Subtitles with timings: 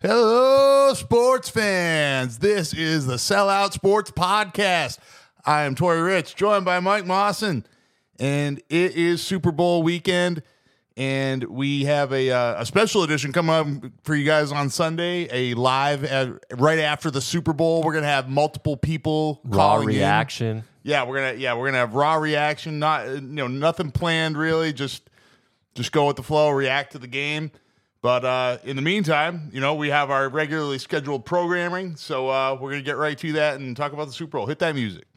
[0.00, 2.38] Hello, sports fans.
[2.38, 4.98] This is the Sellout Sports Podcast.
[5.44, 7.66] I am Tori Rich, joined by Mike Mawson,
[8.20, 10.44] and it is Super Bowl weekend.
[10.96, 15.26] And we have a, uh, a special edition coming up for you guys on Sunday,
[15.32, 17.82] a live at, right after the Super Bowl.
[17.82, 19.96] We're gonna have multiple people Raw calling in.
[19.96, 20.62] reaction.
[20.84, 22.78] Yeah, we're gonna yeah we're gonna have raw reaction.
[22.78, 24.72] Not you know nothing planned really.
[24.72, 25.10] Just
[25.74, 27.50] just go with the flow, react to the game.
[28.00, 32.56] But uh, in the meantime, you know we have our regularly scheduled programming, so uh,
[32.60, 34.46] we're gonna get right to that and talk about the Super Bowl.
[34.46, 35.07] Hit that music.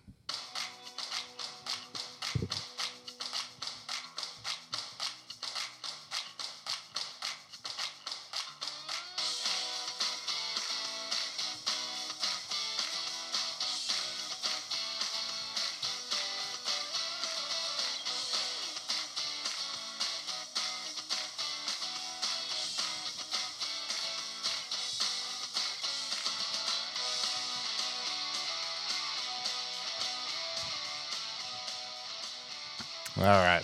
[33.21, 33.63] All right.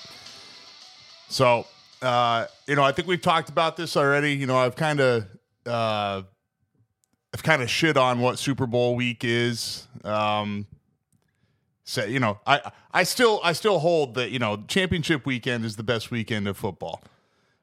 [1.30, 1.66] So,
[2.02, 4.33] uh, you know, I think we've talked about this already.
[4.33, 5.25] You know, I've kind of,
[5.66, 6.22] uh,
[7.33, 9.88] I've kind of shit on what Super Bowl week is.
[10.03, 10.67] Um,
[11.83, 15.75] so, you know, I, I still, I still hold that you know, championship weekend is
[15.75, 17.02] the best weekend of football.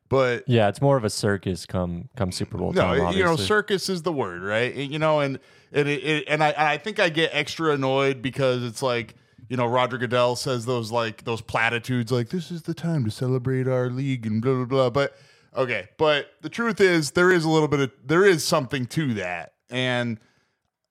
[0.09, 3.17] But Yeah, it's more of a circus come come Super Bowl no, time.
[3.17, 4.75] you know, circus is the word, right?
[4.75, 5.41] You know, and
[5.73, 9.15] and it, it, and I I think I get extra annoyed because it's like
[9.49, 13.11] you know Roger Goodell says those like those platitudes like this is the time to
[13.11, 14.91] celebrate our league and blah blah blah.
[14.91, 15.17] But
[15.57, 19.15] okay, but the truth is there is a little bit of there is something to
[19.15, 20.19] that, and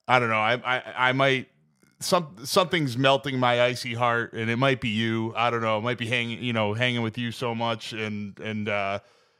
[0.07, 0.35] I don't know.
[0.35, 1.47] I I, I might.
[1.99, 5.33] Some something's melting my icy heart, and it might be you.
[5.37, 5.77] I don't know.
[5.77, 8.99] It might be hanging, you know, hanging with you so much, and and uh,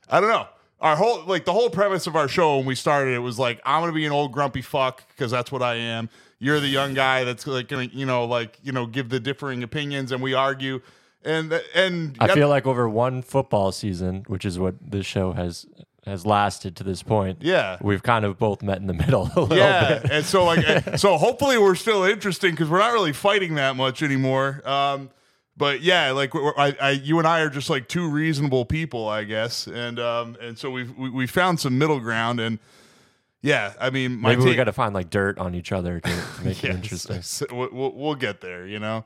[0.10, 0.48] I don't know.
[0.80, 3.62] Our whole like the whole premise of our show when we started it was like
[3.66, 6.10] I'm gonna be an old grumpy fuck because that's what I am.
[6.44, 9.64] You're the young guy that's like gonna you know like you know give the differing
[9.64, 10.82] opinions, and we argue,
[11.24, 15.66] and and I feel like over one football season, which is what this show has
[16.06, 17.40] has lasted to this point.
[17.42, 17.78] Yeah.
[17.82, 20.12] we've kind of both met in the middle a little yeah, bit.
[20.12, 20.66] and so like,
[20.98, 24.62] so hopefully we're still interesting because we're not really fighting that much anymore.
[24.68, 25.10] Um,
[25.56, 29.24] but yeah, like I, I, you and I are just like two reasonable people, I
[29.24, 32.58] guess, and um, and so we've we, we found some middle ground, and
[33.44, 36.10] yeah, I mean, my Maybe we got to find like dirt on each other to,
[36.10, 37.22] to make it interesting.
[37.22, 39.04] so we'll, we'll, get there, you know.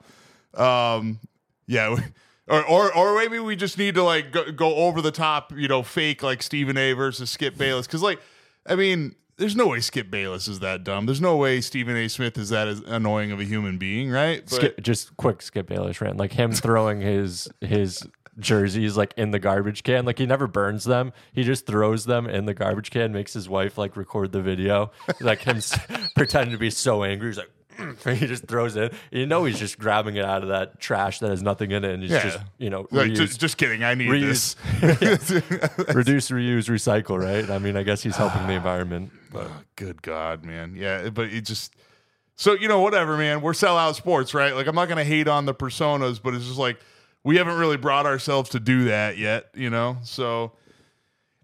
[0.53, 1.19] Um,
[1.65, 2.03] yeah, we-
[2.47, 5.67] or, or or maybe we just need to like go, go over the top, you
[5.67, 6.93] know, fake like Stephen A.
[6.93, 8.21] versus Skip Bayless, because like,
[8.65, 11.07] I mean, there's no way Skip Bayless is that dumb.
[11.07, 12.07] There's no way Stephen A.
[12.07, 14.43] Smith is that as annoying of a human being, right?
[14.43, 18.07] But Skip, just quick Skip Bayless rant, like him throwing his his
[18.39, 20.05] jerseys like in the garbage can.
[20.05, 23.11] Like he never burns them; he just throws them in the garbage can.
[23.11, 25.79] Makes his wife like record the video, like him s-
[26.15, 27.29] pretending to be so angry.
[27.29, 27.51] He's like.
[28.05, 28.91] he just throws it.
[29.11, 31.93] You know he's just grabbing it out of that trash that has nothing in it,
[31.93, 32.23] and he's Yeah.
[32.23, 33.83] just you know like, just, just kidding.
[33.83, 35.31] I need reuse, this.
[35.93, 37.19] reduce, reuse, recycle.
[37.19, 37.47] Right?
[37.49, 38.57] I mean, I guess he's helping the ah.
[38.57, 39.11] environment.
[39.31, 40.75] But ah, Good God, man.
[40.75, 41.75] Yeah, but it just
[42.35, 43.41] so you know, whatever, man.
[43.41, 44.55] We're sellout sports, right?
[44.55, 46.79] Like I'm not gonna hate on the personas, but it's just like
[47.23, 49.97] we haven't really brought ourselves to do that yet, you know?
[50.03, 50.53] So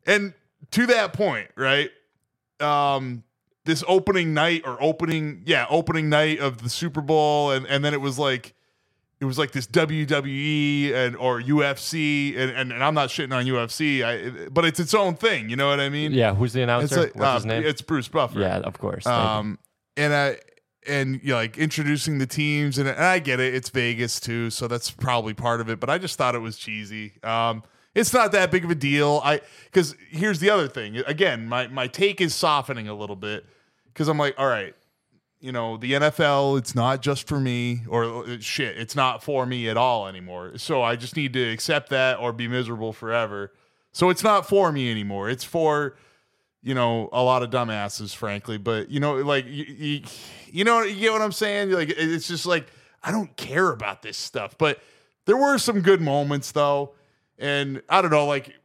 [0.05, 0.33] and
[0.71, 1.89] to that point, right?
[2.59, 3.23] Um
[3.65, 7.93] this opening night or opening, yeah, opening night of the Super Bowl, and, and then
[7.93, 8.53] it was like
[9.21, 13.45] it was like this WWE and or UFC, and, and, and I'm not shitting on
[13.45, 15.49] UFC, I, but it's its own thing.
[15.49, 16.11] You know what I mean?
[16.11, 16.99] yeah, who's the It's announcer?
[17.03, 17.63] like, What's uh, his name?
[17.63, 18.39] It's Bruce Buffer.
[18.41, 19.05] yeah, of course.
[19.07, 19.59] Um,
[19.95, 20.37] and I
[20.87, 23.53] and you know, like introducing the teams, and, and I get it.
[23.53, 25.79] It's Vegas too, so that's probably part of it.
[25.79, 27.13] But I just thought it was cheesy.
[27.23, 27.63] Um,
[27.95, 29.21] it's not that big of a deal.
[29.23, 30.97] I because here's the other thing.
[31.05, 33.45] Again, my my take is softening a little bit
[33.85, 34.75] because I'm like, all right,
[35.39, 39.45] you know, the NFL, it's not just for me, or uh, shit, it's not for
[39.45, 40.57] me at all anymore.
[40.57, 43.51] So I just need to accept that or be miserable forever.
[43.91, 45.29] So it's not for me anymore.
[45.29, 45.95] It's for
[46.63, 48.57] you know, a lot of dumbasses, frankly.
[48.57, 50.01] But you know, like you, you,
[50.51, 51.71] you know, you get what I'm saying.
[51.71, 52.67] Like it's just like
[53.03, 54.57] I don't care about this stuff.
[54.57, 54.79] But
[55.25, 56.93] there were some good moments though,
[57.37, 58.55] and I don't know, like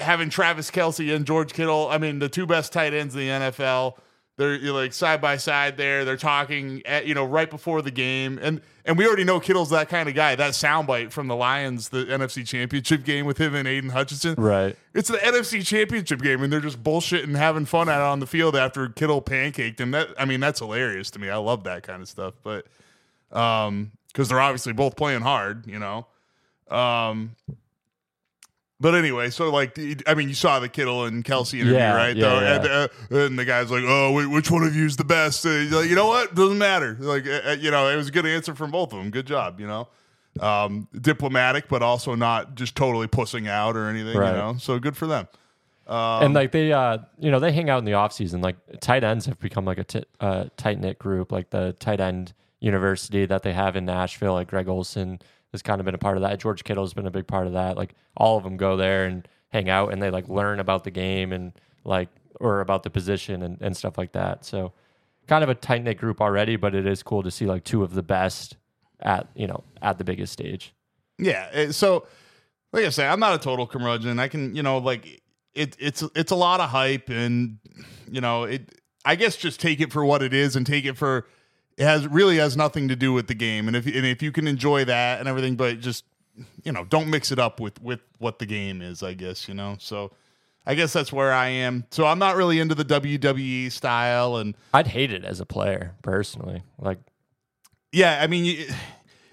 [0.00, 1.88] having Travis Kelce and George Kittle.
[1.90, 3.96] I mean, the two best tight ends in the NFL.
[4.36, 6.04] They're you're like side by side there.
[6.04, 9.70] They're talking at, you know right before the game, and and we already know Kittle's
[9.70, 10.34] that kind of guy.
[10.34, 14.34] That soundbite from the Lions, the NFC Championship game with him and Aidan Hutchinson.
[14.36, 14.76] right.
[14.92, 18.26] It's the NFC Championship game, and they're just bullshitting, and having fun it on the
[18.26, 19.92] field after Kittle pancaked him.
[19.92, 21.30] That I mean, that's hilarious to me.
[21.30, 22.34] I love that kind of stuff.
[22.42, 22.66] But
[23.32, 26.06] um, because they're obviously both playing hard, you know.
[26.70, 27.36] Um,
[28.78, 32.14] But anyway, so like, I mean, you saw the Kittle and Kelce interview, Yeah, right?
[32.16, 32.54] yeah, Though, yeah.
[32.56, 35.44] And, uh, and the guy's like, "Oh, wait, which one of you is the best?"
[35.46, 36.34] Like, you know what?
[36.34, 36.94] Doesn't matter.
[37.00, 39.10] Like, uh, you know, it was a good answer from both of them.
[39.10, 39.60] Good job.
[39.60, 39.88] You know,
[40.40, 44.16] um, diplomatic, but also not just totally pussing out or anything.
[44.16, 44.32] Right.
[44.32, 45.26] You know, so good for them.
[45.88, 49.04] and like they uh you know they hang out in the off season like tight
[49.04, 53.24] ends have become like a t- uh, tight knit group like the tight end university
[53.24, 55.20] that they have in Nashville like Greg Olsen
[55.56, 57.54] has kind of been a part of that George Kittle's been a big part of
[57.54, 60.84] that like all of them go there and hang out and they like learn about
[60.84, 61.52] the game and
[61.84, 62.08] like
[62.40, 64.72] or about the position and, and stuff like that so
[65.26, 67.82] kind of a tight knit group already but it is cool to see like two
[67.82, 68.56] of the best
[69.00, 70.72] at you know at the biggest stage
[71.18, 71.48] Yeah.
[71.54, 72.06] uh, So,
[72.72, 74.18] like I say, I'm not a total curmudgeon.
[74.18, 75.22] I can, you know, like
[75.54, 77.58] it, it's it's a lot of hype, and
[78.10, 78.80] you know, it.
[79.04, 81.26] I guess just take it for what it is, and take it for
[81.76, 84.32] it has really has nothing to do with the game, and if and if you
[84.32, 86.04] can enjoy that and everything, but just
[86.64, 89.02] you know, don't mix it up with with what the game is.
[89.02, 89.76] I guess you know.
[89.78, 90.12] So,
[90.66, 91.84] I guess that's where I am.
[91.90, 95.94] So I'm not really into the WWE style, and I'd hate it as a player
[96.02, 96.98] personally like
[97.92, 98.66] Yeah, I mean, you-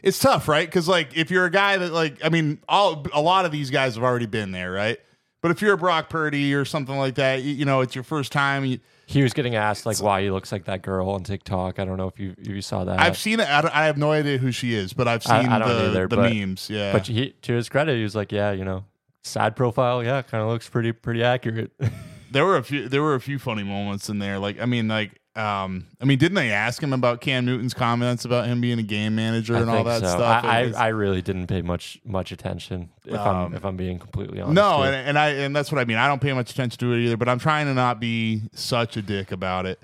[0.02, 0.68] it's tough, right?
[0.68, 3.70] Because like, if you're a guy that like, I mean, all a lot of these
[3.70, 4.98] guys have already been there, right?
[5.42, 8.04] But if you're a Brock Purdy or something like that, you, you know, it's your
[8.04, 8.64] first time.
[8.66, 8.80] You,
[9.14, 11.80] He was getting asked like why he looks like that girl on TikTok.
[11.80, 13.00] I don't know if you if you saw that.
[13.00, 13.48] I've seen it.
[13.48, 16.08] I, I have no idea who she is, but I've seen I don't the, either,
[16.08, 16.70] the but- memes.
[16.70, 18.86] Yeah, but he, to his credit, he was like, yeah, you know,
[19.24, 21.72] side profile, yeah, kind of looks pretty pretty accurate.
[22.32, 22.90] there were a few.
[22.90, 24.40] There were a few funny moments in there.
[24.40, 28.24] Like, I mean, like, um, I mean, didn't they ask him about Cam Newton's comments
[28.24, 30.08] about him being a game manager I and all that so.
[30.08, 30.44] stuff?
[30.44, 33.98] I, was- I, I really didn't pay much much attention if I'm if I'm being
[33.98, 34.50] completely honest.
[34.50, 35.98] Um, no, and, and I and that's what I mean.
[35.98, 38.96] I don't pay much attention to it either, but I'm trying to not be such
[38.96, 39.80] a dick about it.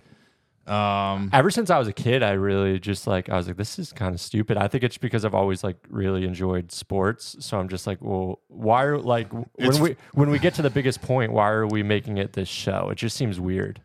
[0.69, 3.79] Um, ever since I was a kid, I really just like I was like, this
[3.79, 4.55] is kind of stupid.
[4.55, 8.39] I think it's because I've always like really enjoyed sports, so I'm just like, well,
[8.49, 11.81] why are like when we when we get to the biggest point, why are we
[11.81, 12.89] making it this show?
[12.91, 13.81] It just seems weird.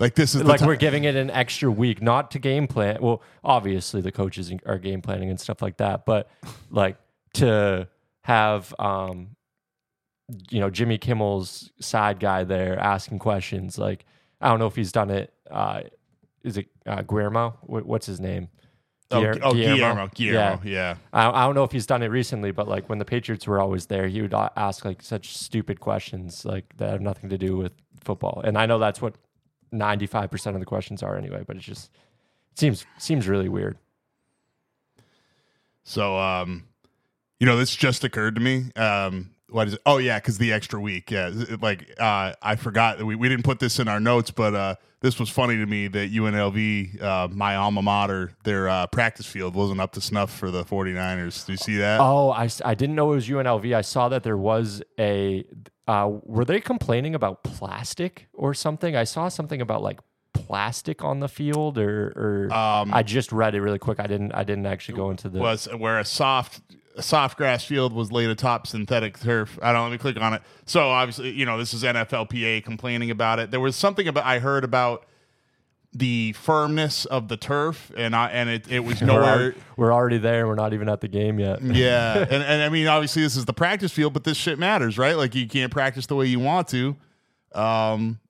[0.00, 2.98] Like this is like we're giving it an extra week, not to game plan.
[3.00, 6.28] Well, obviously the coaches are game planning and stuff like that, but
[6.70, 6.96] like
[7.34, 7.86] to
[8.22, 9.36] have um
[10.50, 13.78] you know Jimmy Kimmel's side guy there asking questions.
[13.78, 14.04] Like
[14.40, 15.32] I don't know if he's done it.
[15.50, 15.82] Uh,
[16.42, 17.58] is it uh, Guillermo?
[17.62, 18.48] What's his name?
[19.10, 20.08] Oh, oh Guillermo.
[20.14, 20.60] Guillermo.
[20.64, 20.94] Yeah.
[21.12, 23.60] I, I don't know if he's done it recently, but like when the Patriots were
[23.60, 27.56] always there, he would ask like such stupid questions like that have nothing to do
[27.56, 27.72] with
[28.02, 28.40] football.
[28.44, 29.16] And I know that's what
[29.72, 31.44] ninety five percent of the questions are anyway.
[31.46, 31.90] But it just
[32.56, 33.78] seems seems really weird.
[35.82, 36.64] So, um,
[37.38, 38.70] you know, this just occurred to me.
[38.76, 39.80] Um, what is it?
[39.86, 41.10] Oh yeah, because the extra week.
[41.10, 44.54] Yeah, like uh, I forgot that we, we didn't put this in our notes, but
[44.54, 49.26] uh, this was funny to me that UNLV, uh, my alma mater, their uh, practice
[49.26, 51.46] field wasn't up to snuff for the 49ers.
[51.46, 52.00] Do you see that?
[52.00, 53.74] Oh, I, I didn't know it was UNLV.
[53.74, 55.44] I saw that there was a.
[55.88, 58.94] Uh, were they complaining about plastic or something?
[58.94, 59.98] I saw something about like
[60.32, 63.98] plastic on the field, or, or Um, I just read it really quick.
[63.98, 64.32] I didn't.
[64.32, 65.40] I didn't actually go into the.
[65.40, 66.60] was where a soft
[66.96, 69.58] a soft grass field was laid atop synthetic turf.
[69.62, 70.42] I don't let me click on it.
[70.66, 73.50] So obviously, you know, this is NFLPA complaining about it.
[73.50, 75.06] There was something about I heard about
[75.92, 79.24] the firmness of the turf, and I and it, it was we're, nowhere.
[79.24, 80.46] already, we're already there.
[80.46, 81.62] We're not even at the game yet.
[81.62, 84.98] yeah, and and I mean, obviously, this is the practice field, but this shit matters,
[84.98, 85.16] right?
[85.16, 86.96] Like you can't practice the way you want to.
[87.52, 88.20] Um,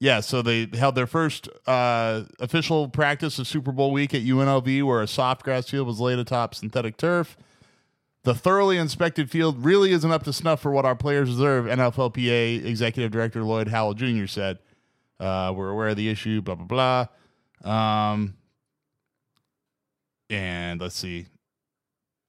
[0.00, 4.84] yeah, so they held their first uh, official practice of Super Bowl week at UNLV,
[4.84, 7.36] where a soft grass field was laid atop synthetic turf.
[8.28, 12.62] The thoroughly inspected field really isn't up to snuff for what our players deserve, NFLPA
[12.62, 14.26] Executive Director Lloyd Howell Jr.
[14.26, 14.58] said.
[15.18, 17.06] Uh, we're aware of the issue, blah, blah,
[17.64, 18.10] blah.
[18.12, 18.34] Um,
[20.28, 21.24] and let's see.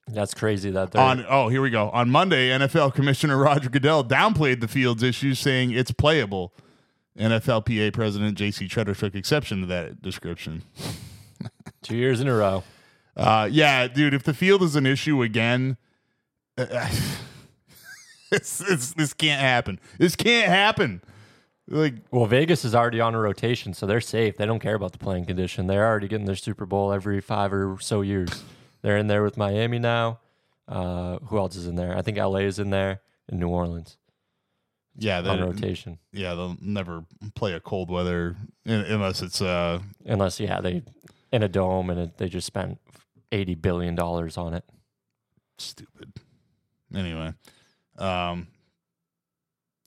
[0.08, 1.90] That's crazy that they're On oh, here we go.
[1.90, 6.54] On Monday, NFL Commissioner Roger Goodell downplayed the field's issues, saying it's playable.
[7.18, 8.70] NFLPA President J.C.
[8.70, 10.64] Tretter took exception to that description.
[11.82, 12.64] two years in a row.
[13.18, 15.76] Uh, yeah, dude, if the field is an issue again,
[18.32, 19.80] it's, it's, this can't happen.
[19.98, 21.02] This can't happen.
[21.68, 24.38] Like, Well, Vegas is already on a rotation, so they're safe.
[24.38, 25.68] They don't care about the playing condition.
[25.68, 28.44] They're already getting their Super Bowl every five or so years.
[28.82, 30.20] They're in there with Miami now.
[30.68, 31.98] Uh, who else is in there?
[31.98, 33.98] I think LA is in there and New Orleans
[35.00, 35.98] yeah, on rotation.
[36.12, 38.36] yeah, they'll never play a cold weather
[38.66, 40.84] unless it's uh Unless, yeah, they
[41.32, 42.80] in a dome and it, they just spent
[43.32, 44.64] eighty billion dollars on it.
[45.58, 46.14] stupid.
[46.96, 47.34] Anyway,
[47.98, 48.48] um,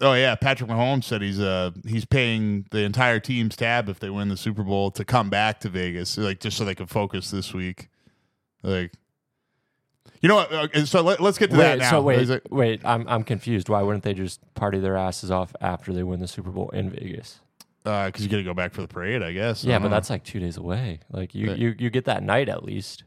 [0.00, 4.10] oh yeah, Patrick Mahomes said he's uh he's paying the entire team's tab if they
[4.10, 7.30] win the Super Bowl to come back to Vegas, like just so they can focus
[7.30, 7.88] this week.
[8.62, 8.92] Like,
[10.20, 10.52] You know what?
[10.52, 11.90] Okay, so let, us get to that now.
[11.90, 12.80] so wait, wait.
[12.84, 13.68] I'm I'm confused.
[13.68, 16.90] Why wouldn't they just party their asses off after they win the Super Bowl in
[16.90, 17.40] Vegas?
[17.84, 19.64] Uh, because uh, you got to go back for the parade, I guess.
[19.64, 19.94] Yeah, don't but know.
[19.96, 21.00] that's like two days away.
[21.10, 23.02] Like you, But- you, you get that night at least.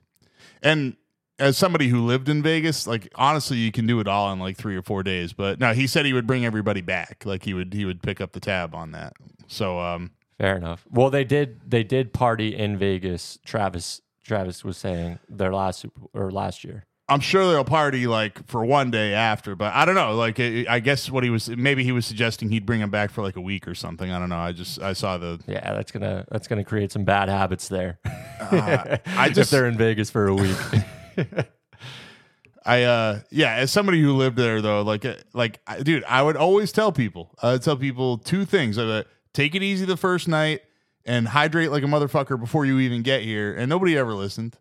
[0.62, 0.98] and
[1.40, 4.58] as somebody who lived in Vegas, like honestly, you can do it all in like
[4.58, 5.34] three or four days.
[5.34, 7.24] But no, he said he would bring everybody back.
[7.26, 9.14] Like he would he would pick up the tab on that.
[9.48, 10.86] So um, Fair enough.
[10.90, 11.70] Well, they did.
[11.70, 13.40] They did party in Vegas.
[13.46, 16.86] Travis Travis was saying their last Super or last year.
[17.08, 20.16] I'm sure they'll party like for one day after, but I don't know.
[20.16, 23.12] Like, I I guess what he was maybe he was suggesting he'd bring him back
[23.12, 24.12] for like a week or something.
[24.12, 24.40] I don't know.
[24.40, 28.00] I just I saw the Yeah, that's gonna that's gonna create some bad habits there.
[28.40, 30.58] Uh, I if just they're in Vegas for a week.
[32.66, 33.54] I uh yeah.
[33.54, 37.36] As somebody who lived there though, like uh, like dude, I would always tell people.
[37.42, 39.04] I would tell people two things: uh,
[39.34, 40.62] take it easy the first night
[41.06, 43.54] and hydrate like a motherfucker before you even get here.
[43.54, 44.58] And nobody ever listened.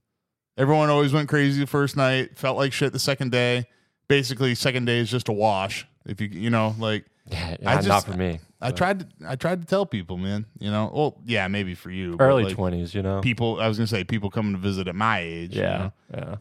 [0.56, 3.66] Everyone always went crazy the first night, felt like shit the second day.
[4.06, 5.86] Basically, second day is just a wash.
[6.06, 7.06] If you you know like.
[7.26, 8.40] Yeah, I not just- for me.
[8.60, 10.46] I but tried to I tried to tell people, man.
[10.58, 12.16] You know, well, yeah, maybe for you.
[12.18, 13.20] early like, twenties, you know.
[13.20, 13.60] people.
[13.60, 15.54] I was gonna say people coming to visit at my age.
[15.54, 16.36] you yeah, yeah.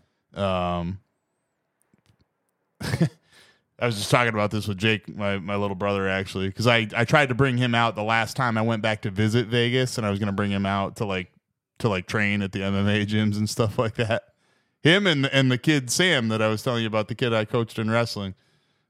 [0.80, 1.00] Um.
[3.80, 6.88] I was just talking about this with Jake, my, my little brother, actually, because I,
[6.96, 9.98] I tried to bring him out the last time I went back to visit Vegas,
[9.98, 11.32] and I was gonna bring him out to like
[11.80, 14.24] to like train at the MMA gyms and stuff like that.
[14.82, 17.44] Him and and the kid Sam that I was telling you about, the kid I
[17.46, 18.36] coached in wrestling.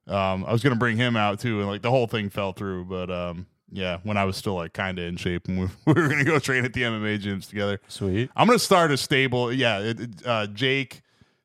[0.08, 2.86] Um, I was gonna bring him out too, and like the whole thing fell through.
[2.86, 5.94] But um, yeah, when I was still like kind of in shape, and we, we
[6.02, 7.80] were gonna go train at the MMA gyms together.
[7.88, 8.30] Sweet.
[8.36, 9.52] I'm gonna start a stable.
[9.54, 11.02] Yeah, it, it- uh, Jake.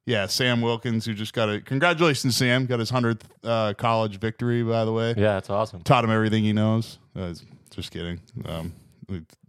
[0.07, 4.63] Yeah, Sam Wilkins, who just got a congratulations, Sam, got his hundredth uh, college victory.
[4.63, 5.83] By the way, Yeah, it's awesome.
[5.83, 6.99] taught him everything he knows.
[7.15, 7.35] Uh,
[7.71, 8.19] just kidding.
[8.47, 8.73] Um,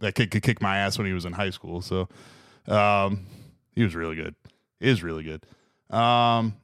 [0.00, 2.08] that kid could kick my ass when he was in high school, so
[2.68, 3.24] um,
[3.72, 4.34] he was really good.
[4.80, 5.46] Is really good.
[5.94, 6.54] Um,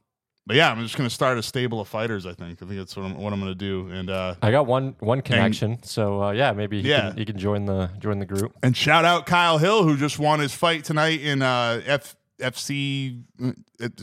[0.47, 2.25] but yeah, I'm just gonna start a stable of fighters.
[2.25, 2.63] I think.
[2.63, 3.89] I think that's what I'm what I'm gonna do.
[3.89, 7.09] And uh, I got one one connection, so uh, yeah, maybe he Yeah.
[7.09, 8.53] can, he can join the join the group.
[8.63, 13.21] And shout out Kyle Hill, who just won his fight tonight in uh, F FC.
[13.43, 13.51] uh,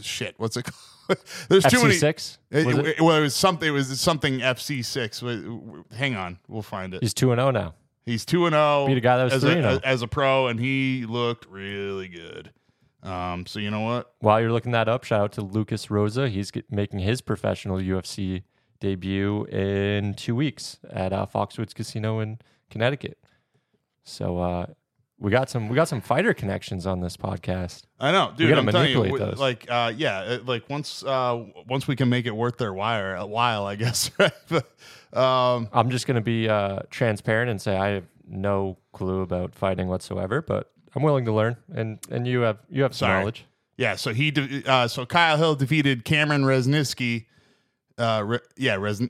[0.03, 0.65] shit, what's it
[1.07, 1.19] called?
[1.49, 1.95] There's too many.
[1.95, 2.39] six.
[2.51, 3.01] It, it- it?
[3.01, 3.69] well, it was something.
[3.69, 5.21] It was something FC six.
[5.97, 7.03] Hang on, we'll find it.
[7.03, 7.75] He's two and zero now.
[8.07, 8.87] He's two and zero.
[8.87, 9.81] Beat a guy that was as 3-0.
[9.83, 12.51] a, as a pro, and he looked really good.
[13.04, 14.14] Um, so you know what?
[14.20, 16.28] While you're looking that up, shout out to Lucas Rosa.
[16.28, 18.42] He's get, making his professional UFC
[18.80, 22.38] debut in two weeks at uh, Foxwoods Casino in
[22.70, 23.18] Connecticut.
[24.04, 24.66] So uh,
[25.18, 27.82] we got some we got some fighter connections on this podcast.
[28.00, 28.52] I know, dude.
[28.52, 29.38] I'm telling you, manipulate those.
[29.38, 33.26] like, uh, yeah, like once, uh, once we can make it worth their while, a
[33.26, 34.11] while, I guess.
[34.18, 34.32] Right?
[34.49, 39.20] But, um, I'm just going to be uh, transparent and say I have no clue
[39.20, 41.57] about fighting whatsoever, but I'm willing to learn.
[41.75, 43.19] And and you have you have some Sorry.
[43.21, 43.45] knowledge.
[43.77, 47.27] Yeah, so he de- uh, so Kyle Hill defeated Cameron Resniski,
[47.99, 49.09] uh, Re- yeah, Res-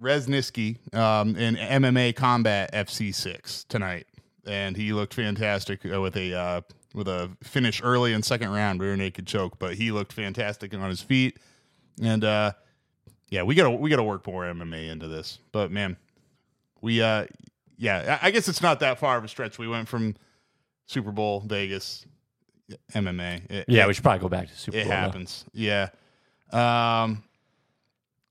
[0.00, 4.06] Resniski um, in MMA Combat FC six tonight,
[4.46, 6.60] and he looked fantastic uh, with a uh,
[6.94, 9.58] with a finish early in second round, rear naked choke.
[9.58, 11.38] But he looked fantastic on his feet,
[12.00, 12.52] and uh,
[13.30, 15.40] yeah, we gotta we gotta work more MMA into this.
[15.50, 15.96] But man,
[16.80, 17.26] we uh,
[17.78, 19.58] yeah, I I guess it's not that far of a stretch.
[19.58, 20.14] We went from
[20.86, 22.04] Super Bowl Vegas.
[22.94, 23.42] MMA.
[23.50, 24.92] It- Yeah, it- we should probably go back to Super it Bowl.
[24.92, 25.44] It happens.
[25.52, 25.88] Yeah.
[26.52, 27.22] Um.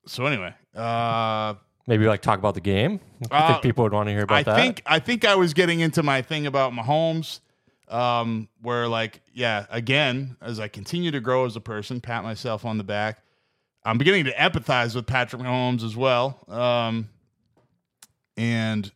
[0.08, 1.54] So anyway, uh,
[1.88, 3.00] Maybe like talk about the game.
[3.30, 4.56] I Uh, think people would want to hear about I that.
[4.56, 7.42] think I think I was getting into my thing about Mahomes,
[7.90, 12.66] um, where like yeah, again, as I continue to grow as a person, pat myself
[12.66, 13.22] on the back.
[13.86, 16.40] I'm beginning to empathize with Patrick Mahomes as well.
[16.48, 17.10] Um,
[18.38, 18.92] and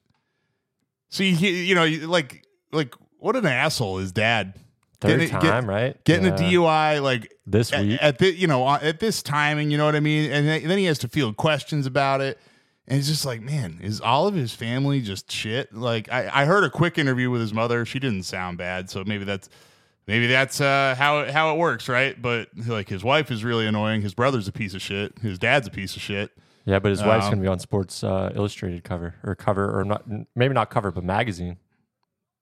[1.10, 4.54] see, he, you know, like like what an asshole his dad.
[5.00, 6.04] Third getting time, get- right?
[6.06, 6.34] Getting Yeah.
[6.34, 8.00] a DUI, like this at, week.
[8.02, 10.86] at the you know at this timing, you know what I mean, and then he
[10.86, 12.40] has to field questions about it,
[12.88, 15.72] and it's just like, man, is all of his family just shit?
[15.74, 19.04] Like I, I heard a quick interview with his mother, she didn't sound bad, so
[19.06, 19.50] maybe that's
[20.08, 22.20] maybe that's uh, how it, how it works, right?
[22.20, 25.68] But like his wife is really annoying, his brother's a piece of shit, his dad's
[25.68, 26.32] a piece of shit.
[26.66, 29.80] yeah, but his wife's um, going to be on Sports uh, Illustrated cover or cover
[29.80, 30.06] or not,
[30.36, 31.58] maybe not cover, but magazine.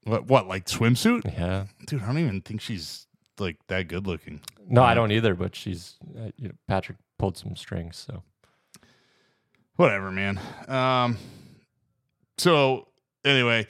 [0.06, 1.66] What what like swimsuit, Yeah.
[1.88, 2.02] dude?
[2.04, 3.08] I don't even think she's
[3.40, 4.40] like that good looking.
[4.68, 5.36] No, I don't either.
[5.36, 8.24] But she's uh, you know, Patrick pulled some strings, so
[9.76, 10.40] whatever, man.
[10.68, 11.18] Um,
[12.38, 12.88] so
[13.26, 13.68] anyway,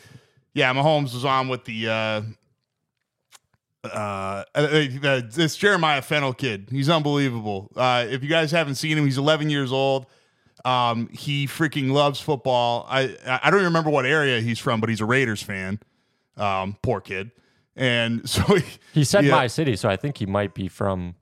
[0.53, 2.21] yeah, Mahomes was on with the uh,
[3.83, 4.43] uh, uh,
[5.03, 6.67] uh, this Jeremiah Fennell kid.
[6.71, 7.71] He's unbelievable.
[7.75, 10.07] Uh, if you guys haven't seen him, he's 11 years old.
[10.63, 12.87] Um, he freaking loves football.
[12.89, 15.79] I I don't even remember what area he's from, but he's a Raiders fan.
[16.37, 17.31] Um, poor kid.
[17.75, 18.63] And so he,
[18.93, 19.31] he said Yeah.
[19.31, 21.15] my city, so I think he might be from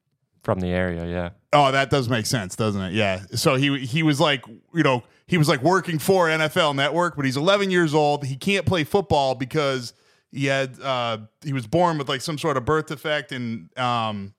[0.44, 1.06] from the area.
[1.06, 1.30] Yeah.
[1.54, 2.94] Oh, that does make sense, doesn't it?
[2.94, 3.22] Yeah.
[3.36, 4.44] So he he was like,
[4.74, 8.26] you know, he was like working for NFL Network, but he's 11 years old.
[8.26, 9.94] He can't play football because
[10.32, 14.34] he had uh, he was born with like some sort of birth defect and um,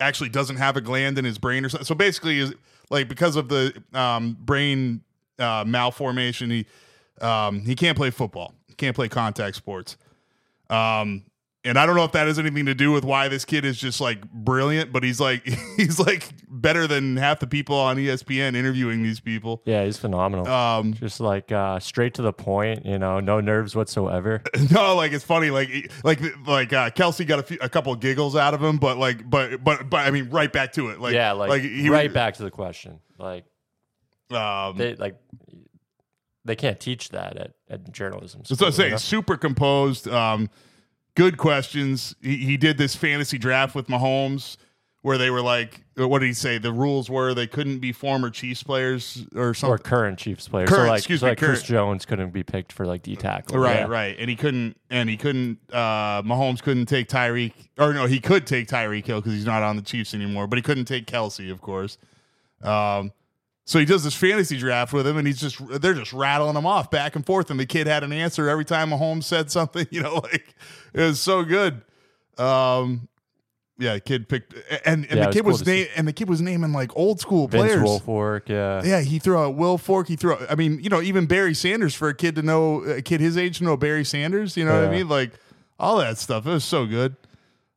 [0.00, 1.86] actually doesn't have a gland in his brain or something.
[1.86, 2.52] So basically, is
[2.90, 5.02] like because of the um, brain
[5.38, 6.66] uh, malformation, he
[7.20, 8.54] um, he can't play football.
[8.76, 9.96] Can't play contact sports.
[10.70, 11.24] Um,
[11.66, 13.78] and I don't know if that has anything to do with why this kid is
[13.78, 15.42] just like brilliant, but he's like
[15.76, 19.62] he's like better than half the people on ESPN interviewing these people.
[19.64, 20.46] Yeah, he's phenomenal.
[20.46, 24.42] Um, Just like uh, straight to the point, you know, no nerves whatsoever.
[24.70, 28.00] no, like it's funny, like like like uh, Kelce got a, few, a couple of
[28.00, 31.00] giggles out of him, but like but but but I mean, right back to it,
[31.00, 33.00] like yeah, like, he right back to the question.
[33.18, 33.46] Like
[34.30, 35.16] Um, they like
[36.44, 38.40] they can't teach that at, at journalism.
[38.40, 38.90] That's what I'm school, you saying.
[38.92, 38.96] know?
[38.98, 40.08] Super composed.
[40.08, 40.50] Um,
[41.14, 42.14] good questions.
[42.22, 44.56] He, he did this fantasy draft with Mahomes
[45.02, 46.56] where they were like, what did he say?
[46.56, 50.70] The rules were they couldn't be former Chiefs players or something, Or current Chiefs players.
[50.70, 51.62] Current, so like, excuse so me, like Chris.
[51.62, 53.58] Jones couldn't be picked for like D tackle.
[53.58, 53.86] Right, Yeah.
[53.86, 54.16] right.
[54.18, 58.46] And he couldn't, and he couldn't, uh, Mahomes couldn't take Tyreek, or no, he could
[58.46, 61.52] take Tyreek Hill because he's not on the Chiefs anymore, but he couldn't take Kelce,
[61.52, 61.98] of course.
[62.62, 63.12] Um,
[63.64, 66.66] so he does this fantasy draft with him, and he's just, they're just rattling him
[66.66, 67.50] off back and forth.
[67.50, 70.54] And the kid had an answer every time Mahomes said something, you know, like
[70.92, 71.82] it was so good.
[72.36, 73.08] Um,
[73.78, 74.54] yeah, kid picked,
[74.84, 76.96] and, and Yeah, the it was kid cool was and the kid was naming like
[76.96, 77.82] old school Vince players.
[77.88, 78.82] Wilfork, yeah.
[78.84, 80.06] Yeah, he threw out Wilfork.
[80.06, 80.34] He threw.
[80.34, 83.20] Out, I mean, you know, even Barry Sanders for a kid to know a kid
[83.20, 84.56] his age to know Barry Sanders.
[84.56, 85.08] You know what I mean?
[85.08, 85.32] Like
[85.78, 86.46] all that stuff.
[86.46, 87.16] It was so good.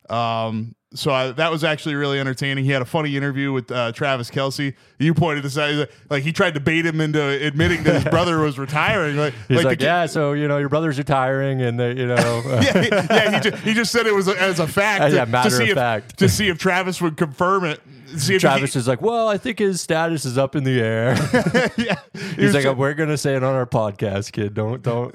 [0.08, 2.64] Um, so I, that was actually really entertaining.
[2.64, 4.74] He had a funny interview with uh, Travis Kelce.
[4.98, 5.74] You pointed this out.
[5.74, 9.16] Like- Like he tried to bait him into admitting that his brother was retiring.
[9.16, 12.14] Like, He's like, kid- yeah, so you know, your brother's retiring, and they, you know,
[12.46, 13.30] yeah, he- yeah.
[13.40, 15.04] He just, he just said it was a, as a fact.
[15.04, 16.18] Uh, yeah, matter to see of if, fact.
[16.20, 17.80] to see if Travis would confirm it.
[18.16, 21.14] See Travis he, is like, well, I think his status is up in the air.
[21.76, 21.96] yeah.
[22.36, 24.54] He's like, we're gonna say it on our podcast, kid.
[24.54, 25.14] Don't don't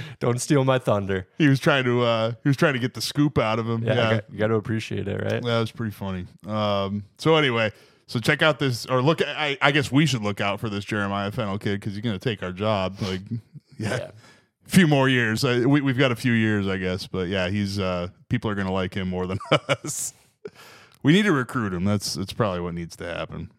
[0.20, 1.26] don't steal my thunder.
[1.38, 3.84] he was trying to uh, he was trying to get the scoop out of him.
[3.84, 4.20] Yeah, yeah.
[4.30, 5.42] You, got, to appreciate it, right?
[5.42, 6.26] That was pretty funny.
[6.46, 7.72] Um, so anyway,
[8.06, 9.22] so check out this, or look.
[9.22, 12.18] I, I guess we should look out for this Jeremiah Fennell kid because he's going
[12.18, 12.96] to take our job.
[13.00, 13.20] Like,
[13.78, 14.10] yeah, Yeah.
[14.66, 15.44] a few more years.
[15.44, 17.06] Uh, we, we've got a few years, I guess.
[17.06, 20.12] But yeah, he's uh, people are going to like him more than us.
[21.04, 21.84] We need to recruit him.
[21.84, 23.52] That's that's probably what needs to happen.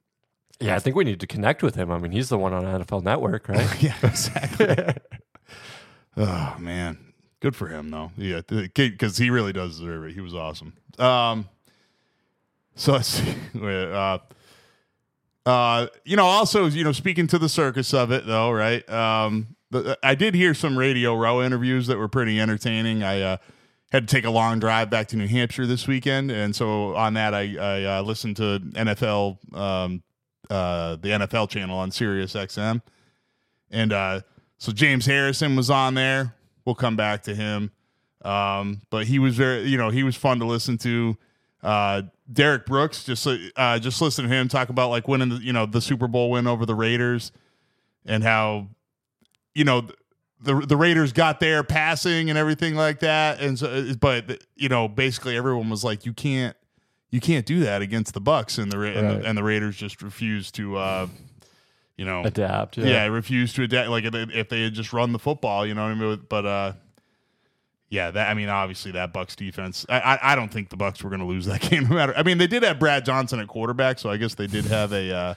[0.60, 1.92] Yeah, I think we need to connect with him.
[1.92, 3.82] I mean, he's the one on NFL Network, right?
[3.82, 4.76] yeah, exactly.
[6.18, 6.98] oh man,
[7.40, 8.12] good for him though.
[8.18, 10.14] Yeah, because he really does deserve it.
[10.14, 10.74] He was awesome.
[10.98, 11.48] Um,
[12.76, 13.36] so let's see.
[13.56, 14.20] Uh,
[15.46, 18.88] uh, you know, also, you know, speaking to the circus of it though, right?
[18.90, 23.04] Um, the, I did hear some Radio Row interviews that were pretty entertaining.
[23.04, 23.38] I uh,
[23.96, 27.14] had to take a long drive back to New Hampshire this weekend, and so on
[27.14, 30.04] that, I, I uh, listened to NFL, um,
[30.50, 32.82] uh, the NFL channel on Sirius XM.
[33.72, 34.22] And uh,
[34.58, 36.36] so James Harrison was on there.
[36.66, 37.72] We'll come back to him.
[38.24, 41.18] Um, but he was very, you know, he was fun to listen to.
[41.64, 45.54] Uh, Derrick Brooks, just uh, just listen to him talk about like winning, the, you
[45.54, 47.32] know, the Super Bowl win over the Raiders,
[48.06, 48.68] and how,
[49.54, 49.88] you know,
[50.46, 53.40] the the Raiders got there passing and everything like that.
[53.42, 56.56] And so, but you know, basically everyone was like, you can't,
[57.12, 59.76] you can't do that against the Bucs, and the Ra- and, the, and the Raiders
[59.76, 61.08] just refused to, uh,
[61.98, 62.78] you know, Adapt.
[62.78, 63.04] yeah, Yeah.
[63.04, 63.90] I refuse to adapt.
[63.90, 66.22] Like if they, if they had just run the football, you know what I mean.
[66.28, 66.74] But uh,
[67.90, 69.86] yeah, that I mean, obviously that Bucs defense.
[69.88, 71.84] I I, I don't think the Bucs were going to lose that game.
[71.88, 72.14] No matter.
[72.18, 74.92] I mean, they did have Brad Johnson at quarterback, so I guess they did have
[74.92, 75.34] a uh,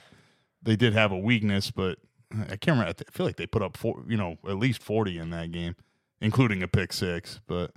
[0.63, 1.71] they did have a weakness.
[1.71, 1.99] But
[2.33, 2.95] I can't remember.
[3.07, 5.77] I feel like they put up four, you know, at least forty in that game,
[6.21, 7.41] including a pick six.
[7.47, 7.73] But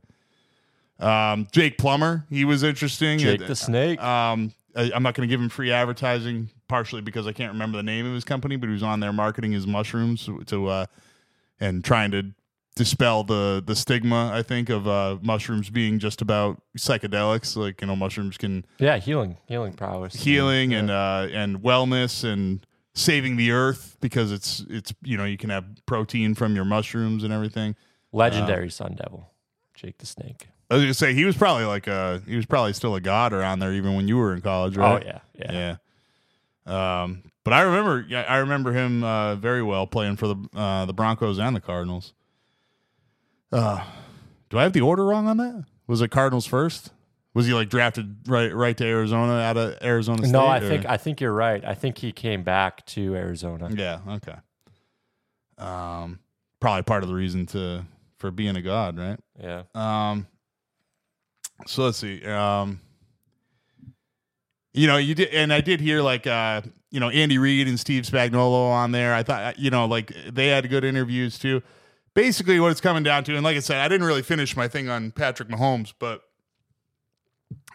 [1.00, 3.20] um, Jake Plummer, he was interesting.
[3.20, 4.02] Jake the Snake.
[4.02, 7.78] um, I, I'm not going to give him free advertising, partially because I can't remember
[7.78, 10.86] the name of his company, but he was on there marketing his mushrooms to uh,
[11.60, 12.34] and trying to
[12.76, 14.32] dispel the the stigma.
[14.34, 17.56] I think of uh, mushrooms being just about psychedelics.
[17.56, 20.16] Like you know, mushrooms can yeah, healing, healing prowess.
[20.16, 25.38] healing and uh, and wellness and saving the earth because it's it's you know you
[25.38, 27.75] can have protein from your mushrooms and everything.
[28.12, 29.32] legendary Sun Devil,
[29.73, 30.47] Jake the Snake.
[30.69, 33.34] I was gonna say he was probably like a he was probably still a god
[33.34, 35.04] around there even when you were in college, right?
[35.04, 35.77] Oh yeah, yeah.
[36.65, 37.01] Yeah.
[37.01, 40.86] Um, but I remember, yeah, I remember him uh, very well playing for the uh,
[40.86, 42.13] the Broncos and the Cardinals.
[43.51, 43.84] Uh,
[44.49, 45.65] do I have the order wrong on that?
[45.88, 46.91] Was it Cardinals first?
[47.34, 50.32] Was he like drafted right right to Arizona out of Arizona State?
[50.32, 51.63] No, I or- think I think you're right.
[51.63, 53.70] I think he came back to Arizona.
[53.74, 54.36] yeah, okay.
[55.58, 56.20] Um,
[56.60, 57.86] probably part of the reason to
[58.17, 59.20] for being a god, right?
[59.41, 59.63] Yeah.
[59.76, 60.28] Um,
[61.67, 62.26] so let's see.
[62.26, 62.80] Um,
[64.74, 67.80] you know, you did, and I did hear like, uh, you know, Andy Reid and
[67.80, 69.13] Steve Spagnuolo on there.
[69.13, 71.62] I thought, you know, like they had good interviews too.
[72.13, 74.67] Basically, what it's coming down to, and like I said, I didn't really finish my
[74.67, 76.22] thing on Patrick Mahomes, but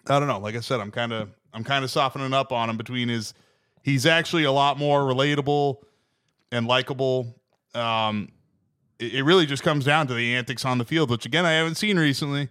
[0.08, 0.38] I don't know.
[0.38, 3.34] Like I said, I'm kind of, I'm kind of softening up on him between his,
[3.82, 5.76] he's actually a lot more relatable
[6.52, 7.34] and likable.
[7.74, 8.30] Um,
[8.98, 11.52] it, it really just comes down to the antics on the field, which again I
[11.52, 12.48] haven't seen recently.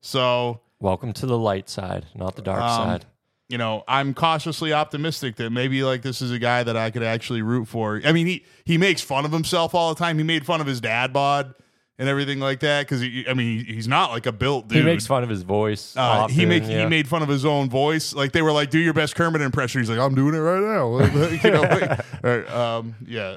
[0.00, 3.06] So Welcome to the light side, not the dark Um, side.
[3.48, 7.02] you know, I'm cautiously optimistic that maybe like this is a guy that I could
[7.02, 8.00] actually root for.
[8.04, 10.18] I mean, he he makes fun of himself all the time.
[10.18, 11.54] He made fun of his dad bod
[11.98, 14.78] and everything like that because I mean, he's not like a built dude.
[14.78, 15.94] He makes fun of his voice.
[15.96, 16.80] Uh, he make yeah.
[16.80, 18.14] he made fun of his own voice.
[18.14, 20.60] Like they were like, "Do your best Kermit impression." He's like, "I'm doing it right
[20.60, 23.30] now." you know, like, or, um, yeah.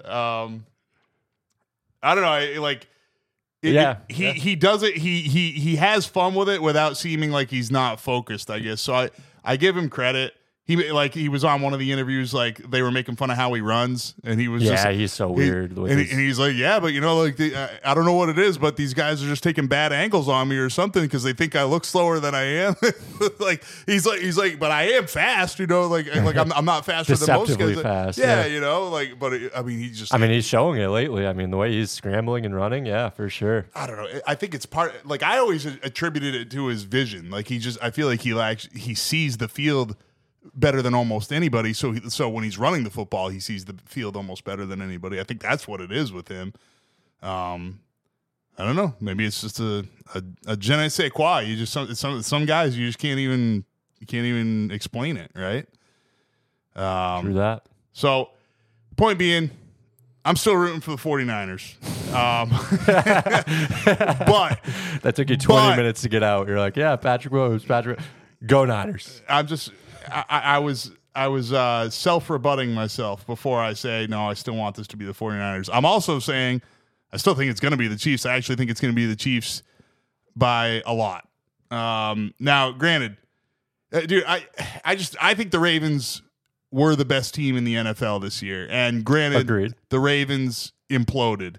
[0.43, 0.65] Um,
[2.01, 2.29] I don't know.
[2.29, 2.87] I, like,
[3.61, 4.31] it- Yeah, it- he yeah.
[4.33, 4.97] he does it.
[4.97, 8.49] He he he has fun with it without seeming like he's not focused.
[8.49, 8.93] I guess so.
[8.93, 9.09] I
[9.43, 10.33] I give him credit.
[10.67, 12.34] He like he was on one of the interviews.
[12.34, 15.13] Like they were making fun of how he runs, and he was Yeah, just he's
[15.13, 15.77] so weird.
[15.77, 18.03] and, he- his- and he's like, yeah, but you know, like the, I, I don't
[18.03, 20.69] know what it is, but these guys are just taking bad angles on me or
[20.69, 22.75] something because they think I look slower than I am.
[23.39, 26.65] like he's like he's like, but I am fast, you know, like like I'm, I'm
[26.65, 27.82] not faster than most guys.
[27.82, 28.45] fast, yeah, yeah.
[28.47, 31.25] you know, like but it, I mean, he just I mean, he's showing it lately.
[31.25, 33.67] I mean, the way he's scrambling and running, yeah, for sure.
[33.73, 34.19] I don't know.
[34.27, 37.30] I think it's part like I always attributed it to his vision.
[37.32, 39.95] Like he just I feel like he likes he sees the field
[40.55, 41.73] better than almost anybody.
[41.73, 44.81] So he, so when he's running the football, he sees the field almost better than
[44.81, 45.19] anybody.
[45.19, 46.53] I think that's what it is with him.
[47.21, 47.79] Um
[48.60, 48.95] I don't know.
[48.99, 51.39] Maybe it's just a a, a je ne sais quoi.
[51.39, 53.65] You just some some some guys you just can't even
[53.99, 55.67] you can't even explain it, right?
[56.75, 57.65] Um Through that.
[57.93, 58.29] so,
[58.95, 59.49] point being,
[60.25, 61.75] I'm still rooting for the 49ers.
[62.13, 62.49] Um,
[64.25, 64.60] but
[65.01, 66.47] That took you 20 But- minutes to get out.
[66.47, 67.99] You're like, yeah, Patrick Williams, Patrick.
[68.45, 69.21] Go Niners.
[69.27, 69.71] I'm just,
[70.11, 74.55] I, I was, I was uh, self rebutting myself before I say, no, I still
[74.55, 75.69] want this to be the 49ers.
[75.71, 76.61] I'm also saying,
[77.11, 78.25] I still think it's going to be the Chiefs.
[78.25, 79.63] I actually think it's going to be the Chiefs
[80.35, 81.27] by a lot.
[81.71, 83.17] Um, now, granted,
[83.91, 84.45] uh, dude, I,
[84.83, 86.21] I just, I think the Ravens
[86.71, 88.67] were the best team in the NFL this year.
[88.69, 89.73] And granted, Agreed.
[89.89, 91.57] the Ravens imploded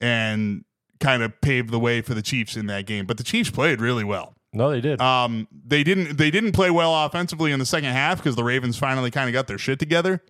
[0.00, 0.64] and
[1.00, 3.06] kind of paved the way for the Chiefs in that game.
[3.06, 4.35] But the Chiefs played really well.
[4.56, 5.00] No, they did.
[5.00, 8.76] Um, they didn't they didn't play well offensively in the second half because the Ravens
[8.78, 10.22] finally kind of got their shit together.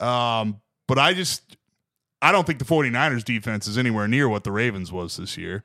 [0.00, 1.56] Um, but I just
[2.20, 5.64] I don't think the 49ers defense is anywhere near what the Ravens was this year.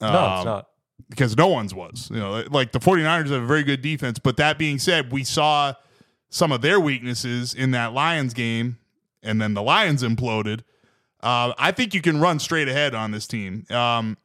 [0.00, 0.68] no, Um, it's not.
[1.08, 2.10] because no one's was.
[2.12, 5.24] You know, like the 49ers have a very good defense, but that being said, we
[5.24, 5.74] saw
[6.28, 8.78] some of their weaknesses in that Lions game,
[9.22, 10.60] and then the Lions imploded.
[11.22, 13.64] Uh, I think you can run straight ahead on this team.
[13.70, 14.18] Um,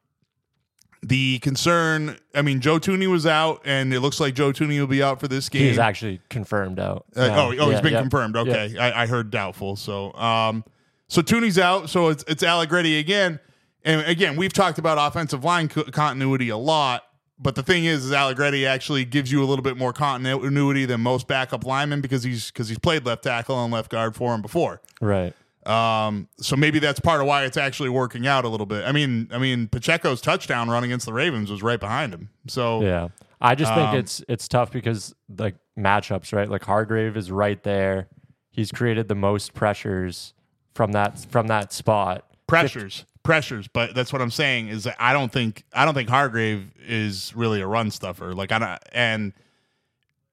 [1.02, 4.88] the concern, I mean, Joe Thuney was out, and it looks like Joe Thuney will
[4.88, 5.64] be out for this game.
[5.64, 7.06] He's actually confirmed out.
[7.16, 8.02] Uh, oh, oh, he's Yeah, been yeah.
[8.02, 8.36] confirmed.
[8.36, 9.76] Okay, I, I heard doubtful.
[9.76, 10.64] So, um,
[11.08, 11.90] so Thuney's out.
[11.90, 13.40] So it's it's Allegretti again.
[13.86, 17.04] And again, we've talked about offensive line co- continuity a lot.
[17.42, 21.00] But the thing is, is Allegretti actually gives you a little bit more continuity than
[21.00, 24.42] most backup linemen because he's because he's played left tackle and left guard for him
[24.42, 24.82] before.
[25.00, 25.34] Right.
[25.66, 28.86] Um, so maybe that's part of why it's actually working out a little bit.
[28.86, 32.30] I mean, I mean, Pacheco's touchdown run against the Ravens was right behind him.
[32.48, 33.10] So Yeah.
[33.42, 36.50] I just think Um, it's it's tough because like matchups, right?
[36.50, 38.08] Like Hargrave is right there.
[38.52, 40.34] He's created the most pressures
[40.76, 42.26] from that from that spot.
[42.48, 46.10] pressures pressures but that's what i'm saying is that i don't think i don't think
[46.10, 49.34] hargrave is really a run stuffer like i don't and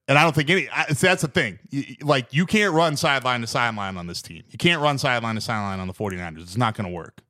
[0.07, 1.59] and i don't think any I, that's the thing.
[1.69, 4.43] You- like you can't run sideline to sideline on this team.
[4.49, 6.41] You can't run sideline to sideline on the 49ers.
[6.41, 7.21] It's not going to work.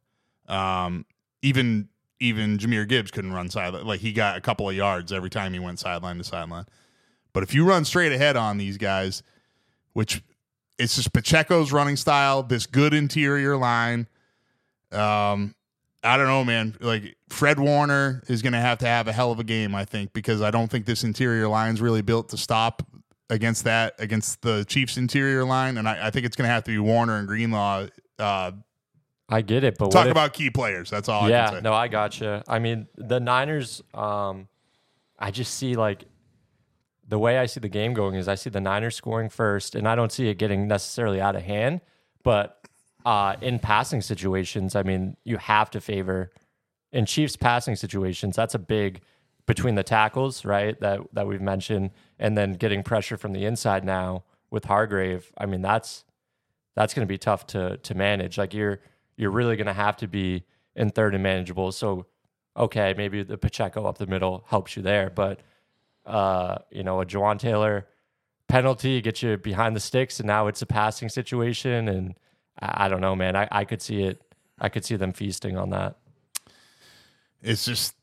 [0.48, 1.06] Um
[1.42, 5.30] even even jahmyr gibbs couldn't run sideline like he got a couple of yards every
[5.30, 6.66] time he went sideline to sideline.
[7.34, 9.22] But if you run straight ahead on these guys
[9.94, 10.22] which
[10.80, 14.08] it's just pacheco's running style this good interior line
[14.92, 15.54] um,
[16.04, 16.76] I don't know, man.
[16.80, 19.86] Like Fred Warner is going to have to have a hell of a game, I
[19.86, 22.84] think, because I don't think this interior line's really built to stop
[23.30, 26.64] against that against the Chiefs' interior line, and I, I think it's going to have
[26.66, 27.88] to be Warner and Greenlaw.
[28.18, 28.52] Uh,
[29.30, 30.90] I get it, but talk if, about key players.
[30.90, 31.24] That's all.
[31.24, 31.62] I yeah, can say.
[31.62, 32.44] no, I gotcha.
[32.48, 33.82] I mean, the Niners.
[33.94, 34.48] Um,
[35.20, 36.06] I just see like
[37.08, 39.88] the way I see the game going is I see the Niners scoring first, and
[39.88, 41.82] I don't see it getting necessarily out of hand.
[42.24, 42.57] But
[43.06, 46.32] uh, in passing situations, I mean, you have to favor
[46.92, 48.36] in Chiefs passing situations.
[48.36, 49.02] That's a big
[49.46, 50.80] between the tackles, right?
[50.80, 55.32] That that we've mentioned, and then getting pressure from the inside now with Hargrave.
[55.38, 56.04] I mean, that's
[56.76, 58.38] that's going to be tough to to manage.
[58.38, 58.80] Like you're
[59.16, 60.44] you're really going to have to be
[60.76, 61.72] in third and manageable.
[61.72, 62.06] So,
[62.56, 65.40] okay, maybe the Pacheco up the middle helps you there, but
[66.06, 67.88] uh, you know, a Jawaan Taylor
[68.48, 71.88] penalty, gets you behind the sticks, and now it's a passing situation.
[71.88, 72.16] And
[72.60, 73.36] I, don't know, man.
[73.36, 74.22] I, I could see it.
[74.60, 75.98] I could see them feasting on that.
[77.42, 77.94] It's just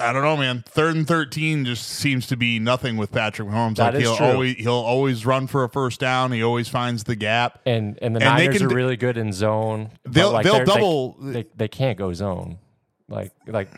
[0.00, 0.64] I don't know, man.
[0.66, 3.76] Third and thirteen just seems to be nothing with Patrick Mahomes.
[3.76, 4.26] That like he'll true.
[4.26, 6.32] always he'll always run for a first down.
[6.32, 7.60] He always finds the gap.
[7.66, 9.90] And and the And they Niners can are really good in zone.
[10.04, 11.16] They'll like, they'll they're- they- double.
[11.20, 12.58] They, they can't go zone.
[13.08, 13.70] Like like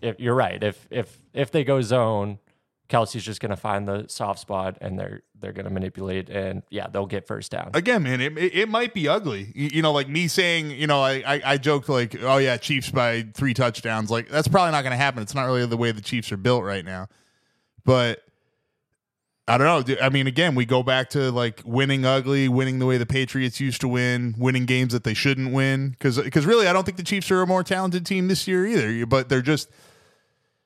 [0.00, 0.62] if you're right.
[0.62, 2.38] If if if they go zone,
[2.94, 7.06] Kelce's just gonna find the soft spot and they're they're gonna manipulate and yeah, they'll
[7.06, 7.70] get first down.
[7.74, 9.50] again, man, it, it, it might be ugly.
[9.54, 12.56] You, you know, like me saying, you know, I, I, I joked like, oh yeah,
[12.56, 14.10] Chiefs by three touchdowns.
[14.10, 15.22] Like that's probably not going to happen.
[15.22, 17.08] It's not really the way the Chiefs are built right now.
[17.84, 18.22] But
[19.46, 19.96] I don't know.
[20.00, 23.60] I mean, again, we go back to like winning ugly, winning the way the Patriots
[23.60, 25.90] used to win, winning games that they shouldn't win.
[25.90, 28.64] Because because really, I don't think the Chiefs are a more talented team this year
[28.64, 29.04] either.
[29.04, 29.68] But they're just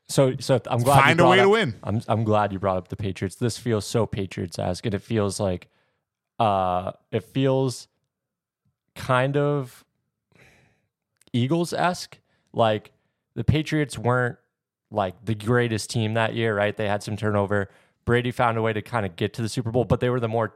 [0.08, 1.74] So so I'm glad Find you a way brought to up- win.
[1.82, 3.36] I'm I'm glad you brought up the Patriots.
[3.36, 5.68] This feels so Patriots esque, and it feels like
[6.38, 7.88] uh it feels
[8.94, 9.84] kind of
[11.32, 12.18] Eagles esque.
[12.52, 12.92] Like
[13.34, 14.38] the Patriots weren't
[14.90, 16.76] like the greatest team that year, right?
[16.76, 17.68] They had some turnover.
[18.06, 20.20] Brady found a way to kind of get to the Super Bowl, but they were
[20.20, 20.54] the more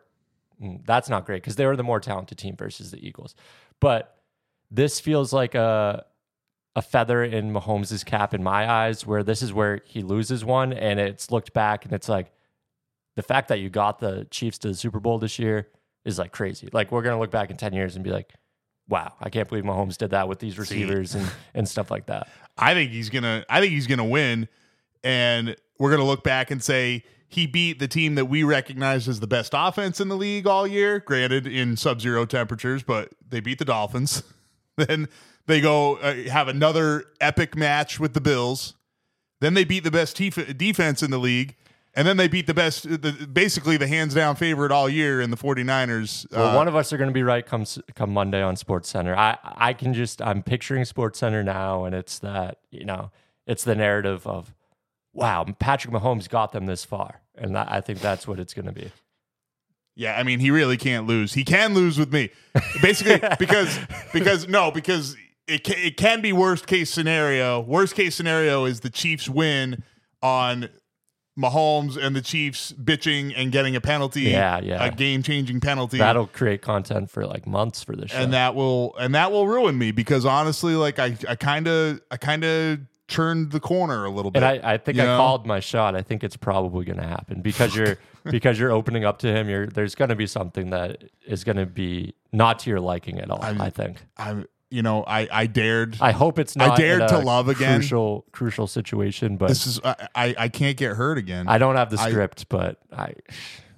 [0.63, 3.35] mm, that's not great because they were the more talented team versus the Eagles.
[3.81, 4.17] But
[4.71, 6.07] this feels like a
[6.75, 10.73] a feather in Mahomes' cap in my eyes, where this is where he loses one,
[10.73, 12.33] and it's looked back and it's like
[13.17, 15.69] the fact that you got the Chiefs to the Super Bowl this year
[16.05, 16.69] is like crazy.
[16.73, 18.33] Like we're gonna look back in ten years and be like,
[18.89, 22.29] wow, I can't believe Mahomes did that with these receivers and and stuff like that.
[22.57, 23.45] I think he's gonna.
[23.49, 24.49] I think he's gonna win,
[25.05, 29.21] and we're gonna look back and say he beat the team that we recognize as
[29.21, 31.01] the best offense in the league all year.
[31.01, 34.23] Granted, in sub-zero temperatures, but they beat the Dolphins.
[34.77, 35.09] then
[35.47, 38.75] they go uh, have another epic match with the Bills.
[39.41, 41.57] Then they beat the best tef- defense in the league.
[41.95, 45.31] And then they beat the best, the, basically the hands down favorite all year in
[45.31, 46.27] the 49ers.
[46.33, 48.89] Well, Uh, one of us are going to be right come come Monday on Sports
[48.89, 49.15] Center.
[49.15, 53.11] I I can just I'm picturing Sports Center now, and it's that you know
[53.47, 54.55] it's the narrative of
[55.13, 58.65] wow, Patrick Mahomes got them this far, and that, I think that's what it's going
[58.67, 58.91] to be.
[59.95, 61.35] Yeah, I mean, he really can't lose.
[61.35, 62.31] He can lose with me,
[62.81, 63.79] basically because
[64.15, 65.15] because no, because
[65.47, 67.61] it can, it can be worst case scenario.
[67.61, 69.83] Worst case scenario is the Chiefs win
[70.23, 70.69] on
[71.39, 74.23] Mahomes and the Chiefs bitching and getting a penalty.
[74.23, 74.85] Yeah, yeah.
[74.85, 75.99] a game changing penalty.
[75.99, 78.19] That'll create content for like months for this show.
[78.19, 82.01] and that will and that will ruin me because honestly, like I I kind of
[82.11, 84.43] I kind of turned the corner a little bit.
[84.43, 85.17] And I, I think I know?
[85.17, 85.95] called my shot.
[85.95, 89.49] I think it's probably going to happen because you're because you're opening up to him.
[89.49, 93.21] You're there's going to be something that is going to be not to your liking
[93.21, 93.43] at all.
[93.43, 93.99] i think.
[94.17, 95.99] I'm you know I I dared.
[96.01, 96.71] I hope it's not.
[96.73, 97.81] I dared to love again.
[97.81, 101.47] Crucial crucial situation, but this is I, I I can't get hurt again.
[101.47, 102.49] I don't have the I- script.
[102.49, 103.15] but I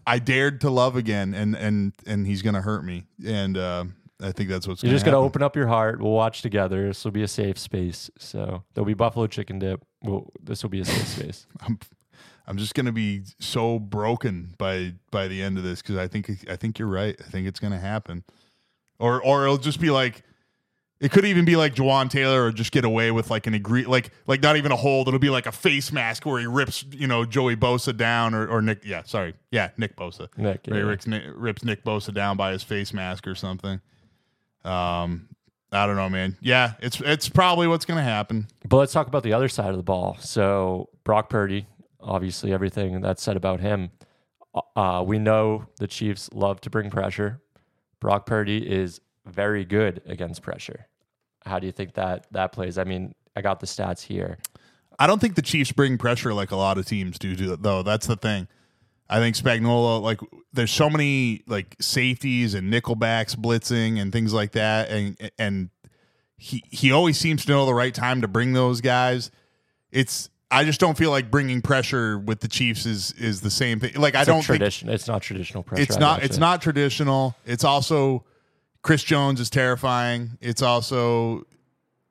[0.06, 3.84] I dared to love again, and and and he's gonna hurt me, and uh,
[4.22, 4.82] I think that's what's.
[4.82, 5.18] you're gonna just happen.
[5.18, 6.00] open up your heart.
[6.00, 6.86] We'll watch together.
[6.86, 8.10] This will be a safe space.
[8.18, 9.84] So there'll be buffalo chicken dip.
[10.02, 11.46] We'll, this will be a safe space.
[11.60, 11.78] I'm,
[12.46, 16.30] I'm just gonna be so broken by by the end of this because I think
[16.48, 17.16] I think you're right.
[17.18, 18.22] I think it's gonna happen,
[18.98, 20.22] or or it'll just be like.
[21.00, 23.84] It could even be like Jawaan Taylor, or just get away with like an agree,
[23.84, 25.08] like like not even a hold.
[25.08, 28.46] It'll be like a face mask where he rips, you know, Joey Bosa down, or,
[28.46, 28.84] or Nick.
[28.84, 30.28] Yeah, sorry, yeah, Nick Bosa.
[30.38, 30.76] Nick, yeah.
[30.76, 33.80] rips, Nick, rips Nick Bosa down by his face mask or something.
[34.64, 35.28] Um,
[35.72, 36.36] I don't know, man.
[36.40, 38.46] Yeah, it's it's probably what's gonna happen.
[38.66, 40.16] But let's talk about the other side of the ball.
[40.20, 41.66] So Brock Purdy,
[42.00, 43.90] obviously everything that's said about him.
[44.76, 47.42] Uh, we know the Chiefs love to bring pressure.
[48.00, 50.86] Brock Purdy is very good against pressure.
[51.44, 52.78] How do you think that that plays?
[52.78, 54.38] I mean, I got the stats here.
[54.98, 57.82] I don't think the Chiefs bring pressure like a lot of teams do, do though.
[57.82, 58.48] That's the thing.
[59.10, 60.20] I think Spagnuolo, like,
[60.52, 65.70] there's so many like safeties and nickelbacks blitzing and things like that, and and
[66.38, 69.30] he he always seems to know the right time to bring those guys.
[69.90, 73.80] It's I just don't feel like bringing pressure with the Chiefs is is the same
[73.80, 73.92] thing.
[73.96, 74.88] Like I It's a don't think tradition.
[74.88, 75.82] it's not traditional pressure.
[75.82, 77.34] it's not it's not traditional.
[77.44, 78.24] It's also
[78.84, 80.38] Chris Jones is terrifying.
[80.40, 81.42] It's also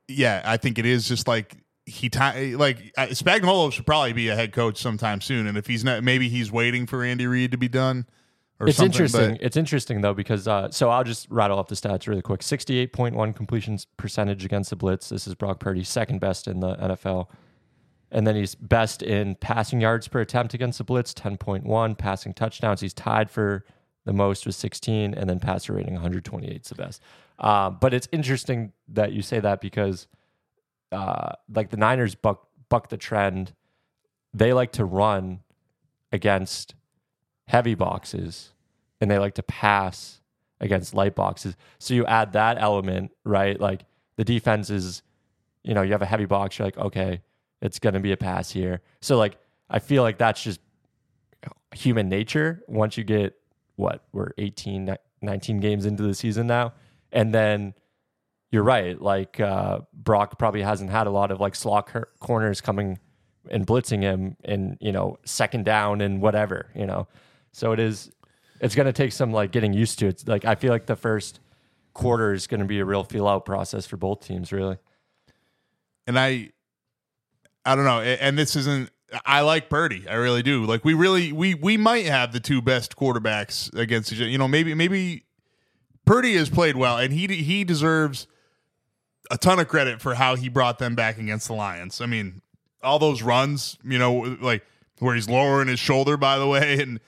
[0.09, 1.55] yeah, I think it is just like
[1.85, 5.67] he ti like uh, Spagnuolo should probably be a head coach sometime soon and if
[5.67, 8.05] he's not maybe he's waiting for Andy Reid to be done
[8.59, 9.31] or It's interesting.
[9.33, 12.41] but- It's interesting though because uh, so I'll just rattle off the stats really quick.
[12.43, 15.09] Sixty-eight point one completions percentage against the blitz.
[15.09, 17.27] This is Brock Purdy, second best in the NFL,
[18.11, 21.95] and then he's best in passing yards per attempt against the blitz, ten point one.
[21.95, 23.65] Passing touchdowns, he's tied for
[24.05, 27.01] the most was sixteen, and then passer rating, one hundred twenty-eight is the best.
[27.39, 30.07] Uh, but it's interesting that you say that because,
[30.91, 33.53] uh, like the Niners buck buck the trend.
[34.35, 35.41] They like to run
[36.11, 36.73] against
[37.47, 38.51] heavy boxes
[38.99, 40.21] and they like to pass
[40.59, 41.55] against light boxes.
[41.77, 43.59] So you add that element, right?
[43.59, 43.85] Like
[44.15, 45.03] the defense is,
[45.63, 47.21] you know, you have a heavy box, you're like, okay,
[47.61, 48.81] it's going to be a pass here.
[49.01, 49.37] So like
[49.69, 50.59] I feel like that's just
[51.75, 53.35] human nature once you get
[53.75, 56.73] what we're 18 19 games into the season now
[57.11, 57.73] and then
[58.51, 62.61] you're right like uh, brock probably hasn't had a lot of like slot cor- corners
[62.61, 62.99] coming
[63.49, 67.07] and blitzing him and you know second down and whatever you know
[67.51, 68.11] so it is
[68.59, 70.95] it's going to take some like getting used to it like i feel like the
[70.95, 71.39] first
[71.93, 74.77] quarter is going to be a real feel out process for both teams really
[76.07, 76.51] and I,
[77.65, 78.01] I don't know.
[78.01, 78.89] And this isn't.
[79.25, 80.07] I like Purdy.
[80.09, 80.65] I really do.
[80.65, 84.29] Like we really we we might have the two best quarterbacks against each other.
[84.29, 85.23] You know, maybe maybe
[86.05, 88.27] Purdy has played well, and he he deserves
[89.31, 92.01] a ton of credit for how he brought them back against the Lions.
[92.01, 92.41] I mean,
[92.81, 93.77] all those runs.
[93.83, 94.63] You know, like
[94.99, 96.99] where he's lowering his shoulder, by the way, and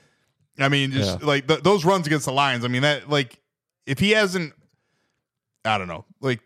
[0.58, 1.26] I mean, just Yeah.
[1.26, 2.64] like th- those runs against the Lions.
[2.64, 3.38] I mean, that like
[3.86, 4.52] if he hasn't,
[5.64, 6.40] I don't know, like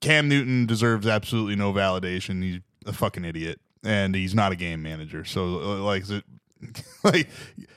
[0.00, 2.42] Cam Newton deserves absolutely no validation.
[2.42, 5.24] He's a fucking idiot, and he's not a game manager.
[5.24, 6.24] So, uh, like, it,
[7.04, 7.28] like,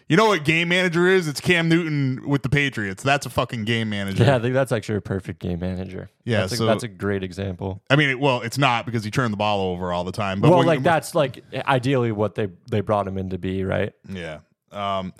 [0.09, 1.27] you know what game manager is?
[1.27, 3.01] It's Cam Newton with the Patriots.
[3.01, 4.25] That's a fucking game manager.
[4.25, 6.89] yeah i think that's actually a perfect game manager Yeah, that's a, so- that's a
[6.89, 10.03] great example I mean, it, well, it's not because he turned the ball over all
[10.03, 10.41] the time.
[10.41, 13.63] But well when- like that's like ideally what they they brought him in to be
[13.63, 14.39] right Yeah.
[14.71, 15.13] Um,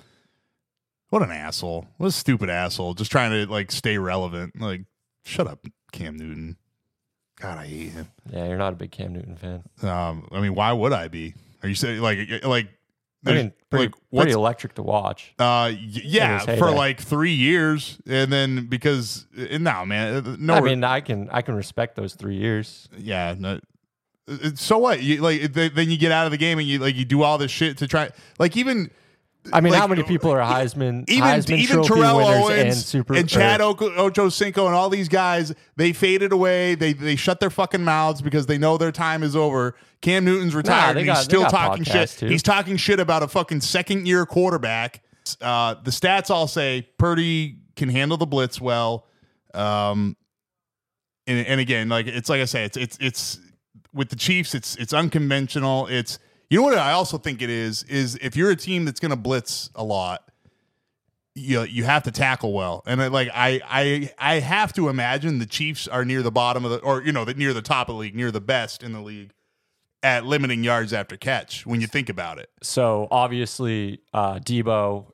[1.10, 1.86] what an asshole!
[1.98, 2.94] What a stupid asshole!
[2.94, 4.60] Just trying to like stay relevant.
[4.60, 4.82] Like,
[5.24, 6.56] shut up, Cam Newton.
[7.44, 8.08] God, I hate him.
[8.30, 11.34] yeah you're not a big cam newton fan Um, I mean, why would I be?
[11.62, 12.68] Are you saying like like?
[13.26, 15.32] I mean, pretty, like pretty electric to watch.
[15.38, 20.60] uh yeah for like three years and then because uh, no man uh, no I
[20.60, 22.86] mean, I can I can respect those three years.
[22.98, 23.60] yeah no,
[24.28, 26.78] uh, so what you like th- then you get out of the game and you
[26.78, 28.90] like you do all this shit to try like even
[29.52, 32.60] I mean, Like, how many people are Heisman, even Heisman even Trophy Terrell winners Owens
[32.60, 36.74] and Super and Chad or- Ocho- Ochocinco and all these guys, they faded away.
[36.74, 39.74] They they shut their fucking mouths because they know their time is over.
[40.00, 42.08] Cam Newton's retired and got- he's still talking shit.
[42.10, 42.26] too.
[42.26, 45.02] He's talking shit about a fucking second year quarterback.
[45.40, 49.06] Uh, the stats all say Purdy can handle the blitz well.
[49.52, 50.16] Um,
[51.26, 53.38] and, and again, like it's like I say, it's it's it's
[53.92, 55.86] with the Chiefs, it's it's unconventional.
[55.86, 56.18] It's
[56.50, 59.10] you know what I also think it is is if you're a team that's going
[59.10, 60.30] to blitz a lot,
[61.34, 62.82] you you have to tackle well.
[62.86, 66.64] And I, like I I I have to imagine the Chiefs are near the bottom
[66.64, 68.82] of the or you know the, near the top of the league, near the best
[68.82, 69.32] in the league
[70.02, 71.66] at limiting yards after catch.
[71.66, 75.06] When you think about it, So obviously, uh, Debo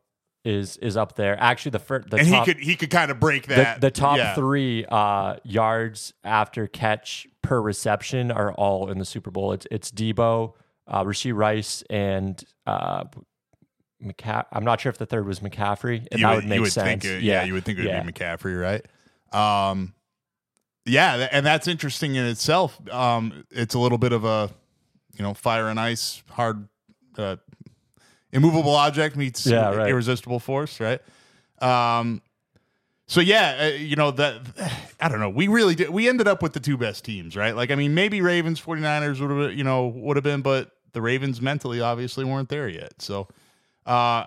[0.45, 1.39] is is up there.
[1.41, 3.81] Actually, the first the and top he could he could kind of break the, that.
[3.81, 4.35] the top yeah.
[4.35, 9.53] three uh, yards after catch per reception are all in the Super Bowl.
[9.53, 10.55] It's it's Debo,
[10.91, 13.05] uh, Rashee Rice, and uh,
[14.05, 16.07] McCa- I'm not sure if the third was McCaffrey.
[16.13, 17.05] you that would, would make would sense.
[17.05, 17.45] it, yeah.
[17.45, 18.03] you would think it would yeah.
[18.03, 18.85] be McCaffrey, right?
[19.33, 19.95] Um,
[20.85, 22.79] yeah, and that's interesting in itself.
[22.91, 24.51] Um, it's a little bit of a
[25.17, 26.69] you know fire and ice, hard,
[27.17, 27.37] uh,
[28.33, 29.91] immovable object meets Yeah, right.
[29.91, 31.01] irresistible force, right?
[31.61, 32.23] Um,
[33.07, 34.41] so yeah, uh, you know that
[35.01, 35.29] I don't know.
[35.29, 35.91] We really did.
[35.91, 37.55] We ended up with the two best teams, right?
[37.55, 41.03] Like I mean, maybe Ravens 49ers would have you know would have been, but the
[41.03, 43.01] Ravens mentally obviously weren't there yet.
[43.01, 43.29] So
[43.87, 44.27] uh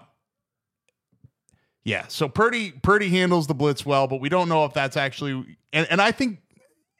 [1.85, 5.57] yeah, so Purdy Purdy handles the blitz well, but we don't know if that's actually
[5.73, 6.39] and, and I think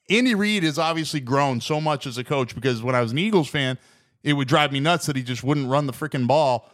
[0.10, 3.18] Andy Reid has obviously grown so much as a coach because when I was an
[3.18, 3.78] Eagles fan,
[4.24, 6.70] it would drive me nuts that he just wouldn't run the freaking ball.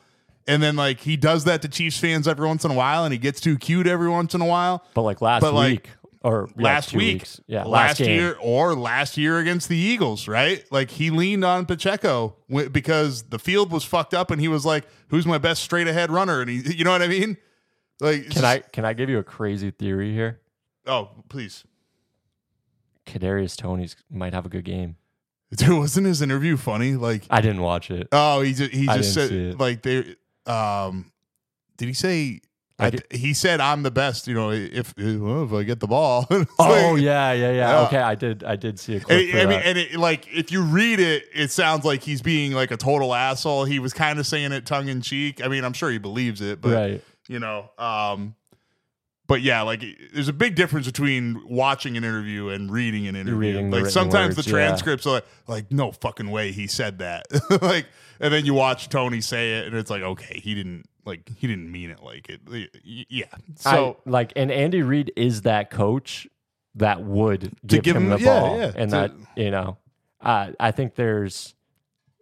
[0.48, 3.14] And then like he does that to Chiefs fans every once in a while and
[3.14, 4.84] he gets too cute every once in a while.
[4.96, 5.90] But like last But, like, week
[6.22, 7.42] or yeah, last week, weeks.
[7.48, 10.66] yeah, last, last, year, or last year against the Eagles, right?
[10.72, 14.66] Like he leaned on Pacheco wi- because the field was fucked up, and he was
[14.66, 17.38] like, "Who's my best straight ahead runner?" And he, you know what I mean?
[18.02, 20.40] Like, Can I can I give you a crazy theory here?
[20.86, 21.64] Oh, please,
[23.06, 24.96] Kadarius Toney's might have a good game.
[25.56, 26.96] dude, wasn't his interview funny?
[26.96, 28.08] Like, I didn't watch it.
[28.12, 31.12] oh, he just, he just said like they, um,
[31.78, 32.42] did he say?
[32.80, 36.28] I I he said, "I'm the best." You know, if if I get the ball.
[36.62, 37.86] Oh like- yeah, yeah, yeah, Yeah.
[37.88, 38.44] Okay, I did.
[38.44, 39.34] I did see a clip.
[39.34, 42.54] And, I mean, and it, like if you read it, it sounds like he's being
[42.54, 43.66] like a total asshole.
[43.66, 45.44] He was kind of saying it tongue in cheek.
[45.44, 47.04] I mean, I'm sure he believes it, but right.
[47.28, 48.36] you know, um,
[49.30, 53.38] but yeah, like there's a big difference between watching an interview and reading an interview.
[53.38, 54.66] reading like written sometimes words, the yeah.
[54.68, 57.28] transcripts are like, like, no fucking way he said that.
[57.62, 57.86] like,
[58.20, 61.48] and then you watch Toney say it, and it's like, okay, he didn't like he
[61.48, 62.42] didn't mean it like it.
[62.84, 63.26] Yeah,
[63.56, 63.98] so.
[64.06, 66.28] I, like, and Andy Reid is that coach
[66.76, 69.78] that would give, give him, him- the yeah, ball, yeah, and to- that you know,
[70.22, 71.56] uh, I think there's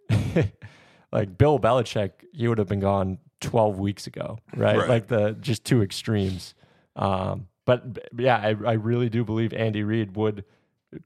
[1.12, 2.10] like Bill Belichick.
[2.32, 4.76] He would have been gone 12 weeks ago, right?
[4.78, 4.88] Right.
[4.88, 6.54] Like the just two extremes.
[6.96, 10.44] Um, but yeah, I, I really do believe Andy Reid would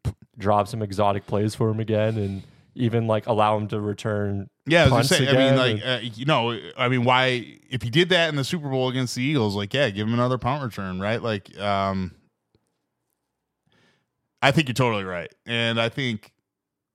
[0.04, 2.42] p- drop some exotic plays for him again and
[2.74, 4.48] even like allow him to return.
[4.66, 5.36] Yeah, I was punts just saying.
[5.36, 8.44] I mean, like, uh, you know, I mean, why if he did that in the
[8.44, 11.22] Super Bowl against the Eagles, like, yeah, give him another punt return, right?
[11.22, 12.14] Like, um,
[14.40, 16.32] I think you're totally right, and I think,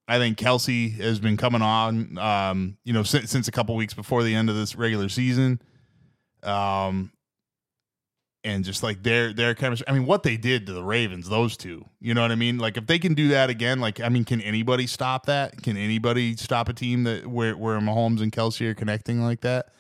[0.08, 3.94] I think Kelce has been coming on, um, you know, since, since a couple weeks
[3.94, 5.62] before the end of this regular season,
[6.44, 7.12] um,
[8.48, 9.86] and just like their their chemistry.
[9.90, 12.58] I mean, what they did to the Ravens, those two, you know what I mean?
[12.58, 15.62] Like, if they can do that again, like, I mean, can anybody stop that?
[15.62, 19.74] Can anybody stop a team that where where Mahomes and Kelce are connecting like that?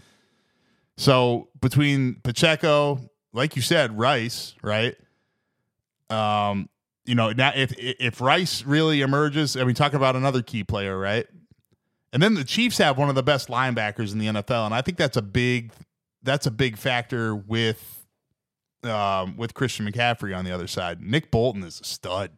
[0.97, 2.99] So between Pacheco,
[3.31, 4.95] like you said, Rice, right?
[6.09, 6.67] Um,
[7.05, 10.99] you know, now if if Rice really emerges, I mean, talk about another key player,
[10.99, 11.25] right?
[12.11, 14.81] And then the Chiefs have one of the best linebackers in the NFL, and I
[14.81, 15.71] think that's a big
[16.21, 17.96] that's a big factor with
[18.83, 21.01] um, with Christian McCaffrey on the other side.
[21.01, 22.31] Nick Bolton is a stud.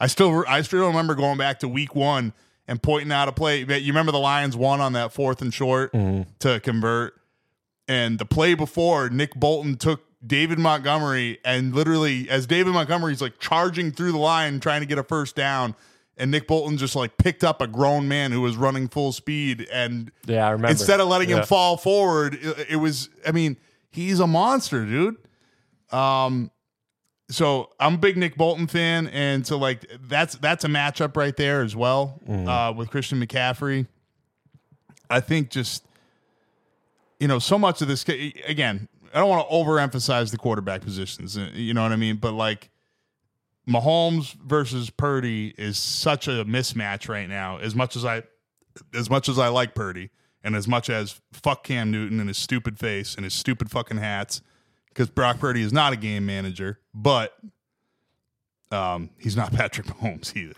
[0.00, 2.32] I still I still remember going back to Week One
[2.66, 3.60] and pointing out a play.
[3.60, 7.14] You remember the Lions won on that fourth and short to convert,
[7.88, 13.38] and the play before Nick Bolton took David Montgomery and literally as David Montgomery's like
[13.38, 15.74] charging through the line trying to get a first down.
[16.16, 19.66] And Nick Bolton just like picked up a grown man who was running full speed
[19.72, 20.70] and Yeah, I remember.
[20.70, 21.38] instead of letting Yeah.
[21.40, 23.10] him fall forward, it, it was.
[23.26, 23.56] I mean,
[23.90, 25.16] he's a monster, dude.
[25.94, 26.50] Um,
[27.30, 31.36] so I'm a big Nick Bolton fan, and so like that's that's a matchup right
[31.36, 33.86] there as well uh, with Christian McCaffrey.
[35.08, 35.84] I think just
[37.20, 38.88] you know so much of this again.
[39.14, 41.38] I don't want to overemphasize the quarterback positions.
[41.38, 42.70] uh, You know what I mean, but like.
[43.66, 47.56] Mahomes versus Purdy is such a mismatch right now.
[47.56, 48.22] As much as I,
[48.92, 50.10] as much as I like Purdy,
[50.42, 53.96] and as much as fuck Cam Newton and his stupid face and his stupid fucking
[53.96, 54.42] hats,
[54.94, 57.36] because Brock Purdy is not a game manager, but
[58.70, 60.54] um, he's not Patrick Mahomes either.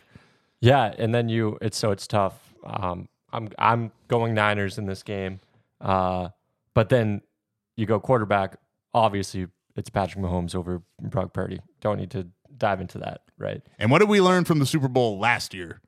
[0.60, 2.38] Yeah, and then you it's so it's tough.
[2.64, 5.40] Um, I'm I'm going Niners in this game,
[5.80, 6.28] uh,
[6.74, 7.22] but then
[7.76, 8.56] you go quarterback.
[8.94, 11.60] Obviously, it's Patrick Mahomes over Brock Purdy.
[11.80, 13.62] Don't need to dive into that, right?
[13.78, 15.80] And what did we learn from the Super Bowl last year?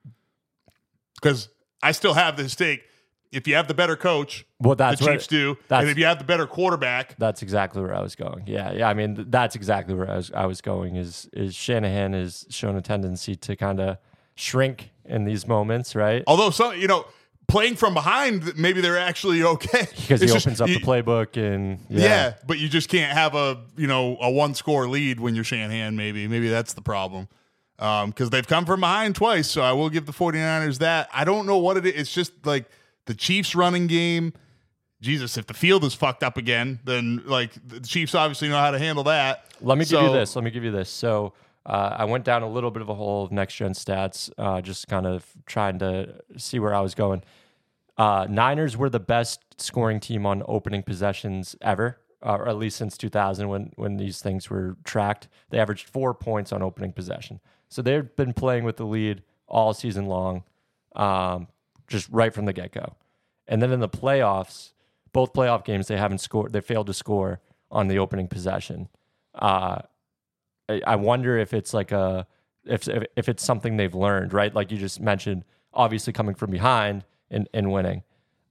[1.15, 1.49] Because
[1.83, 2.83] I still have this take.
[3.31, 5.99] If you have the better coach, Well, that's the what- Chiefs do, that's- and if
[5.99, 8.45] you have the better quarterback, That's exactly where I was going.
[8.47, 8.89] Yeah, yeah.
[8.89, 10.31] I mean, that's exactly where I was.
[10.35, 10.97] I was going.
[10.97, 13.99] Is is Shanahan has shown a tendency to kind of
[14.35, 16.23] shrink in these moments, right?
[16.27, 17.05] although some, you know,
[17.49, 21.37] playing from behind, maybe they're actually okay Because he just- opens up you- the playbook
[21.37, 22.03] and Yeah.
[22.05, 25.45] yeah, but you just can't have a you know a one score lead when you're
[25.45, 25.97] Shanahan.
[25.97, 27.29] Maybe maybe that's the problem
[27.79, 29.49] um, because they've come from behind twice.
[29.51, 31.09] So I will give the 49ers that.
[31.13, 31.95] I don't know what it is.
[32.01, 32.65] It's just like
[33.09, 34.33] the Chiefs running game.
[35.01, 38.71] Jesus, if the field is fucked up again, then like the Chiefs obviously know how
[38.71, 39.45] to handle that.
[39.61, 40.37] Let me give you this.
[40.37, 40.91] Let me give you this.
[40.91, 41.33] So
[41.65, 44.61] uh, I went down a little bit of a hole of next gen stats, uh,
[44.61, 47.23] just kind of trying to see where I was going.
[47.97, 52.77] Uh, Niners were the best scoring team on opening possessions ever, uh, or at least
[52.77, 55.29] since 2000 when when these things were tracked.
[55.51, 57.41] They averaged four points on opening possession.
[57.69, 60.45] So they've been playing with the lead all season long,
[60.97, 61.49] um,
[61.89, 62.95] just right from the get go.
[63.47, 64.73] And then in the playoffs,
[65.13, 66.53] both playoff games, they haven't scored.
[66.53, 68.89] They failed to score on the opening possession.
[69.35, 69.81] Uh,
[70.69, 72.27] I, I wonder if it's like a
[72.65, 74.55] if, if if it's something they've learned, right?
[74.55, 78.03] Like you just mentioned, obviously coming from behind and, and winning.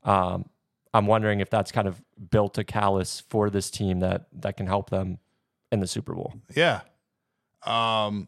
[0.04, 0.50] Um,
[0.94, 4.66] I'm wondering if that's kind of built a callus for this team that that can
[4.68, 5.20] help them
[5.72, 6.34] in the Super Bowl.
[6.56, 6.82] Yeah.
[7.64, 8.28] Um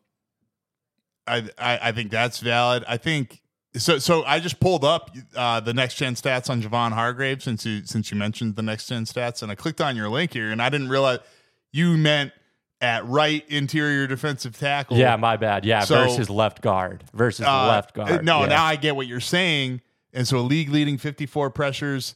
[1.25, 2.83] I I, I think that's valid.
[2.87, 3.41] I think
[3.75, 7.65] so so I just pulled up uh, the next gen stats on Javon Hargrave since
[7.65, 10.49] you since you mentioned the next gen stats and I clicked on your link here
[10.51, 11.19] and I didn't realize
[11.71, 12.31] you meant
[12.81, 14.97] at right interior defensive tackle.
[14.97, 15.65] Yeah, my bad.
[15.65, 18.23] Yeah, So- versus left guard versus Uh, left guard.
[18.23, 18.45] No, yeah.
[18.47, 19.81] now I get what you're saying.
[20.13, 22.15] And so a league leading 54 pressures.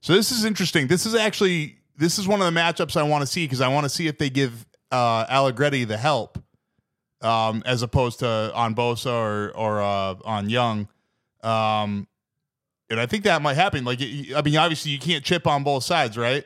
[0.00, 0.86] So this is interesting.
[0.86, 3.68] This is actually this is one of the matchups I want to see because I
[3.68, 6.38] want to see if they give uh, Allegretti the help
[7.22, 10.88] um, as opposed to on Bosa or or uh, on Young.
[11.42, 12.06] Um,
[12.90, 13.84] and I think that might happen.
[13.84, 16.44] Like, I mean, obviously you can't chip on both sides, right?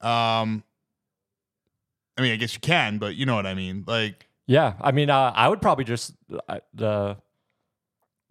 [0.00, 0.64] Um,
[2.18, 3.84] I mean, I guess you can, but you know what I mean.
[3.86, 6.12] Like, Yeah, I mean, uh, I would probably just
[6.48, 7.16] uh, the.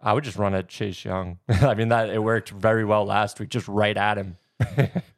[0.00, 1.38] I would just run at Chase Young.
[1.48, 4.36] I mean that it worked very well last week, just right at him.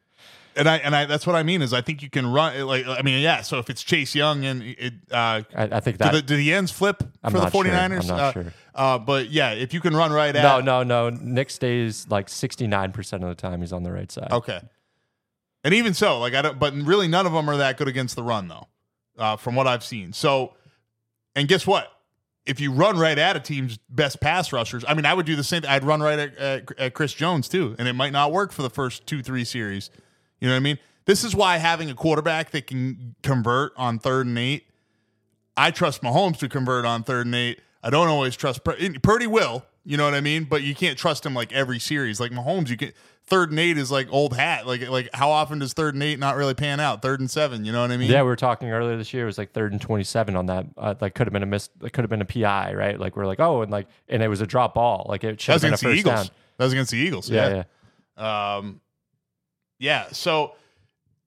[0.59, 2.85] and I and I that's what I mean is I think you can run like
[2.85, 3.41] I mean yeah.
[3.41, 6.13] So if it's Chase Young and it uh, I, I think do that.
[6.13, 7.63] the, do the ends flip I'm for the not sure.
[7.63, 8.01] 49ers?
[8.01, 8.53] I'm not uh, sure.
[8.75, 11.09] uh, but yeah, if you can run right at no, no, no.
[11.09, 13.61] Nick stays like 69 percent of the time.
[13.61, 14.31] He's on the right side.
[14.31, 14.59] Okay.
[15.63, 18.15] And even so, like I don't, but really none of them are that good against
[18.15, 18.67] the run though,
[19.17, 20.13] uh, from what I've seen.
[20.13, 20.53] So,
[21.35, 21.91] and guess what?
[22.45, 25.35] If you run right at a team's best pass rushers, I mean, I would do
[25.35, 25.63] the same.
[25.67, 28.61] I'd run right at, at, at Chris Jones too, and it might not work for
[28.61, 29.89] the first two, three series.
[30.39, 30.79] You know what I mean?
[31.05, 34.65] This is why having a quarterback that can convert on third and eight,
[35.57, 37.59] I trust Mahomes to convert on third and eight.
[37.83, 40.43] I don't always trust Pur- Purdy will, you know what I mean?
[40.43, 42.19] But you can't trust him like every series.
[42.19, 42.91] Like Mahomes, you can
[43.25, 44.67] third and eight is like old hat.
[44.67, 47.01] Like like how often does third and eight not really pan out?
[47.01, 48.11] Third and seven, you know what I mean?
[48.11, 49.23] Yeah, we were talking earlier this year.
[49.23, 50.65] It was like third and twenty-seven on that.
[50.77, 51.69] Uh, like could have been a miss.
[51.81, 52.99] It could have been a PI, right?
[52.99, 55.05] Like we're like, oh, and like, and it was a drop ball.
[55.09, 56.15] Like it should have been a against the first Eagles.
[56.15, 56.35] down.
[56.57, 57.29] That was against the Eagles.
[57.29, 57.63] Yeah, Yeah.
[58.17, 58.55] yeah.
[58.57, 58.81] Um,
[59.79, 60.07] yeah.
[60.11, 60.53] So,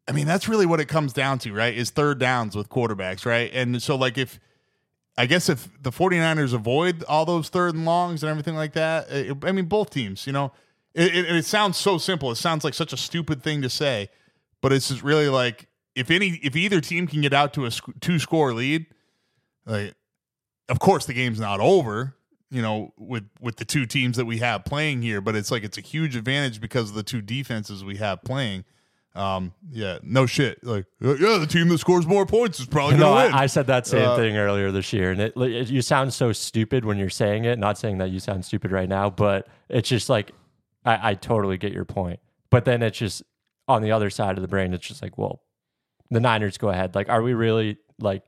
[0.06, 1.76] I mean, that's really what it comes down to, right?
[1.76, 3.50] Is third downs with quarterbacks, right?
[3.52, 4.38] And so, like, if
[5.16, 9.10] I guess if the 49ers avoid all those third and longs and everything like that,
[9.10, 10.52] uh, it, I mean, both teams, you know,
[10.94, 12.30] it, it, it sounds so simple.
[12.30, 14.10] It sounds like such a stupid thing to say,
[14.60, 17.70] but it's just really like if any, if either team can get out to a
[17.70, 18.86] sc- two score lead,
[19.66, 19.94] like,
[20.68, 22.14] of course the game's not over
[22.52, 25.64] you know with with the two teams that we have playing here but it's like
[25.64, 28.62] it's a huge advantage because of the two defenses we have playing
[29.14, 32.96] um yeah no shit like uh, yeah the team that scores more points is probably
[32.96, 35.32] No, gonna win I, I said that same Uh, thing earlier this year, and it,
[35.36, 37.58] it you sound so stupid when you're saying it.
[37.58, 40.32] Not saying that you sound stupid right now, but it's just like
[40.84, 42.20] I, I totally get your point.
[42.50, 43.22] But then it's just
[43.68, 45.42] on the other side of the brain, it's just like, well,
[46.10, 46.94] the Niners go ahead.
[46.94, 48.22] Like, are we really like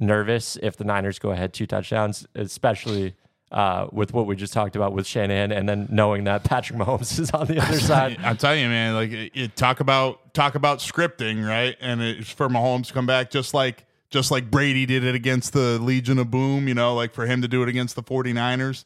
[0.00, 3.14] nervous if the Niners go ahead two touchdowns, especially?
[3.54, 7.20] Uh, with what we just talked about with Shanahan, and then knowing that Patrick Mahomes
[7.20, 8.94] is on the other side, I'm telling you, man.
[8.94, 11.76] Like, it, it- talk about talk about scripting, right?
[11.80, 15.52] And it's for Mahomes to come back just like just like Brady did it against
[15.52, 16.66] the Legion of Boom.
[16.66, 18.84] You know, like for him to do it against the 49ers.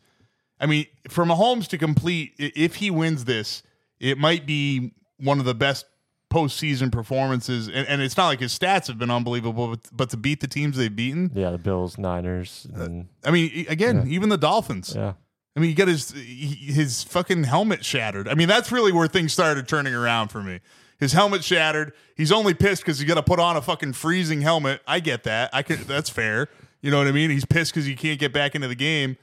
[0.61, 3.63] I mean, for Mahomes to complete, if he wins this,
[4.01, 5.87] it might be one of the best
[6.31, 7.69] postseason performances.
[7.69, 10.47] And, and it's not like his stats have been unbelievable, but, but to beat the
[10.49, 11.31] teams they've beaten.
[11.35, 14.95] yeah, the Bills, Niners, uh, and I mean, again, even the Dolphins.
[14.95, 15.15] yeah.
[15.57, 18.29] I mean, you got his his fucking helmet shattered.
[18.29, 20.61] I mean, that's really where things started turning around for me.
[21.01, 21.95] His helmet shattered.
[22.17, 24.83] He's only pissed because he's got to put on a fucking freezing helmet.
[24.87, 25.51] I get that.
[25.53, 25.81] I could.
[25.81, 26.49] That's fair.
[26.81, 27.31] You know what I mean?
[27.31, 29.17] He's pissed because he can't get back into the game.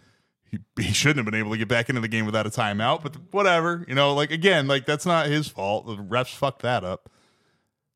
[0.77, 3.03] He, he shouldn't have been able to get back into the game without a timeout.
[3.03, 3.85] But whatever.
[3.87, 5.85] You know, like again, like that's not his fault.
[5.85, 7.09] The refs fucked that up.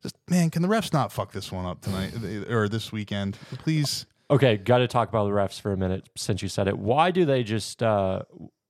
[0.01, 2.14] Just man, can the refs not fuck this one up tonight
[2.49, 4.05] or this weekend, please?
[4.32, 6.78] Okay, got to talk about the refs for a minute since you said it.
[6.78, 8.22] Why do they just uh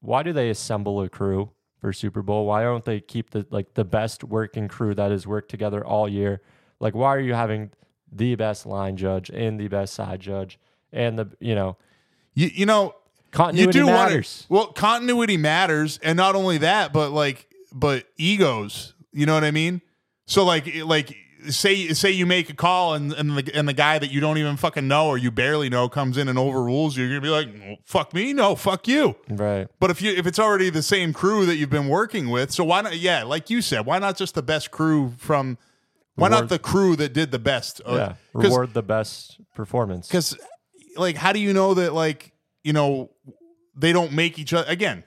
[0.01, 2.45] why do they assemble a crew for Super Bowl?
[2.45, 6.07] Why don't they keep the like the best working crew that has worked together all
[6.07, 6.41] year?
[6.79, 7.71] Like why are you having
[8.11, 10.57] the best line judge and the best side judge
[10.91, 11.77] and the you know
[12.33, 12.95] You you know
[13.31, 14.45] continuity wanna- matters.
[14.49, 18.93] well, continuity matters, and not only that, but like, but egos.
[19.11, 19.81] You know what I mean?
[20.27, 21.15] So like, like
[21.49, 24.37] say say you make a call and and the and the guy that you don't
[24.37, 27.05] even fucking know or you barely know comes in and overrules you.
[27.05, 29.15] You're gonna be like, "Well, fuck me, no, fuck you.
[29.29, 29.67] right.
[29.79, 32.63] But if you if it's already the same crew that you've been working with, so
[32.63, 32.97] why not?
[32.97, 35.57] Yeah, like you said, why not just the best crew from?
[36.15, 37.79] Why not the crew that did the best?
[37.85, 38.13] Uh, Yeah.
[38.33, 40.07] Reward the best performance.
[40.07, 40.37] because
[40.97, 43.09] like how do you know that like you know
[43.79, 45.03] they don't make each other again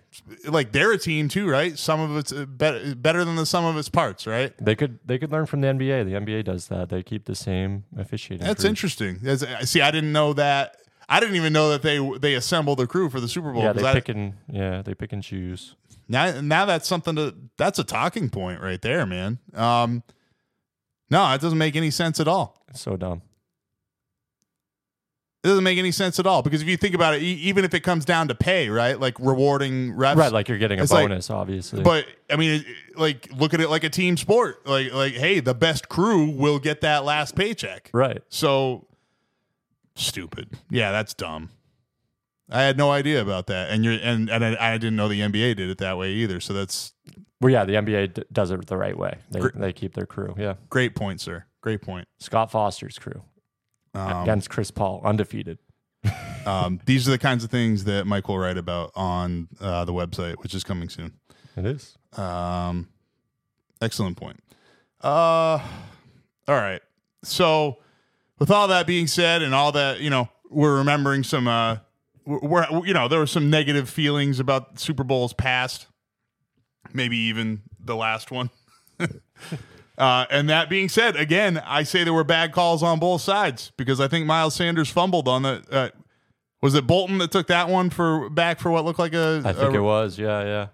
[0.47, 3.65] like they're a team too right some of it's uh, better better than the sum
[3.65, 6.05] of its parts right They could they could learn from the NBA.
[6.05, 6.89] The NBA does that.
[6.89, 8.47] They keep the same officiating.
[8.47, 8.69] that's crew.
[8.71, 10.77] interesting That's- I see i didn't know that
[11.09, 13.73] i didn't even know that they they assemble the crew for the super bowl Yeah,
[13.73, 15.77] they I- pick and yeah, they pick and choose.
[16.09, 20.03] now now that's something to that's a talking point right there man um
[21.11, 23.23] no it doesn't make any sense at all It's so dumb.
[25.45, 27.65] It doesn't make any sense at all because if you think about it e- even
[27.65, 30.83] if it comes down to pay right like rewarding reps Right, like you're getting a
[30.85, 31.83] It's like- bonus, obviously.
[31.83, 34.67] But I mean, it- like, look at it like a team sport.
[34.67, 37.91] Like, like, hey, the best crew will get that last paycheck.
[37.93, 38.23] right.
[38.29, 38.87] So
[39.95, 40.51] stupid.
[40.71, 41.51] Yeah, that's dumb.
[42.51, 45.21] I had no idea about that, and you're and and I, I didn't know the
[45.21, 46.39] NBA did it that way either.
[46.39, 46.93] So that's
[47.41, 49.19] Well, yeah, the NBA d- does it the right way.
[49.31, 50.35] They they keep their crew.
[50.39, 51.47] Yeah, great point, sir.
[51.63, 52.07] Great point.
[52.21, 53.23] Scott Foster's crew
[53.95, 55.59] Um, against Chris Paul, undefeated.
[56.47, 59.93] um, these are the kinds of things that Mike will write about on uh, the
[59.93, 61.13] website, which is coming soon.
[61.57, 61.97] It is.
[62.17, 62.89] Um,
[63.81, 64.41] excellent point.
[65.01, 65.59] Uh,
[66.49, 66.81] all right.
[67.23, 67.79] So,
[68.39, 71.47] with all that being said, and all that, you know, we're remembering some.
[71.47, 71.79] Uh,
[72.25, 75.87] we're, we're you know there were some negative feelings about Super Bowls past,
[76.93, 78.51] maybe even the last one.
[79.99, 83.73] uh, and that being said, again, I say there were bad calls on both sides
[83.77, 85.63] because I think Miles Sanders fumbled on the.
[85.71, 85.89] Uh,
[86.63, 89.43] was it Bolton that took that one for back for what looked like a?
[89.45, 90.19] I think a- it was.
[90.19, 90.67] Yeah, yeah.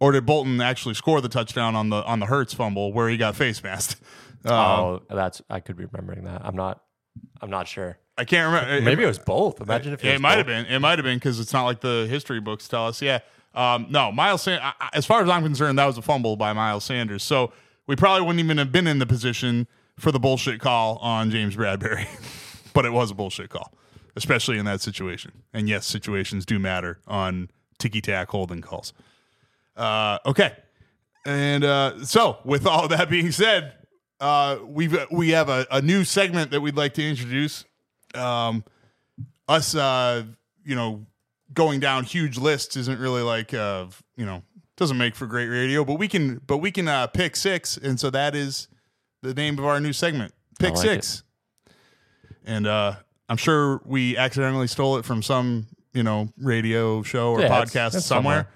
[0.00, 3.16] or did Bolton actually score the touchdown on the on the Hurts fumble where he
[3.16, 4.00] got face masked?
[4.44, 6.42] Um, oh, that's I could be remembering that.
[6.44, 6.80] I'm not.
[7.40, 7.98] I'm not sure.
[8.16, 8.80] I can't remember.
[8.84, 9.60] Maybe it was both.
[9.60, 10.66] Imagine if it, it, might have been.
[10.66, 13.02] It might have been because it's not like the history books tell us.
[13.02, 13.20] Yeah.
[13.54, 14.42] Um, no, Miles.
[14.42, 17.24] Sand- I- I- as far as I'm concerned, that was a fumble by Miles Sanders.
[17.24, 17.52] So
[17.86, 19.66] we probably wouldn't even have been in the position
[19.98, 22.06] for the bullshit call on James Bradberry,
[22.72, 23.72] but it was a bullshit call,
[24.16, 25.32] especially in that situation.
[25.52, 28.92] And yes, situations do matter on ticky tack holding calls.
[29.76, 30.52] Uh, okay.
[31.24, 33.72] And uh, so, with all that being said,
[34.20, 37.64] uh, we've we have a, a new segment that we'd like to introduce.
[38.14, 38.64] Um,
[39.48, 40.24] us, uh,
[40.64, 41.06] you know,
[41.52, 44.42] going down huge lists isn't really like, uh, you know,
[44.76, 45.84] doesn't make for great radio.
[45.84, 48.68] But we can, but we can uh, pick six, and so that is
[49.22, 51.22] the name of our new segment, pick like six.
[52.44, 52.96] And uh,
[53.28, 57.96] I'm sure we accidentally stole it from some, you know, radio show or Yeah, podcast
[57.96, 58.48] it's somewhere.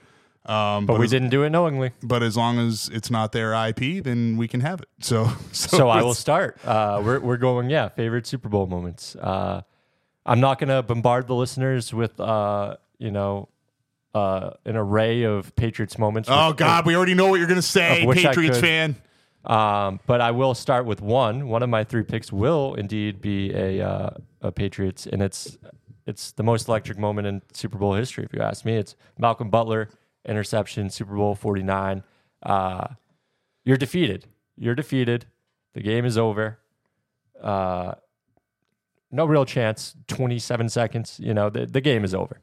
[0.46, 1.92] Um, But we as- didn't do it knowingly.
[2.02, 4.88] but as long as it's not their IP, then we can have it.
[5.00, 6.58] So, so, So I will start.
[6.64, 7.68] Uh, we're we're going.
[7.70, 9.16] Yeah, favorite Super Bowl moments.
[9.16, 9.62] Uh,
[10.24, 13.48] I'm not going to bombard the listeners with uh, you know
[14.14, 16.28] uh, an array of Patriots moments.
[16.30, 18.96] Oh God, we already know what you're say, Of which I Patriots fan.
[19.44, 21.48] Um, but I will start with one.
[21.48, 24.10] One of my three picks will indeed be a uh,
[24.42, 25.56] a Patriots, and it's
[26.06, 28.24] it's the most electric moment in Super Bowl history.
[28.24, 29.88] If you ask me, it's Malcolm Butler
[30.26, 32.02] interception, Super Bowl forty nine.
[32.42, 32.88] Uh,
[33.64, 34.26] you're defeated.
[34.56, 35.26] You're defeated.
[35.72, 36.58] The game is over.
[37.40, 37.94] Uh,
[39.10, 39.94] no real chance.
[40.06, 41.18] Twenty seven seconds.
[41.22, 42.40] You know the the game is over.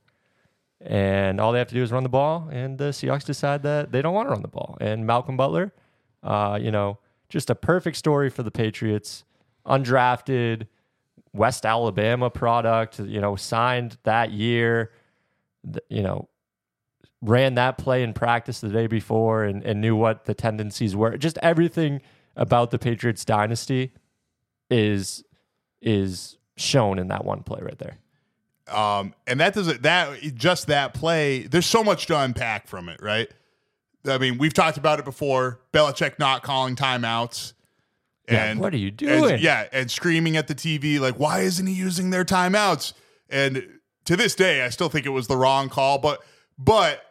[0.79, 3.91] And all they have to do is run the ball, and the Seahawks decide that
[3.91, 4.77] they don't want to run the ball.
[4.79, 5.73] And Malcolm Butler,
[6.21, 6.99] uh, you know,
[7.29, 9.23] just a perfect story for the Patriots.
[9.65, 10.67] Undrafted,
[11.33, 14.91] West Alabama product, you know, signed that year,
[15.89, 16.29] you know,
[17.21, 21.17] ran that play in practice the day before and, and knew what the tendencies were.
[21.17, 22.01] Just everything
[22.35, 23.91] about the Patriots dynasty
[24.69, 25.23] is
[25.81, 27.97] is shown in that one play right there.
[28.69, 31.43] Um, and that doesn't that just that play.
[31.43, 33.29] There's so much to unpack from it, right?
[34.05, 35.59] I mean, we've talked about it before.
[35.73, 37.53] Belichick not calling timeouts,
[38.27, 39.39] and what are you and- doing?
[39.41, 42.93] yeah, and screaming at the TV like, "Why isn't he using their timeouts?"
[43.29, 45.97] And to this day, I still think it was the wrong call.
[45.97, 46.21] But
[46.57, 47.01] but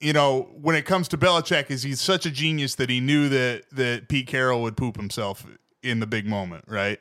[0.00, 3.28] you know, when it comes to Belichick, is he's such a genius that he knew
[3.28, 5.46] that that Pete Carroll would poop himself
[5.82, 6.98] in the big moment, right?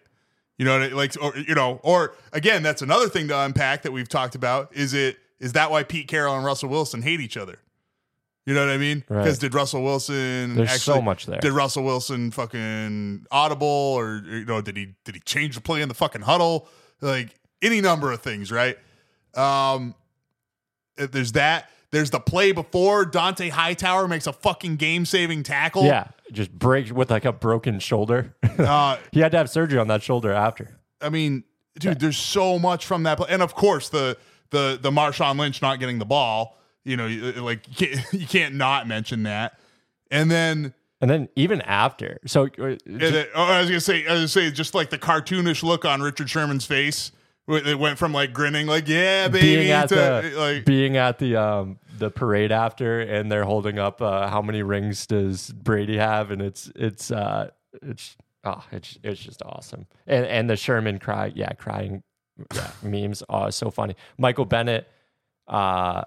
[0.61, 4.07] You know, like or you know, or again, that's another thing to unpack that we've
[4.07, 4.71] talked about.
[4.75, 7.57] Is it is that why Pete Carroll and Russell Wilson hate each other?
[8.45, 9.03] You know what I mean?
[9.09, 9.23] Right.
[9.23, 11.39] Because did Russell Wilson There's actually, so much there.
[11.39, 15.81] Did Russell Wilson fucking audible or you know did he did he change the play
[15.81, 16.67] in the fucking huddle?
[17.01, 17.33] Like
[17.63, 18.77] any number of things, right?
[19.33, 19.95] Um,
[20.95, 21.71] there's that.
[21.91, 25.83] There's the play before Dont'a Hightower makes a fucking game saving tackle.
[25.83, 28.33] Yeah, just breaks with like a broken shoulder.
[28.57, 30.79] Uh, he had to have surgery on that shoulder after.
[31.01, 31.43] I mean,
[31.77, 34.17] dude, there's so much from that play, and of course the
[34.51, 36.57] the the Marshawn Lynch not getting the ball.
[36.83, 37.07] You know,
[37.43, 39.59] like you can't, you can't not mention that.
[40.09, 44.07] And then, And then even after, so uh, and then oh, I was gonna say,
[44.07, 47.11] I was gonna say, just like the cartoonish look on Richard Sherman's face,
[47.51, 51.19] it went from like grinning, like yeah, baby, being at to, the like being at
[51.19, 55.97] the um the parade after, and they're holding up uh, how many rings does Brady
[55.97, 57.49] have, and it's it's uh
[57.81, 62.03] it's oh it's it's just awesome, and and the Sherman cry, yeah, crying,
[62.53, 63.95] yeah, memes, oh, so funny.
[64.17, 64.87] Michael Bennett,
[65.47, 66.03] uh,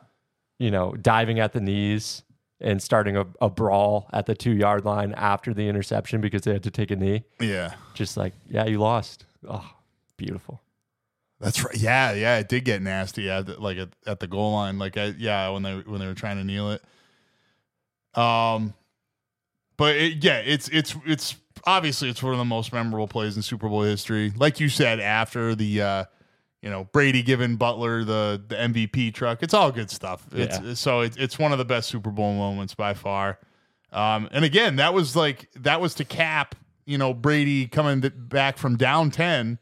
[0.58, 2.22] you know, diving at the knees.
[2.60, 6.52] And starting a, a brawl at the two yard line after the interception because they
[6.52, 7.24] had to take a knee.
[7.38, 7.74] yeah.
[7.92, 9.26] Just like, yeah, you lost.
[9.46, 9.68] Oh,
[10.16, 10.62] beautiful.
[11.40, 11.76] That's right.
[11.76, 14.78] Yeah, yeah, it did get nasty at the, like at, at the goal line.
[14.78, 16.82] Like, I, yeah, when they when they were trying to kneel it.
[18.18, 18.74] Um,
[19.76, 23.42] but it, yeah, it's it's it's obviously it's one of the most memorable plays in
[23.42, 24.32] Super Bowl history.
[24.36, 26.04] Like you said, after the uh,
[26.62, 30.26] you know Brady giving Butler the the MVP truck, it's all good stuff.
[30.32, 30.74] It's Yeah.
[30.74, 33.38] so it's it's one of the best Super Bowl moments by far.
[33.92, 36.54] Um, and again, that was like that was to cap
[36.86, 39.58] you know Brady coming back from down ten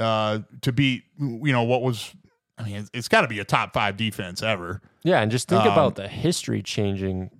[0.00, 2.14] uh, to beat you know what was.
[2.58, 4.82] I mean, it's, it's got to be a top five defense ever.
[5.02, 7.30] Yeah, and just think Um, about the history changing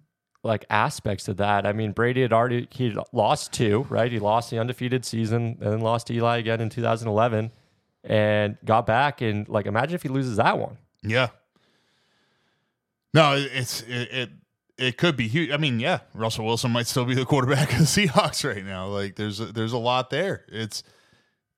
[0.43, 1.67] like aspects of that.
[1.67, 4.11] I mean, Brady had already he lost two, right?
[4.11, 7.51] He lost the undefeated season and then lost to Eli again in 2011
[8.05, 10.79] and got back and like imagine if he loses that one.
[11.03, 11.29] Yeah.
[13.13, 14.31] No, it's it, it
[14.79, 15.51] it could be huge.
[15.51, 18.87] I mean, yeah, Russell Wilson might still be the quarterback of the Seahawks right now.
[18.87, 20.47] Like, there's a, there's a lot there.
[20.49, 20.83] It's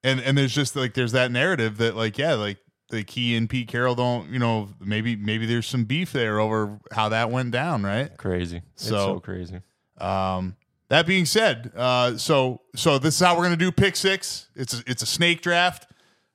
[0.05, 2.59] and and there's just like there's that narrative that like yeah, like
[2.91, 6.79] the Key and Pete Carroll don't, you know, maybe maybe there's some beef there over
[6.93, 8.15] how that went down, right?
[8.19, 8.63] Crazy.
[8.75, 9.61] It's So- so crazy.
[9.99, 10.57] Um,
[10.89, 14.49] that being said, uh, so so this is how we're gonna do pick six.
[14.55, 15.87] It's a, it's a snake draft.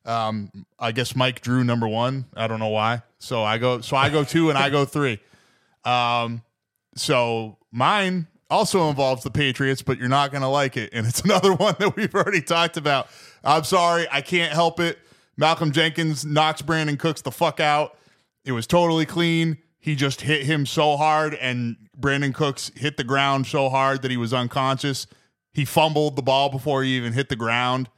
[0.06, 0.50] Um,
[0.80, 2.26] I guess Mike drew number one.
[2.36, 3.02] I don't know why.
[3.20, 5.20] So I go so I go two and I go three.
[5.84, 6.42] Um,
[6.96, 11.54] so mine also involves the Patriots, but you're not gonna like it, and it's another
[11.54, 13.08] one that we've already talked about.
[13.44, 15.00] I'm sorry, I can't help it.
[15.38, 17.98] Malcolm Jenkins knocks Brandin Cooks the fuck out.
[18.44, 19.58] It was totally clean.
[19.80, 24.12] He just hit him so hard, and Brandin Cooks hit the ground so hard that
[24.12, 25.08] he was unconscious.
[25.54, 27.90] He fumbled the ball before he even hit the ground.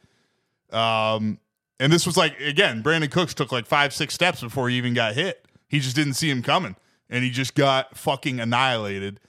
[0.72, 1.39] Um,
[1.80, 4.93] and this was like again, Brandin Cooks took like five, six steps before he even
[4.93, 5.45] got hit.
[5.68, 6.76] He just didn't see him coming,
[7.10, 9.20] and he just got fucking annihilated.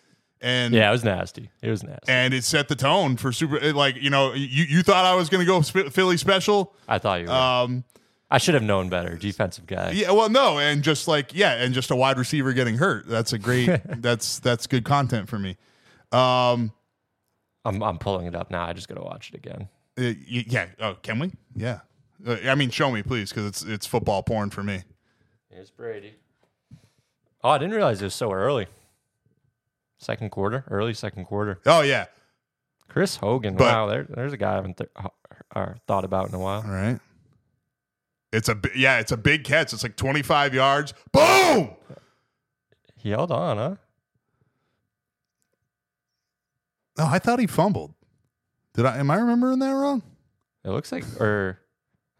[0.43, 1.51] And Yeah, it was nasty.
[1.63, 2.11] It was nasty.
[2.11, 3.57] and it set the tone for super.
[3.57, 6.75] it, Like you know, you you thought I was going to go sp- Philly special.
[6.89, 7.33] I thought you were.
[7.33, 7.85] Um,
[8.31, 9.17] I should have known better.
[9.17, 9.91] Defensive guy.
[9.91, 13.07] Yeah, well, no, and just like yeah, and just a wide receiver getting hurt.
[13.09, 13.81] That's a great.
[14.03, 15.57] that's that's good content for me.
[16.13, 16.73] Um,
[17.65, 18.65] I'm I'm pulling it up now.
[18.65, 19.69] I just gotta watch it again.
[19.99, 20.67] uh, yeah.
[20.81, 21.33] Oh, can we?
[21.55, 21.81] Yeah.
[22.27, 24.83] Uh, I mean, show me, please, because it's it's football porn for me.
[25.51, 26.15] Here's Brady.
[27.43, 28.67] Oh, I didn't realize it was so early.
[30.01, 31.61] Second quarter, early second quarter.
[31.67, 32.07] Oh yeah.
[32.89, 33.55] Chris Hogan.
[33.55, 34.91] But- wow, there, there's a guy I haven't th-
[35.55, 36.63] uh, thought about in a while.
[36.65, 36.99] All right.
[38.33, 39.73] It's a yeah, it's a big catch.
[39.73, 40.95] It's like twenty five yards.
[41.13, 41.71] Boom.
[42.97, 43.75] He held on, huh?
[46.97, 47.95] No, I thought he fumbled.
[48.75, 48.99] Did I?
[48.99, 50.03] Am I remembering that wrong?
[50.65, 51.59] It looks like, or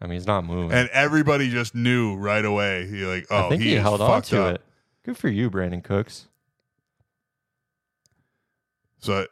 [0.01, 0.71] I mean, he's not moving.
[0.75, 2.87] And everybody just knew right away.
[2.87, 4.55] He like, oh, I think he, is held on to up.
[4.55, 4.61] it.
[5.05, 6.27] Good for you, Brandin Cooks.
[9.01, 9.25] So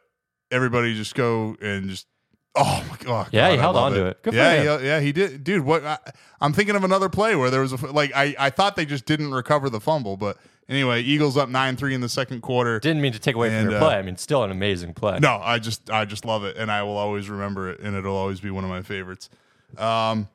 [0.50, 2.06] everybody just go and just
[2.54, 3.28] oh my god.
[3.32, 4.22] Yeah, God, he I held on to it.
[4.22, 4.80] Good for yeah, him.
[4.80, 5.64] He, yeah, he did, dude.
[5.64, 5.98] What I,
[6.40, 9.06] I'm thinking of another play where there was a like I I thought they just
[9.06, 10.36] didn't recover the fumble, but
[10.68, 12.80] anyway, Eagles up nine three in the second quarter.
[12.80, 13.96] Didn't mean to take away And, from your uh, play.
[13.96, 15.18] I mean, still an amazing play.
[15.20, 18.16] No, I just I just love it, and I will always remember it, and it'll
[18.16, 19.30] always be one of my favorites.
[19.78, 20.28] Um,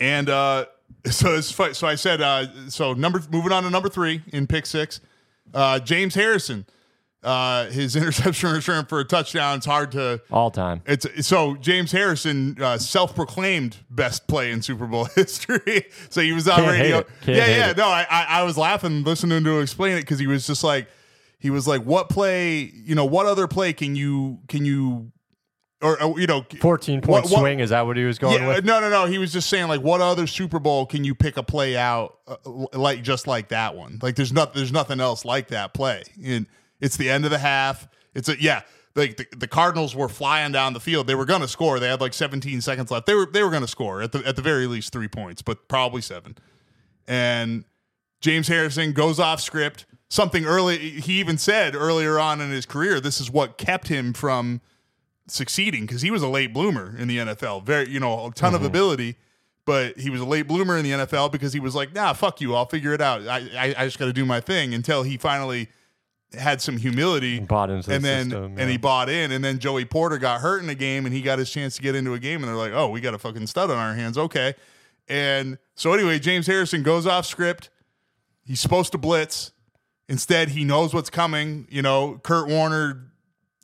[0.00, 0.66] and uh,
[1.10, 4.66] so it's so I said uh, so number moving on to number three in pick
[4.66, 5.00] six,
[5.54, 6.66] uh, James Harrison,
[7.24, 9.56] uh, his interception return for a touchdown.
[9.58, 10.82] It's hard to All time.
[10.86, 15.86] it's so James Harrison, uh, self-proclaimed best play in Super Bowl history.
[16.10, 16.96] so he was on Can't radio.
[17.26, 17.70] yeah, yeah.
[17.70, 17.76] it.
[17.76, 20.88] No, I, I was laughing listening to him explain it because he was just like,
[21.40, 22.60] he was like, what play?
[22.74, 25.12] You know, what other play can you can you,
[25.80, 27.60] or, or, you know, 14 point what- what- swing.
[27.60, 28.64] Is that what he was going yeah, with?
[28.64, 29.06] no, no, no.
[29.06, 32.18] He was just saying like, what other Super Bowl can you pick a play out
[32.26, 32.36] uh,
[32.72, 33.98] like just like that one?
[34.02, 36.02] Like, there's not, there's nothing else like that play.
[36.24, 36.46] And
[36.80, 37.88] it's the end of the half.
[38.14, 38.62] It's a yeah.
[38.94, 41.06] Like the, the Cardinals were flying down the field.
[41.06, 41.78] They were going to score.
[41.78, 43.06] They had like 17 seconds left.
[43.06, 45.42] They were they were going to score at the at the very least three points,
[45.42, 46.36] but probably seven.
[47.06, 47.64] And
[48.20, 49.86] James Harrison goes off script.
[50.10, 50.78] Something early.
[50.78, 54.62] He even said earlier on in his career, this is what kept him from
[55.30, 57.64] succeeding because he was a late bloomer in the NFL.
[57.64, 58.68] Very, you know, a ton of mm-hmm.
[58.68, 59.16] ability,
[59.64, 62.40] but he was a late bloomer in the NFL because he was like, nah, fuck
[62.40, 63.26] you, I'll figure it out.
[63.26, 65.68] I, I, I just got to do my thing until he finally
[66.36, 67.40] had some humility.
[67.40, 70.40] Bought into the and then system, and he bought in, and then Joey Porter got
[70.40, 72.48] hurt in a game, and he got his chance to get into a game, and
[72.48, 74.54] they're like, "Oh, we got a fucking stud on our hands." Okay,
[75.08, 77.70] and so anyway, James Harrison goes off script.
[78.44, 79.52] He's supposed to blitz.
[80.08, 81.66] Instead, he knows what's coming.
[81.70, 83.08] You know, Kurt Warner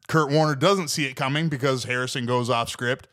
[0.08, 3.08] Kurt Warner doesn't see it coming because Harrison goes off script.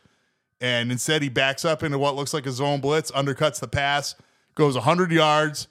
[0.60, 4.16] And instead, he backs up into what looks like a zone blitz, undercuts the pass,
[4.54, 5.68] goes 100 yards,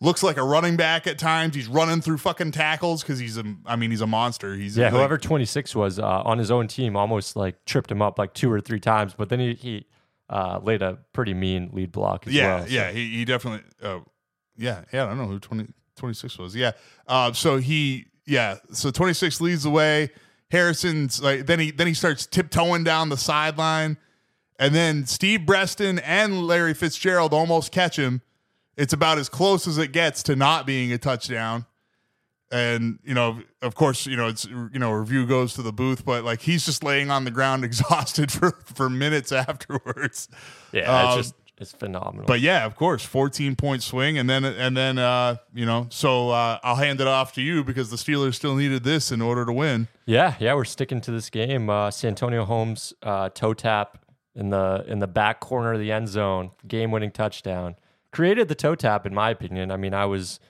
[0.00, 1.54] looks like a running back at times.
[1.54, 4.54] He's running through fucking tackles because he's a, I mean, he's a monster.
[4.54, 8.02] He's Yeah, like- whoever 26 was uh, on his own team almost like tripped him
[8.02, 9.86] up like two or three times, but then he, he
[10.28, 12.64] uh, laid a pretty mean lead block as Yeah, well.
[12.66, 13.62] so- yeah, he, he definitely.
[13.82, 14.00] Uh,
[14.56, 15.04] yeah, yeah.
[15.04, 15.66] I don't know who 20,
[15.96, 16.54] 26 was.
[16.56, 16.72] Yeah.
[17.06, 18.56] Uh, so he, yeah.
[18.72, 20.10] So twenty six leads the way.
[20.50, 23.96] Harrison's like then he then he starts tiptoeing down the sideline,
[24.58, 28.22] and then Steve Breaston and Larry Fitzgerald almost catch him.
[28.76, 31.66] It's about as close as it gets to not being a touchdown.
[32.52, 36.04] And you know, of course, you know it's you know review goes to the booth,
[36.04, 40.28] but like he's just laying on the ground exhausted for for minutes afterwards.
[40.72, 42.26] Yeah, it's Um, just it's phenomenal.
[42.26, 46.30] But yeah, of course, 14 point swing, and then and then uh, you know, so
[46.30, 49.44] uh, I'll hand it off to you because the Steelers still needed this in order
[49.46, 49.88] to win.
[50.06, 51.70] yeah, yeah, we're sticking to this game.
[51.70, 53.98] Uh, Santonio Holmes uh, toe tap
[54.36, 57.76] in the in the back corner of the end zone, game winning touchdown.
[58.14, 59.70] Created the toe tap, in my opinion.
[59.70, 60.40] I mean, I was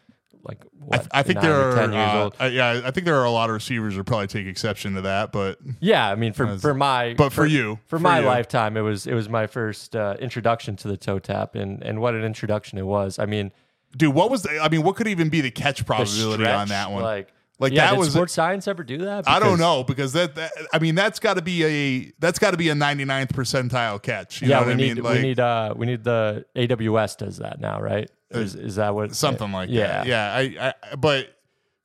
[0.45, 2.37] like I, what, I think there are, ten years uh, old.
[2.41, 5.01] uh, yeah, I think there are a lot of receivers that probably take exception to
[5.03, 8.27] that, but Yeah, I mean for for my but for you, for for my you.
[8.27, 12.01] lifetime, it was it was my first uh, introduction to the toe tap, and and
[12.01, 13.19] what an introduction it was.
[13.19, 13.53] I mean,
[13.97, 14.59] dude, what was the?
[14.63, 17.03] I mean, what could even be the catch the probability on that one?
[17.03, 17.33] like
[17.65, 19.29] Like, yeah, that was- sports science ever do that?
[19.29, 22.51] I don't know because that, that I mean that's got to be a that's got
[22.51, 24.43] to be a 99th percentile catch.
[24.43, 25.05] You yeah, know what we I need mean?
[25.05, 28.11] Like we need uh we need the AWS does that now, right?
[28.31, 30.05] Is, is that what something like yeah.
[30.05, 30.07] that.
[30.07, 31.35] Yeah, I, I but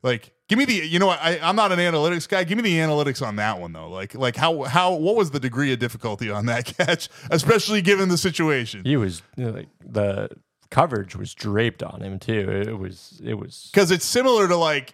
[0.04, 2.44] like give me the you know what I I'm not an analytics guy.
[2.44, 3.90] Give me the analytics on that one though.
[3.90, 8.10] Like like how how what was the degree of difficulty on that catch, especially given
[8.10, 8.84] the situation?
[8.84, 10.30] He was you know, like the
[10.70, 12.50] coverage was draped on him too.
[12.50, 14.94] It was it was because it's similar to like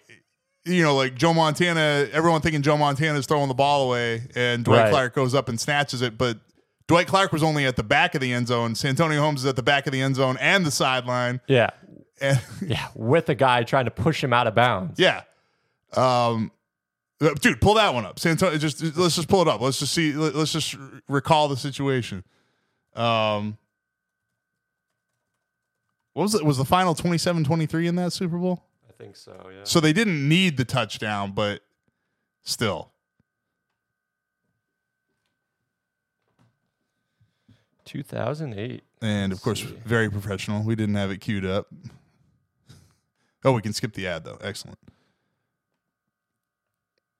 [0.65, 2.07] you know like Joe Montana.
[2.11, 4.91] Everyone thinking Joe Montana is throwing the ball away, and Dwight Right.
[4.91, 6.39] Clark goes up and snatches it, but.
[6.87, 8.75] Dwight Clark was only at the back of the end zone.
[8.75, 11.41] Santonio Holmes is at the back of the end zone and the sideline.
[11.47, 11.71] yeah
[12.21, 14.99] And yeah with a guy trying to push him out of bounds.
[14.99, 15.23] yeah,
[15.97, 16.51] um,
[17.19, 18.19] uh, dude, pull that one up.
[18.19, 19.61] Santonio, just let's just pull it up.
[19.61, 20.11] Let's just see.
[20.13, 20.75] let- Let's just
[21.09, 22.23] recall the situation.
[22.95, 23.57] Um,
[26.13, 26.45] what was it?
[26.45, 28.63] Was the final 27-23 in that Super Bowl?
[28.97, 29.49] I think so.
[29.51, 29.61] Yeah.
[29.63, 31.61] So they didn't need the touchdown, but
[32.43, 32.91] still.
[37.85, 38.83] 2008.
[39.01, 39.77] And of course, see.
[39.85, 40.63] very professional.
[40.63, 41.67] We didn't have it queued up.
[43.43, 44.39] Oh, we can skip the ad though.
[44.41, 44.79] Excellent.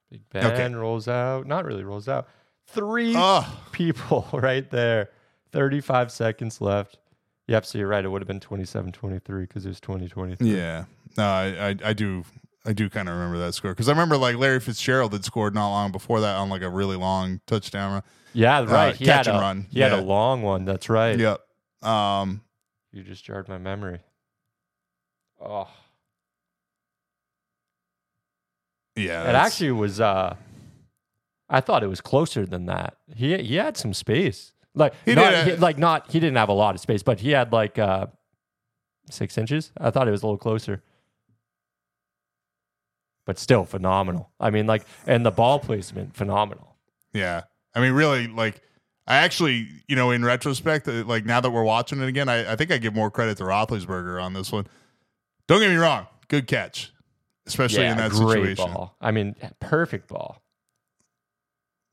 [0.10, 1.46] Big Ben rolls out.
[1.46, 2.28] Not really rolls out.
[2.68, 5.10] Three Oh, people right there.
[5.52, 6.98] 35 seconds left.
[7.48, 8.04] Yep, so you're right.
[8.04, 10.50] It would have been 27 23 because it was 2023.
[10.50, 10.86] yeah.
[11.18, 12.24] No, I, I, I do,
[12.66, 15.53] I do kind of remember that score because I remember like Larry Fitzgerald had scored
[15.55, 18.03] not long before that on like a really long touchdown run.
[18.34, 18.95] Yeah, right.
[18.95, 19.66] he catch had and a, run.
[19.72, 19.99] He had Yeah.
[19.99, 20.66] a long one.
[20.66, 21.18] That's right.
[21.18, 21.39] Yep.
[21.84, 22.41] Um.
[22.91, 23.99] You just jarred my memory.
[25.41, 25.68] Oh,
[28.95, 29.30] Yeah.
[29.30, 29.99] it actually was.
[29.99, 30.36] uh
[31.49, 32.97] I thought it was closer than that.
[33.16, 34.53] He he had some space.
[34.74, 37.03] Like He not, did, uh, he- like not he didn't have a lot of space,
[37.03, 38.07] but he had like uh
[39.09, 39.72] six inches.
[39.78, 40.82] I thought it was a little closer.
[43.26, 44.30] But still phenomenal.
[44.40, 46.76] I mean, like, and the ball placement, phenomenal.
[47.14, 47.44] Yeah.
[47.74, 48.62] I mean, really, like,
[49.08, 52.54] I actually, you know, in retrospect, uh, like now that we're watching it again, I,
[52.54, 54.68] I think I give more credit to Roethlisberger on this one.
[55.48, 56.92] Don't get me wrong, good catch,
[57.46, 58.74] especially in that great situation.
[58.74, 58.96] ball.
[59.00, 60.42] I mean, perfect ball.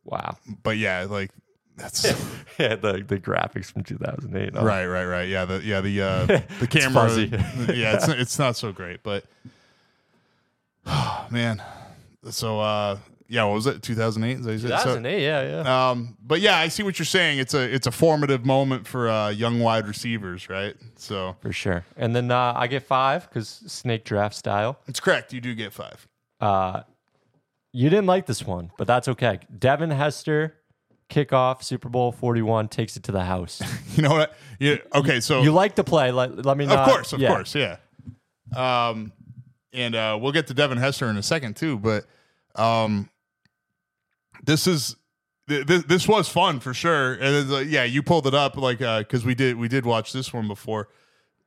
[0.05, 0.39] Wow.
[0.63, 1.31] But yeah, like
[1.77, 2.05] that's
[2.59, 4.53] yeah, the the graphics from 2008.
[4.55, 5.29] Oh, right, right, right.
[5.29, 6.27] Yeah, the yeah the uh,
[6.61, 7.09] the camera.
[7.09, 7.27] fuzzy.
[7.75, 9.25] yeah, it's it's not so great, but
[11.31, 11.63] man.
[12.31, 13.83] So uh, yeah, what was it?
[13.83, 14.43] Two thousand eight.
[14.43, 15.23] 2008.
[15.23, 15.91] yeah, yeah.
[15.91, 17.39] Um, but yeah, I see what you're saying.
[17.39, 20.77] It's a it's a formative moment for uh, young wide receivers, right?
[20.97, 21.85] So For sure.
[21.97, 24.79] And then uh, I get five because snake draft style.
[24.87, 25.33] it's correct.
[25.33, 26.07] You do get five.
[26.41, 26.83] Uh,
[27.73, 29.39] you didn't like this one, but that's okay.
[29.59, 30.57] Devin Hester,
[31.09, 33.63] kickoff, Super Bowl 41, takes it to the house.
[33.97, 34.35] You know what?
[34.59, 34.77] Yeah.
[34.95, 35.21] Okay.
[35.21, 36.11] So you like to play.
[36.13, 36.77] Let, let me know.
[36.77, 37.77] of course, of course, yeah.
[38.57, 39.13] Um,
[39.73, 42.05] and uh, we'll get to Devin Hester in a second too, but
[42.57, 43.09] um,
[44.45, 44.97] this is
[45.49, 47.15] th- th- this was fun for sure.
[47.15, 50.33] And like, yeah, you pulled it up like because we did we did watch this
[50.33, 50.89] one before,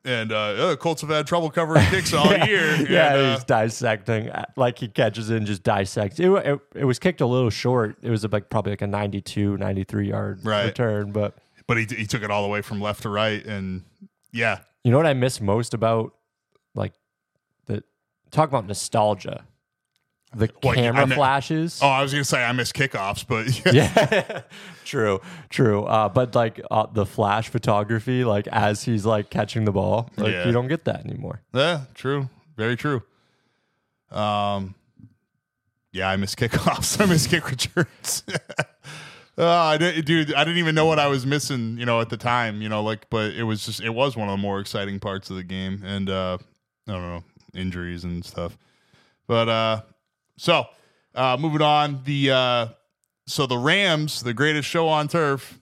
[0.03, 2.75] and uh, uh, Colts have had trouble covering kicks all year.
[2.89, 4.29] Yeah, and, uh, he's dissecting.
[4.29, 6.19] uh, Like he catches it and just dissects.
[6.19, 7.97] It, it, it was kicked a little short.
[8.01, 10.65] It was like probably like a 92, 93 yard Right.
[10.65, 11.11] return.
[11.11, 13.83] But but he he took it all the way from left to right, and
[14.31, 16.13] yeah, you know what I miss most about
[16.75, 16.93] like
[18.31, 19.45] talk about nostalgia?
[20.35, 21.79] The What, camera I mean- flashes.
[21.81, 24.41] Oh, I was gonna say I miss kickoffs, but yeah, yeah
[24.83, 29.71] true true uh, but like uh, the flash photography like as he's like catching the
[29.71, 30.45] ball like Yeah.
[30.45, 32.29] you don't get that anymore Yeah, true.
[32.57, 33.01] Very true.
[34.11, 34.75] Um,
[35.91, 36.99] yeah, I miss kickoffs.
[37.01, 38.23] I miss kick returns.
[39.37, 40.33] oh, I didn't, dude.
[40.33, 41.77] I didn't even know what I was missing.
[41.77, 42.61] You know, at the time.
[42.61, 45.29] You know, like, but it was just it was one of the more exciting parts
[45.29, 46.37] of the game, and uh,
[46.87, 47.23] I don't know
[47.55, 48.57] injuries and stuff.
[49.27, 49.81] But uh,
[50.37, 50.65] so
[51.13, 52.67] uh, moving on, the uh,
[53.25, 55.59] so the Rams, the greatest show on turf,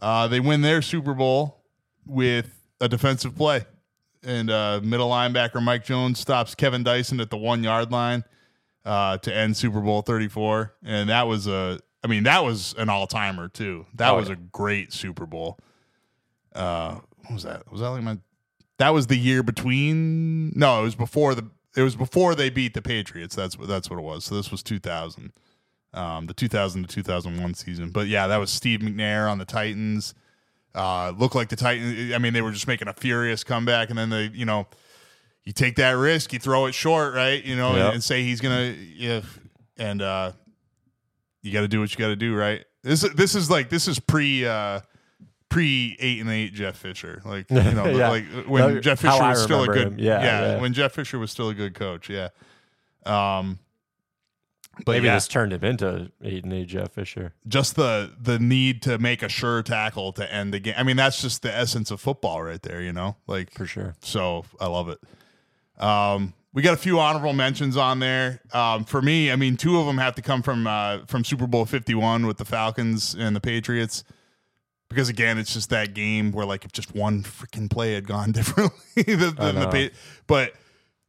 [0.00, 1.62] uh, they win their Super Bowl
[2.06, 2.50] with
[2.80, 3.64] a defensive play
[4.24, 8.24] and uh, middle linebacker Mike Jones stops Kevin Dyson at the one yard line
[8.84, 10.74] uh, to end Super Bowl 34.
[10.84, 13.86] And that was a, I mean, that was an all timer too.
[13.94, 14.34] That Oh, was yeah.
[14.34, 15.58] a great Super Bowl.
[16.54, 17.70] Uh, what was that?
[17.70, 18.18] Was that like my,
[18.78, 22.74] that was the year between, no, it was before the, it was before they beat
[22.74, 23.34] the Patriots.
[23.36, 24.24] That's what, that's what it was.
[24.24, 25.32] So this was 2000,
[25.94, 27.90] um, the 2000 to 2001 season.
[27.90, 30.14] But yeah, that was Steve McNair on the Titans
[30.74, 32.12] uh, looked like the Titans.
[32.14, 34.66] I mean, they were just making a furious comeback, and then they, you know,
[35.44, 37.42] you take that risk, you throw it short, right?
[37.42, 37.84] You know, Yep.
[37.84, 39.40] and, and say he's gonna if
[39.78, 40.32] and uh
[41.42, 42.64] you got to do what you got to do, right?
[42.82, 44.80] This this is like this is pre uh
[45.48, 48.08] pre eight and eight Jeff Fisher, like you know, Yeah.
[48.10, 49.98] like when No, Jeff Fisher was still a good, him.
[49.98, 50.60] Yeah, yeah.
[50.60, 52.28] when Jeff Fisher was still a good coach, yeah.
[53.06, 53.58] Um,
[54.84, 57.32] but Maybe yeah, this turned him into eight and eight Jeff Fisher.
[57.48, 60.74] just the the need to make a sure tackle to end the game.
[60.76, 62.80] I mean, that's just the essence of football, right there.
[62.80, 63.94] You know, like For sure.
[64.02, 65.00] so I love it.
[65.82, 68.40] Um, we got a few honorable mentions on there.
[68.52, 71.46] Um, for me, I mean, two of them have to come from uh, from Super
[71.48, 74.04] Bowl Fifty One with the Falcons and the Patriots,
[74.88, 78.32] because again, it's just that game where like if just one freaking play had gone
[78.32, 79.88] differently than, than the know.
[79.88, 79.94] pa-
[80.26, 80.54] but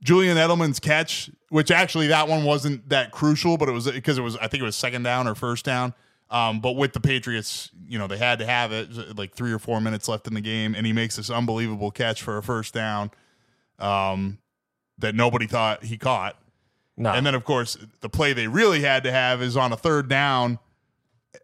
[0.04, 4.22] Julian Edelman's catch, which actually that one wasn't that crucial, but it was because it
[4.22, 5.94] was I think it was second down or first down.
[6.32, 9.58] Um, but with the Patriots, you know, they had to have it like three or
[9.58, 12.74] four minutes left in the game, and he makes this unbelievable catch for a first
[12.74, 13.10] down
[13.80, 14.38] um,
[15.00, 16.36] that nobody thought he caught.
[16.96, 17.12] No.
[17.12, 20.08] And then, of course, the play they really had to have is on a third
[20.08, 20.60] down.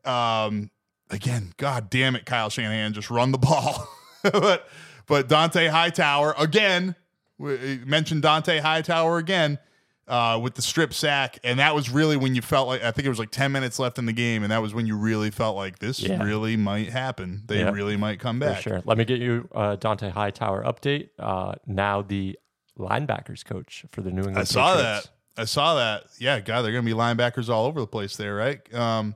[0.04, 0.70] Um,
[1.10, 3.88] again, God damn it, Kyle Shanahan, just run the ball.
[4.24, 4.68] but
[5.08, 6.96] but Dont'a Hightower again
[7.38, 9.60] we mentioned Dont'a Hightower again
[10.08, 13.06] uh, with the strip sack, and that was really when you felt like I think
[13.06, 15.32] it was like ten minutes left in the game, and that was when you really
[15.32, 16.24] felt like this Yeah.
[16.24, 17.42] really might happen.
[17.48, 17.72] They Yeah.
[17.72, 18.62] really might come For back.
[18.62, 18.82] sure.
[18.86, 21.10] Let me get you uh, Dont'a Hightower update.
[21.20, 22.38] Uh, now the
[22.80, 25.10] linebackers coach for the New England I saw Patriots.
[25.36, 25.42] that.
[25.42, 26.04] I saw that.
[26.20, 28.74] Yeah, God, they're going to be linebackers all over the place there, right?
[28.74, 29.16] Um,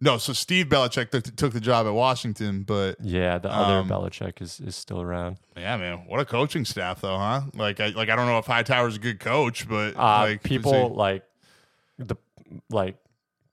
[0.00, 3.88] no, so Steve Belichick took, took the job at Washington, but Yeah, the other Um,
[3.88, 5.36] Belichick is, is still around.
[5.56, 7.42] yeah, man, what a coaching staff though, huh?
[7.54, 10.90] Like, I like I don't know if Hightower's a good coach, but Uh, like people
[10.94, 11.24] like
[11.98, 12.16] the
[12.70, 12.96] like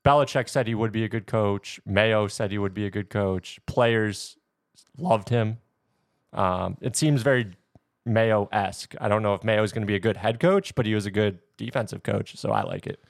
[0.05, 1.79] Belichick said he would be a good coach.
[1.85, 3.59] Mayo said he would be a good coach.
[3.65, 4.37] Players
[4.97, 5.57] loved him.
[6.33, 7.51] Um, it seems very
[8.05, 8.95] Mayo esque.
[9.01, 10.95] I don't know if Mayo is going to be a good head coach, but he
[10.95, 13.03] was a good defensive coach, so I like it.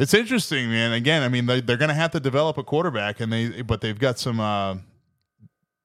[0.00, 0.92] It's interesting, man.
[0.92, 3.82] Again, I mean, they, they're going to have to develop a quarterback, and they but
[3.82, 4.76] they've got some uh,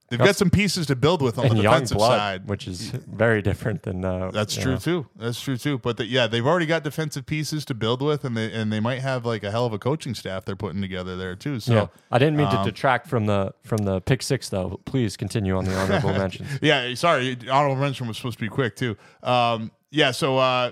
[0.10, 2.48] they've got some pieces to build with on the defensive blood, side.
[2.48, 4.78] which is very different than uh, That's true know.
[4.78, 5.08] too.
[5.18, 5.80] That's true too.
[5.80, 8.80] But the, yeah, they've already got defensive pieces to build with, and they and they
[8.80, 11.60] might have like a hell of a coaching staff they're putting together there too.
[11.60, 14.80] So yeah, I didn't mean to um, detract from the from the pick six though.
[14.86, 16.48] Please continue on the honorable mentions.
[16.62, 17.38] Yeah, sorry.
[17.52, 18.96] Honorable mention was supposed to be quick too.
[19.24, 20.72] Um, yeah, so uh,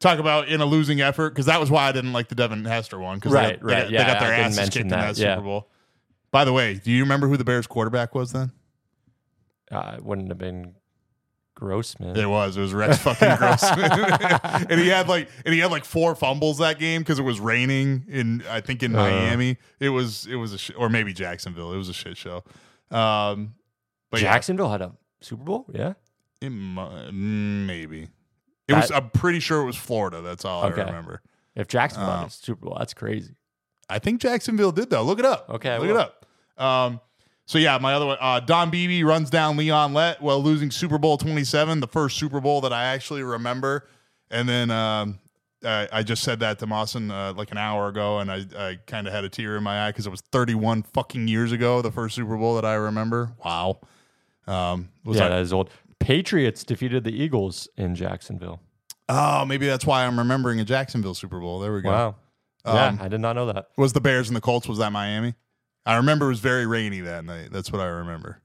[0.00, 2.64] talk about in a losing effort because that was why I didn't like the Devin
[2.64, 3.86] Hester one because Right, they, got- they right.
[3.88, 5.34] they Yeah, got their I asses kicked in that, that yeah.
[5.36, 5.70] Super Bowl.
[6.32, 8.52] By the way, do you remember who the Bears quarterback was then?
[9.70, 10.74] Uh, it wouldn't have been
[11.54, 12.16] Grossman.
[12.16, 12.56] It was.
[12.56, 13.90] It was Rex fucking Grossman,
[14.70, 17.38] and he had like and he had like four fumbles that game because it was
[17.38, 18.98] raining in I think in Uh.
[19.02, 19.58] Miami.
[19.78, 21.72] It was it was a sh- or maybe Jacksonville.
[21.72, 22.42] It was a shit show.
[22.90, 23.54] Um,
[24.10, 25.66] but yeah, Jacksonville had a Super Bowl.
[25.72, 25.92] Yeah.
[26.40, 28.08] it mu- maybe
[28.70, 28.90] it was.
[28.90, 30.20] I'm pretty sure it was Florida.
[30.22, 30.82] That's all Okay.
[30.82, 31.22] I remember.
[31.54, 33.34] If Jacksonville Um, Super Bowl, that's crazy.
[33.88, 35.02] I think Jacksonville did though.
[35.02, 35.46] Look it up.
[35.50, 36.26] Okay, look it up.
[36.56, 37.00] Um,
[37.46, 40.98] so yeah, my other one, uh, Don Beebe runs down Leon Lett while losing Super
[40.98, 43.88] Bowl 27, the first Super Bowl that I actually remember.
[44.30, 45.18] And then um,
[45.64, 48.78] I, I just said that to Mawson uh, like an hour ago, and I, I
[48.86, 51.82] kind of had a tear in my eye because it was 31 fucking years ago,
[51.82, 53.32] the first Super Bowl that I remember.
[53.44, 53.80] Wow.
[54.46, 55.70] Um, was yeah, I- that is old.
[56.00, 58.60] Patriots defeated the Eagles in Jacksonville.
[59.08, 61.60] oh, maybe that's why I'm remembering a Jacksonville Super Bowl.
[61.60, 61.90] There we go.
[61.90, 62.16] Wow.
[62.64, 63.68] Um, yeah, I did not know that.
[63.78, 64.66] Was the Bears and the Colts?
[64.68, 65.34] Was that Miami?
[65.86, 67.48] I remember it was very rainy that night.
[67.52, 68.40] That's what I remember.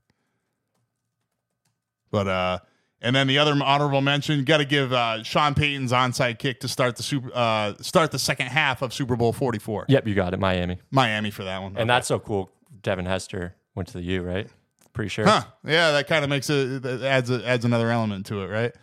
[2.11, 2.59] But uh,
[3.01, 6.67] and then the other honorable mention, got to give uh, Sean Payton's onside kick to
[6.67, 9.85] start the super uh, start the second half of Super Bowl Forty Four.
[9.89, 10.79] Yep, you got it, Miami.
[10.91, 11.71] Miami for that one.
[11.71, 11.87] And Okay.
[11.87, 12.49] that's so cool.
[12.81, 14.47] Devin Hester went to the U, right?
[14.95, 15.25] Pretty sure.
[15.25, 15.43] huh?
[15.63, 18.73] Yeah, that kind of makes it adds a, adds another element to it, right?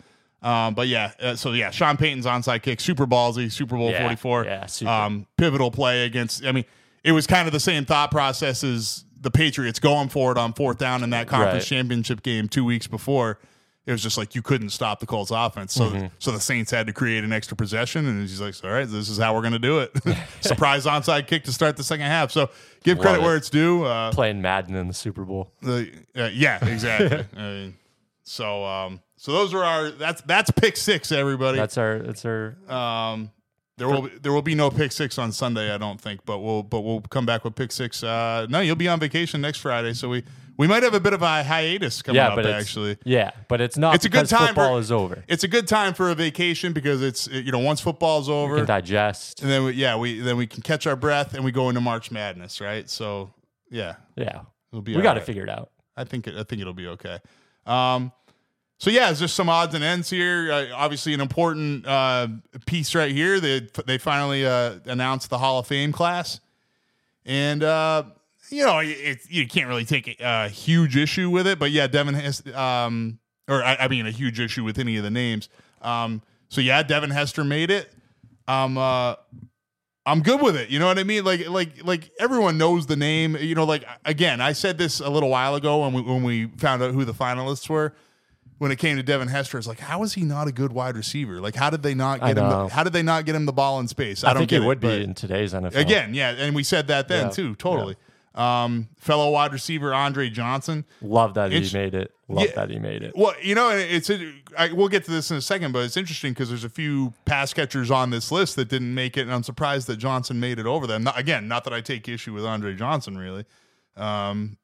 [0.43, 4.01] Um, but yeah, uh, so yeah, Sean Payton's onside kick, super ballsy, Super Bowl Yeah,
[4.03, 4.45] Forty Four.
[4.45, 4.91] yeah, super.
[4.91, 6.45] um, pivotal play against.
[6.45, 6.65] I mean,
[7.03, 10.53] it was kind of the same thought process as the Patriots going for it on
[10.53, 11.77] fourth down in that conference Right.
[11.79, 13.39] championship game two weeks before.
[13.85, 16.07] It was just like you couldn't stop the Colts offense, so Mm-hmm.
[16.21, 19.09] so the Saints had to create an extra possession, and he's like, "All right, this
[19.09, 19.91] is how we're going to do it."
[20.41, 22.31] Surprise onside kick to start the second half.
[22.31, 22.49] So
[22.85, 23.25] give Love credit it.
[23.25, 23.83] where it's due.
[23.85, 25.51] Uh, Playing Madden in the Super Bowl.
[25.63, 27.25] the uh, yeah, exactly.
[27.37, 27.75] I mean,
[28.23, 31.59] so um, so those are our that's that's pick six, everybody.
[31.59, 33.33] That's our that's our Um,
[33.79, 36.39] there will be, there will be no pick six on Sunday, I don't think, but
[36.39, 38.05] we'll but we'll come back with pick six.
[38.05, 40.23] Uh, no, you'll be on vacation next Friday, so we
[40.63, 42.39] we might have a bit of a hiatus coming yeah, up.
[42.47, 43.97] actually, yeah, but it's not.
[43.97, 45.25] It's a good time Football for- is over.
[45.27, 48.67] it's a good time for a vacation because it's you know once football's over, can
[48.67, 49.43] digest.
[49.43, 51.81] and then we, yeah we then we can catch our breath and we go into
[51.81, 52.89] March Madness, right?
[52.89, 53.35] So
[53.71, 55.27] yeah, Yeah, it'll be we got to right.
[55.27, 55.73] figure it out.
[55.97, 57.19] I think it, I think it'll be okay.
[57.67, 58.13] Um,
[58.79, 60.53] so yeah, it's just some odds and ends here.
[60.53, 62.29] Uh, obviously, an important uh,
[62.67, 63.41] piece right here.
[63.41, 66.39] They they finally uh, announced the Hall of Fame class,
[67.27, 68.05] and uh,
[68.53, 71.59] you know it, you can't really take a, huge issue with it.
[71.59, 75.03] But yeah, Devin has, um, or I, I, mean, a huge issue with any of
[75.03, 75.49] the names.
[75.81, 77.93] Um, so yeah, Devin Hester made it.
[78.47, 79.15] Um, uh,
[80.05, 80.69] I'm good with it.
[80.69, 81.25] You know what I mean?
[81.25, 83.37] Like, like, like everyone knows the name.
[83.37, 86.47] You know, like again, I said this a little while ago when we when we
[86.59, 87.95] found out who the finalists were.
[88.59, 90.97] When it came to Devin Hester, it's like, how is he not a good wide
[90.97, 91.41] receiver?
[91.41, 92.49] Like, how did they not get him?
[92.49, 94.23] The, how did they not get him the ball in space?
[94.23, 95.75] I, I don't think get it would it, be in today's NFL.
[95.75, 97.33] Again, yeah, and we said that then yeah.
[97.33, 97.57] too.
[97.57, 97.97] Totally.
[97.99, 98.12] Yeah.
[98.35, 100.87] Um, fellow wide receiver Andre Johnson.
[101.03, 102.15] Love that he made it.
[102.29, 103.13] Love yeah, that he made it.
[103.15, 104.11] Well, you know, it's
[104.57, 107.13] I, we'll get to this in a second, but it's interesting because there's a few
[107.27, 110.59] pass catchers on this list that didn't make it, and I'm surprised that Johnson made
[110.59, 111.05] it over them.
[111.05, 113.45] Not, again, not that I take issue with Andre Johnson really,
[113.99, 114.57] um,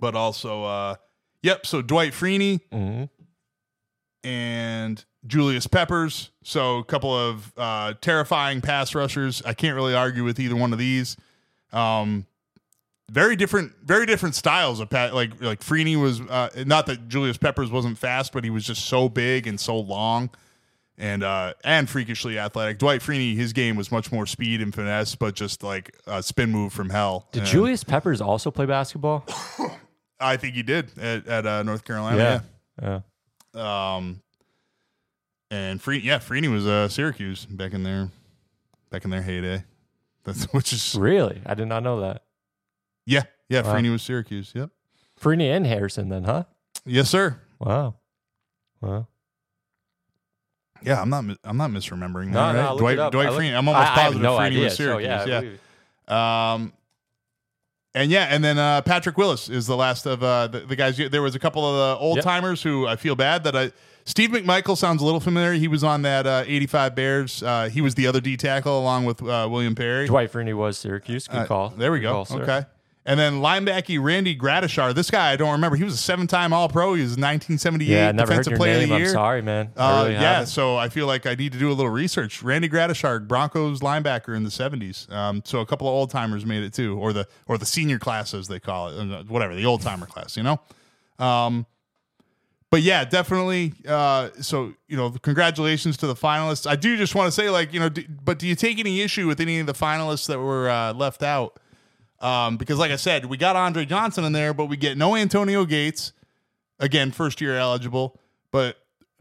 [0.00, 0.94] but also, uh,
[1.42, 1.66] yep.
[1.66, 3.04] So Dwight Freeney mm-hmm.
[4.28, 6.30] and Julius Peppers.
[6.44, 9.42] So a couple of uh, terrifying pass rushers.
[9.44, 11.16] I can't really argue with either one of these.
[11.72, 12.26] Um,
[13.10, 15.14] very different, very different styles of pat.
[15.14, 18.86] Like like Freeney was uh, not that Julius Peppers wasn't fast, but he was just
[18.86, 20.30] so big and so long,
[20.96, 22.78] and uh, and freakishly athletic.
[22.78, 26.50] Dwight Freeney, his game was much more speed and finesse, but just like a spin
[26.50, 27.28] move from hell.
[27.32, 29.26] Did and Julius Peppers also play basketball?
[30.20, 32.44] I think he did at, at uh, North Carolina.
[32.80, 33.00] Yeah.
[33.54, 33.96] yeah.
[33.96, 34.22] Um.
[35.50, 38.08] And Free, yeah, Freeney was uh, Syracuse back in their
[38.88, 39.64] back in their heyday.
[40.24, 42.22] That's which is really I did not know that.
[43.06, 43.62] Yeah, yeah.
[43.62, 43.74] Wow.
[43.74, 44.52] Freeney was Syracuse.
[44.54, 44.70] Yep.
[45.20, 46.44] Freeney and Harrison, then, huh?
[46.84, 47.40] Yes, sir.
[47.58, 47.94] Wow.
[48.80, 49.06] Wow.
[50.84, 51.24] Yeah, I'm not.
[51.44, 52.52] I'm not misremembering no, that.
[52.54, 52.96] No, right?
[52.96, 53.56] Dwight, Dwight Freeney.
[53.56, 54.64] I'm almost I, positive I no Freeney idea.
[54.64, 55.22] was Syracuse.
[55.22, 55.40] So, yeah.
[56.08, 56.52] yeah.
[56.54, 56.72] Um,
[57.94, 60.96] and yeah, and then uh, Patrick Willis is the last of uh, the, the, guys.
[60.96, 62.72] There was a couple of the old timers yep.
[62.72, 63.72] who I feel bad that I.
[64.04, 65.52] Steve McMichael sounds a little familiar.
[65.52, 67.42] He was on that uh, 85 Bears.
[67.42, 70.06] Uh, he was the other D tackle along with uh, William Perry.
[70.06, 71.28] Dwight Freeney was Syracuse.
[71.28, 71.68] Good uh, call.
[71.68, 72.24] There we Good go.
[72.24, 72.64] Call, okay.
[73.04, 74.94] And then linebacker Randy Gradishar.
[74.94, 75.76] This guy I don't remember.
[75.76, 76.94] He was a seven-time All-Pro.
[76.94, 78.84] He was 1978 yeah, Defensive Player name.
[78.84, 79.06] of the Year.
[79.08, 79.72] I'm sorry, man.
[79.76, 82.42] Uh, really yeah, so I feel like I need to do a little research.
[82.44, 85.10] Randy Gradishar, Broncos linebacker in the 70s.
[85.10, 87.98] Um, so a couple of old timers made it too, or the or the senior
[87.98, 90.36] class as they call it, uh, whatever the old timer class.
[90.36, 90.60] You know.
[91.18, 91.66] Um,
[92.70, 93.74] but yeah, definitely.
[93.86, 96.66] Uh, so you know, congratulations to the finalists.
[96.66, 99.02] I do just want to say, like, you know, do, but do you take any
[99.02, 101.58] issue with any of the finalists that were uh, left out?
[102.22, 105.16] Um, because, like I said, we got Andre Johnson in there, but we get no
[105.16, 106.12] Antonio Gates.
[106.78, 108.18] Again, first year eligible.
[108.50, 108.76] But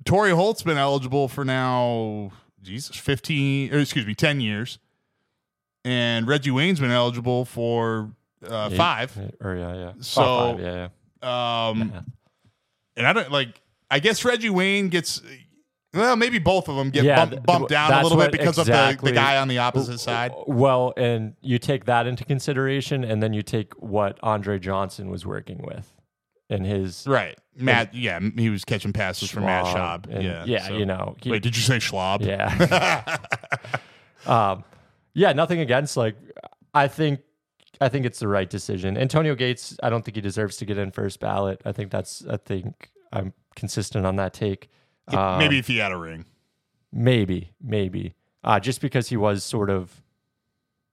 [0.06, 2.32] Torry Holt's been eligible for now,
[2.62, 4.80] Jesus, 15, or excuse me, 10 years.
[5.84, 8.12] And Reggie Wayne's been eligible for
[8.47, 9.18] uh, Eight, five.
[9.39, 9.91] or yeah, yeah.
[9.99, 10.88] So, oh, five, yeah,
[11.24, 11.68] yeah.
[11.70, 12.02] Um, yeah.
[12.97, 15.22] and I don't like, I guess Reggie Wayne gets
[15.94, 19.10] well, maybe both of them get yeah, bump, bumped down a little bit because exactly,
[19.10, 20.32] of the, the guy on the opposite side.
[20.48, 25.26] Well, and you take that into consideration, and then you take what Andre Johnson was
[25.26, 25.94] working with
[26.52, 27.38] and his right.
[27.56, 30.08] Matt, yeah, he was catching passes from Matt Schaub.
[30.10, 30.78] And, yeah, yeah, so.
[30.78, 31.16] you know.
[31.22, 32.22] He, Wait, did you say Schwab?
[32.22, 33.18] Yeah.
[34.26, 34.64] um,
[35.14, 35.98] yeah, nothing against.
[35.98, 36.16] Like,
[36.74, 37.22] I think
[37.80, 38.98] I think it's the right decision.
[38.98, 41.62] Antonio Gates, I don't think he deserves to get in first ballot.
[41.66, 42.26] I think that's.
[42.30, 44.70] I think I'm consistent on that take.
[45.08, 46.26] Um, maybe if he had a ring.
[46.91, 48.16] Maybe, maybe.
[48.43, 50.02] Uh, just because he was sort of,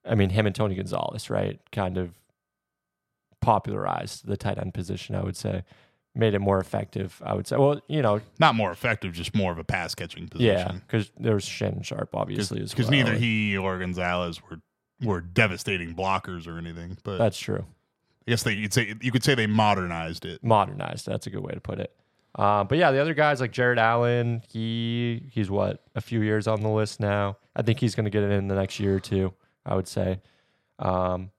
[0.04, 1.60] I mean, him and Tony Gonzalez, right?
[1.72, 2.14] Kind of
[3.40, 5.64] popularized the tight end position, I would say.
[6.14, 7.56] Made it more effective, I would say.
[7.56, 10.56] Well, you know, not more effective, just more of a pass catching position.
[10.56, 12.76] Yeah, because there was Shannon Sharpe, obviously, as well.
[12.76, 14.60] Because neither he or Gonzalez were
[15.00, 16.98] were devastating blockers or anything.
[17.04, 17.64] But that's true.
[18.26, 20.42] I guess they you'd say you could say they modernized it.
[20.42, 21.06] Modernized.
[21.06, 21.94] That's a good way to put it.
[22.38, 26.46] Uh, but yeah, the other guys like Jared Allen, he he's what a few years
[26.46, 27.36] on the list now.
[27.56, 29.34] I think he's going to get it in the next year or two.
[29.66, 30.20] I would say.
[30.78, 31.32] Um,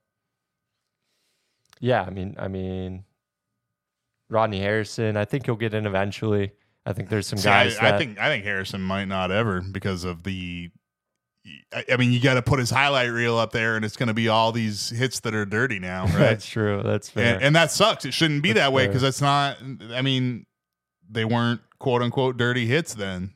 [1.80, 3.04] yeah, I mean, I mean,
[4.28, 5.16] Rodney Harrison.
[5.16, 6.52] I think he'll get in eventually.
[6.84, 7.78] I think there's some See, guys.
[7.78, 10.70] I, that, I think I think Harrison might not ever because of the
[11.88, 14.14] I mean, you got to put his highlight reel up there, and it's going to
[14.14, 16.18] be all these hits that are dirty now, right?
[16.18, 16.82] that's true.
[16.84, 17.36] That's fair.
[17.36, 18.04] And, and, that sucks.
[18.04, 19.56] It shouldn't be that's that way because that's not.
[19.92, 20.44] I mean,
[21.10, 23.32] they weren't quote unquote dirty hits then.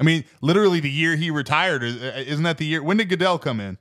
[0.00, 2.82] I mean, literally the year he retired isn't that the year?
[2.82, 3.78] When did Goodell come in?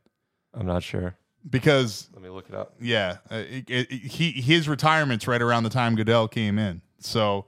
[0.53, 1.15] I'm not sure
[1.49, 2.76] because let me look it up.
[2.80, 6.82] Yeah, uh, it, it, he his retirement's right around the time Goodell came in.
[6.99, 7.45] So,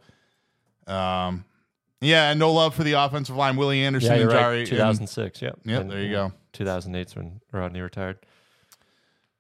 [0.88, 1.46] um,
[2.02, 3.56] yeah, and no love for the offensive line.
[3.56, 4.60] Willie Anderson yeah, and Jahri.
[4.60, 4.68] Right.
[4.68, 5.42] 2006.
[5.42, 5.60] Yep.
[5.64, 5.82] Yep.
[5.82, 6.34] And, there you go.
[6.54, 8.18] 2008's when Rodney retired.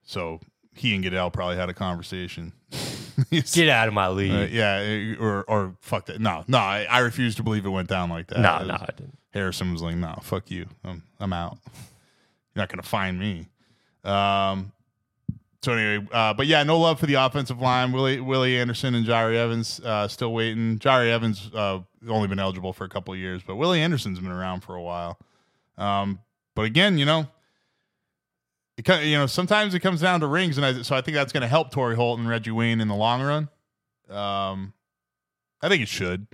[0.03, 0.39] So
[0.73, 2.53] he and Goodell probably had a conversation.
[3.29, 4.51] Get out of my uh, league.
[4.51, 6.19] yeah, or or fuck that.
[6.19, 8.39] No, no, I, I refuse to believe it went down like that.
[8.39, 9.17] no, It no, was- I didn't.
[9.33, 10.65] Harrison was like, "No, fuck you.
[10.83, 11.57] I'm I'm out.
[12.55, 13.47] You're not gonna find me."
[14.03, 14.71] Um.
[15.63, 17.91] So anyway, uh, but yeah, no love for the offensive line.
[17.91, 20.77] Willie Willie Anderson and Jahri Evans uh, still waiting.
[20.79, 24.31] Jahri Evans uh, only been eligible for a couple of years, but Willie Anderson's been
[24.31, 25.17] around for a while.
[25.77, 26.19] Um,
[26.53, 27.27] but again, you know, it
[28.77, 31.41] you know sometimes it comes down to rings, and I, so I think that's going
[31.41, 33.49] to help Torry Holt and Reggie Wayne in the long run.
[34.09, 34.73] Um,
[35.61, 36.27] I think it should.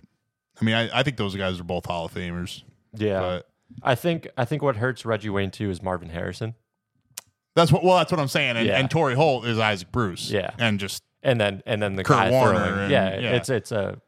[0.60, 2.64] I mean, I, I think those guys are both Hall of Famers.
[2.94, 3.50] Yeah, But
[3.84, 6.56] I think I think what hurts Reggie Wayne too is Marvin Harrison,
[7.56, 8.58] that's what well, that's what I'm saying.
[8.58, 8.78] And, Yeah.
[8.80, 10.30] and Torry Holt is Isaac Bruce.
[10.30, 10.52] Yeah.
[10.58, 12.80] And just and then and then the Kurt guy Warner throwing.
[12.80, 13.32] and- yeah, yeah.
[13.36, 14.02] it's it's a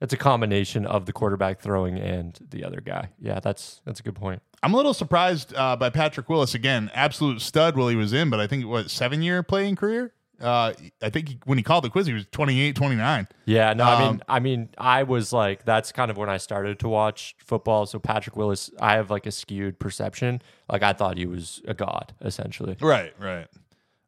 [0.00, 3.10] it's a combination of the quarterback throwing and the other guy.
[3.20, 4.42] Yeah, that's that's a good point.
[4.62, 6.90] I'm a little surprised uh, by Patrick Willis again.
[6.94, 10.12] Absolute stud while he was in, but I think what seven year playing career.
[10.40, 10.72] Uh,
[11.02, 13.28] I think he, when he called the quiz, he was 28, 29.
[13.44, 16.38] Yeah, no, I Um, mean, I mean, I was like, that's kind of when I
[16.38, 17.84] started to watch football.
[17.84, 20.40] So Patrick Willis, I have like a skewed perception.
[20.70, 22.76] Like I thought he was a god, essentially.
[22.80, 23.48] Right, right.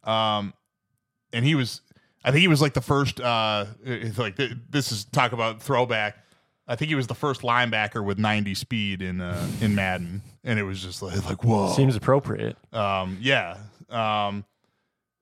[0.05, 0.55] Um,
[1.35, 1.83] and he was,
[2.25, 3.21] I think he was like the first.
[3.21, 6.17] Uh, it's like th- this is talk about throwback.
[6.67, 10.59] I think he was the first linebacker with 90 speed in uh, in Madden, and
[10.59, 11.73] it was just like, like whoa.
[11.73, 12.57] Seems appropriate.
[12.73, 13.57] Um, yeah.
[13.91, 14.45] Um,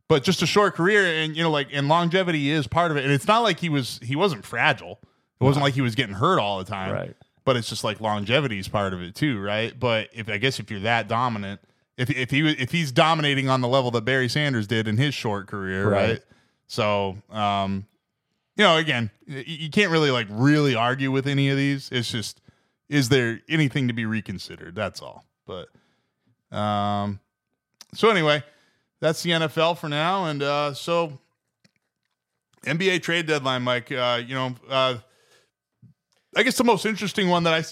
[0.09, 3.05] but just a short career, and you know, like, and longevity is part of it.
[3.05, 4.99] And it's not like he was he wasn't fragile.
[5.41, 6.93] It wasn't like he was getting hurt all the time.
[6.93, 7.17] Right.
[7.45, 9.73] But it's just like longevity is part of it too, right?
[9.79, 11.61] But if I guess if you're that dominant,
[11.97, 15.15] if if he if he's dominating on the level that Barry Sanders did in his
[15.15, 16.11] short career, right?
[16.11, 16.23] Right.
[16.67, 17.87] So, um,
[18.57, 21.89] you know, again, you can't really like really argue with any of these.
[21.91, 22.41] It's just,
[22.91, 24.75] is there anything to be reconsidered?
[24.75, 25.25] That's all.
[25.47, 25.69] But,
[26.55, 27.21] um,
[27.95, 28.43] so anyway,
[29.01, 31.19] that's the NFL for now, and uh, so
[32.67, 33.91] NBA trade deadline, Mike.
[33.91, 34.99] Uh, you know, uh,
[36.37, 37.65] I guess the most interesting one that I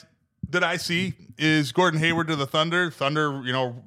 [0.51, 2.91] that I see is Gordon Hayward to the Thunder.
[2.91, 3.83] Thunder, you know,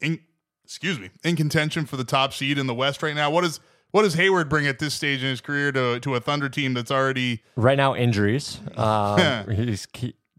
[0.00, 0.20] in
[0.64, 3.30] excuse me, in contention for the top seed in the West right now.
[3.30, 3.60] What is
[3.90, 6.72] what does Hayward bring at this stage in his career to to a Thunder team
[6.74, 8.60] that's already Right now, injuries.
[8.78, 9.86] Um, he's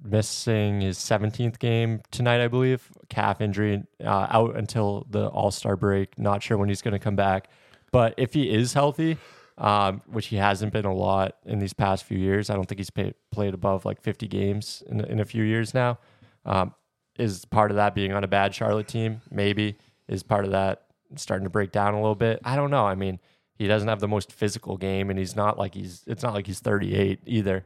[0.04, 2.90] missing his 17th game tonight, I believe.
[3.10, 6.18] Calf injury, uh, out until the All Star break.
[6.18, 7.50] Not sure when he's going to come back.
[7.92, 9.18] But if he is healthy,
[9.58, 12.80] um, which he hasn't been a lot in these past few years, I don't think
[12.80, 16.00] he's pay, played above like 50 games in, in a few years now.
[16.46, 16.74] Um,
[17.18, 19.22] is part of that being on a bad Charlotte team?
[19.30, 19.78] Maybe.
[20.08, 20.86] Is part of that
[21.16, 22.40] starting to break down a little bit?
[22.44, 22.86] I don't know.
[22.86, 23.20] I mean,
[23.56, 26.04] he doesn't have the most physical game, and he's not like he's.
[26.08, 27.66] It's not like he's 38 either.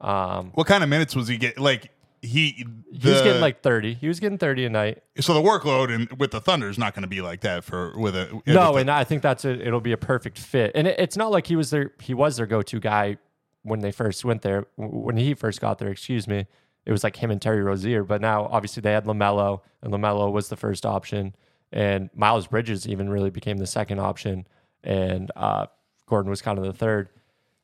[0.00, 1.58] Um, what kind of minutes was he get?
[1.58, 1.90] Like
[2.22, 3.94] he he was the- getting like 30.
[3.94, 5.02] He was getting 30 a night.
[5.20, 7.96] so the workload and with the Thunder is not going to be like that for
[7.98, 10.72] with a No, and I think that's a, it'll be a perfect fit.
[10.74, 13.18] And it, it's not like he was their he was their go to guy
[13.62, 14.66] when they first went there.
[14.78, 16.46] W- When he first got there, excuse me,
[16.86, 18.04] it was like him and Terry Rozier.
[18.04, 21.34] But now obviously they had LaMelo, and LaMelo was the first option,
[21.72, 24.46] and Miles Bridges even really became the second option,
[24.84, 25.66] and uh,
[26.06, 27.10] Gordon was kind of the third.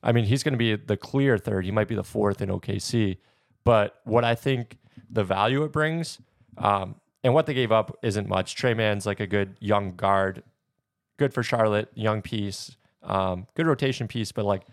[0.05, 1.65] I mean, he's going to be the clear third.
[1.65, 3.17] He might be the fourth in OKC.
[3.65, 4.77] But what I think
[5.11, 6.19] the value it brings,
[6.59, 8.55] um, and what they gave up isn't much.
[8.55, 10.43] Tre Mann's like a good young guard,
[11.17, 14.65] good for Charlotte, young piece, um, good rotation piece, but like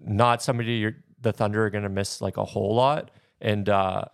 [0.00, 3.10] not somebody the Thunder are going to miss like a whole lot.
[3.40, 4.04] And uh,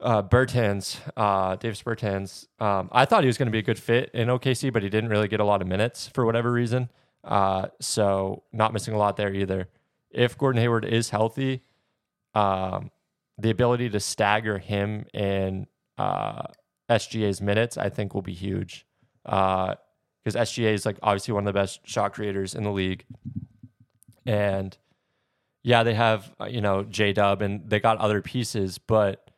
[0.00, 3.78] uh, Bertans, uh, Davis Bertans, um, I thought he was going to be a good
[3.78, 6.88] fit in OKC, but he didn't really get a lot of minutes for whatever reason.
[7.26, 9.68] Uh, so not missing a lot there either.
[10.10, 11.62] If Gordon Hayward is healthy,
[12.34, 12.90] um,
[13.36, 15.66] the ability to stagger him and
[15.98, 16.42] uh,
[16.88, 18.86] SGA's minutes, I think, will be huge.
[19.24, 19.76] Because
[20.34, 23.04] SGA is like obviously one of the best shot creators in the league,
[24.24, 24.76] and
[25.64, 29.30] yeah, they have uh, you know J Dub and they got other pieces, but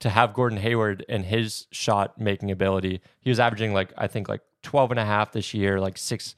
[0.00, 4.28] to have Gordon Hayward and his shot making ability, he was averaging like I think
[4.28, 6.34] like 12 and a half this year, like six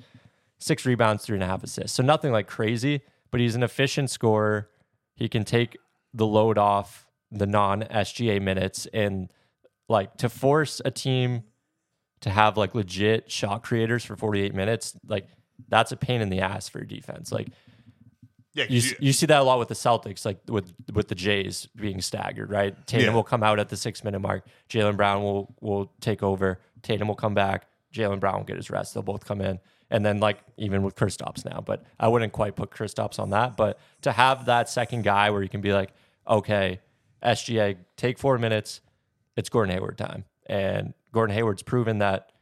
[0.61, 1.97] six rebounds, three and a half assists.
[1.97, 3.01] So nothing like crazy,
[3.31, 4.69] but he's an efficient scorer.
[5.16, 5.77] He can take
[6.15, 9.31] the load off the non SGA minutes and
[9.89, 11.43] like to force a team
[12.20, 15.27] to have like legit shot creators for 48 minutes, like
[15.69, 17.32] that's a pain in the ass for your defense.
[17.32, 17.49] Like
[18.53, 21.15] yeah, you, you- you see that a lot with the Celtics, like with with the
[21.15, 22.74] Jays being staggered, right?
[22.87, 23.15] Tatum Yeah.
[23.15, 24.45] will come out at the six minute mark.
[24.69, 26.59] Jaylen Brown will will take over.
[26.82, 27.66] Tatum will come back.
[27.95, 28.93] Jaylen Brown will get his rest.
[28.95, 29.61] They'll both come in,
[29.91, 33.57] and then like even with Kristaps now, but I wouldn't quite put Kristaps on that.
[33.57, 35.93] But to have that second guy where you can be like,
[36.29, 36.81] okay,
[37.23, 38.81] SGA take four minutes,
[39.37, 42.33] it's Gordon Hayward time, and Gordon Hayward's proven that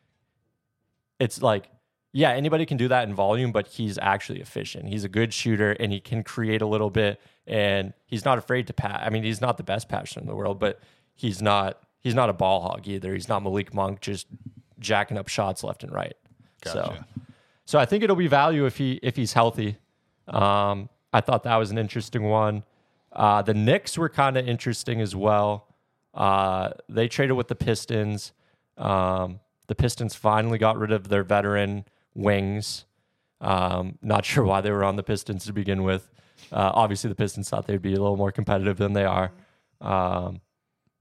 [1.18, 1.70] it's like
[2.12, 4.88] yeah, anybody can do that in volume, but he's actually efficient.
[4.88, 8.66] He's a good shooter and he can create a little bit and he's not afraid
[8.68, 9.00] to pass.
[9.04, 10.80] I mean, he's not the best passer in the world, but
[11.14, 13.12] he's not he's not a ball hog either.
[13.12, 14.26] He's not Malik Monk just
[14.78, 16.16] jacking up shots left and right.
[16.62, 17.04] Gotcha.
[17.14, 17.22] so
[17.76, 19.76] I think it'll be value if he if he's healthy.
[20.28, 22.62] Um, I thought that was an interesting one.
[23.12, 25.66] Uh, the Knicks were kind of interesting as well.
[26.14, 28.32] Uh, they traded with the Pistons.
[28.78, 31.84] Um, the Pistons finally got rid of their veteran
[32.14, 32.86] wings.
[33.40, 36.10] Um, not sure why they were on the Pistons to begin with.
[36.50, 39.32] Uh, obviously, the Pistons thought they'd be a little more competitive than they are.
[39.80, 40.40] Um,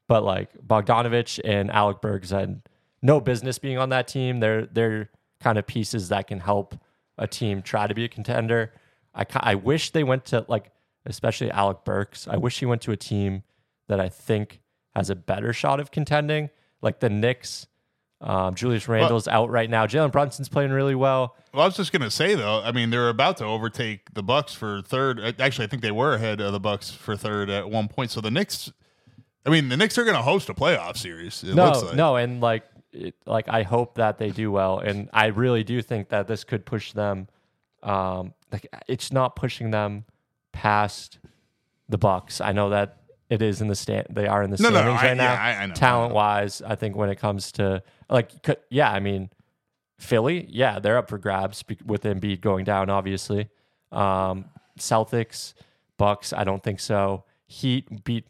[0.07, 2.61] but like Bogdanovich and Alec Burks had
[3.01, 4.39] no business being on that team.
[4.39, 6.75] They're they're kind of pieces that can help
[7.17, 8.73] a team try to be a contender.
[9.13, 10.71] I I wish they went to like
[11.05, 12.27] especially Alec Burks.
[12.27, 13.43] I wish he went to a team
[13.87, 14.61] that I think
[14.95, 16.49] has a better shot of contending,
[16.81, 17.67] like the Knicks.
[18.19, 19.85] Um, Julius Randle's out right now.
[19.85, 21.35] Jalen Brunson's playing really well.
[21.53, 22.61] Well, I was just gonna say though.
[22.61, 25.19] I mean, they're about to overtake the Bucks for third.
[25.19, 28.11] Uh, Actually, I think they were ahead of the Bucks for third at one point.
[28.11, 28.71] So the Knicks.
[29.45, 31.43] I mean, the Knicks are gonna host a playoff series.
[31.43, 31.95] It no, looks like.
[31.95, 35.81] no, and like, it, like I hope that they do well, and I really do
[35.81, 37.27] think that this could push them.
[37.83, 40.05] Um, like it's not pushing them
[40.51, 41.19] past
[41.89, 42.41] the Bucks.
[42.41, 42.97] I know that
[43.29, 44.07] it is in the stand.
[44.09, 45.33] They are in the No, no, standings I- right now.
[45.33, 45.73] yeah, I- I know, I know.
[45.75, 48.31] Talent wise, I think when it comes to like,
[48.69, 49.29] yeah, I mean,
[49.99, 52.89] Philly, yeah, they're up for grabs with Embiid going down.
[52.89, 53.49] Obviously,
[53.91, 54.45] um,
[54.79, 55.53] Celtics,
[55.97, 57.23] Bucks, I don't think so.
[57.47, 58.25] Heat beat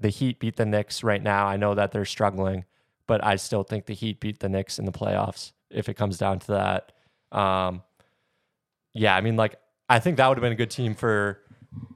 [0.00, 1.46] the Heat beat the Knicks right now.
[1.46, 2.64] I know that they're struggling,
[3.06, 6.18] but I still think the Heat beat the Knicks in the playoffs if it comes
[6.18, 6.92] down to that.
[7.36, 7.82] Um,
[8.92, 9.56] yeah, I mean, like
[9.88, 11.40] I think that would have been a good team for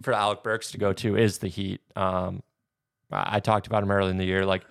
[0.02, 1.80] for Alec Burks to go to is the Heat.
[1.94, 2.42] Um,
[3.10, 4.64] I, I talked about him early in the year, like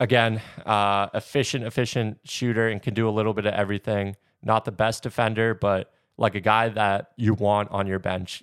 [0.00, 4.16] again, uh, efficient, efficient shooter and can do a little bit of everything.
[4.42, 8.42] Not the best defender, but like a guy that you want on your bench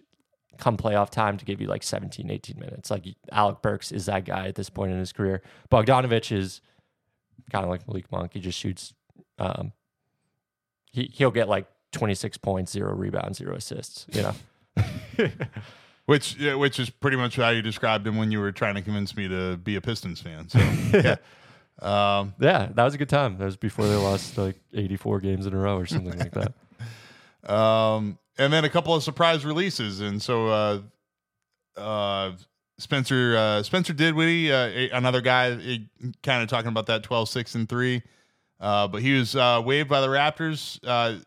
[0.57, 2.89] come playoff time to give you like 17, 18 minutes.
[2.89, 5.41] Like Alec Burks is that guy at this point in his career.
[5.69, 6.61] Bogdanovich is
[7.51, 8.33] kind of like Malik Monk.
[8.33, 8.93] He just shoots.
[9.37, 9.71] Um,
[10.91, 14.05] he he'll get like 26 points, zero rebounds, zero assists.
[14.11, 14.35] You know.
[16.05, 18.81] Which yeah, which is pretty much how you described him when you were trying to
[18.81, 20.49] convince me to be a Pistons fan.
[20.49, 20.57] So
[20.93, 21.17] yeah.
[21.79, 23.37] Um, Yeah, that was a good time.
[23.37, 26.53] That was before they lost like 84 games in a row or something like that.
[27.47, 30.81] Um, and then a couple of surprise releases, and so uh,
[31.77, 32.31] uh,
[32.79, 35.81] Spencer uh, Spencer Dinwiddie, uh, another guy,
[36.23, 38.01] kind of talking about that 12, 6, and three.
[38.59, 40.79] Uh, but he was uh, waived by the Raptors.
[40.83, 41.19] Uh,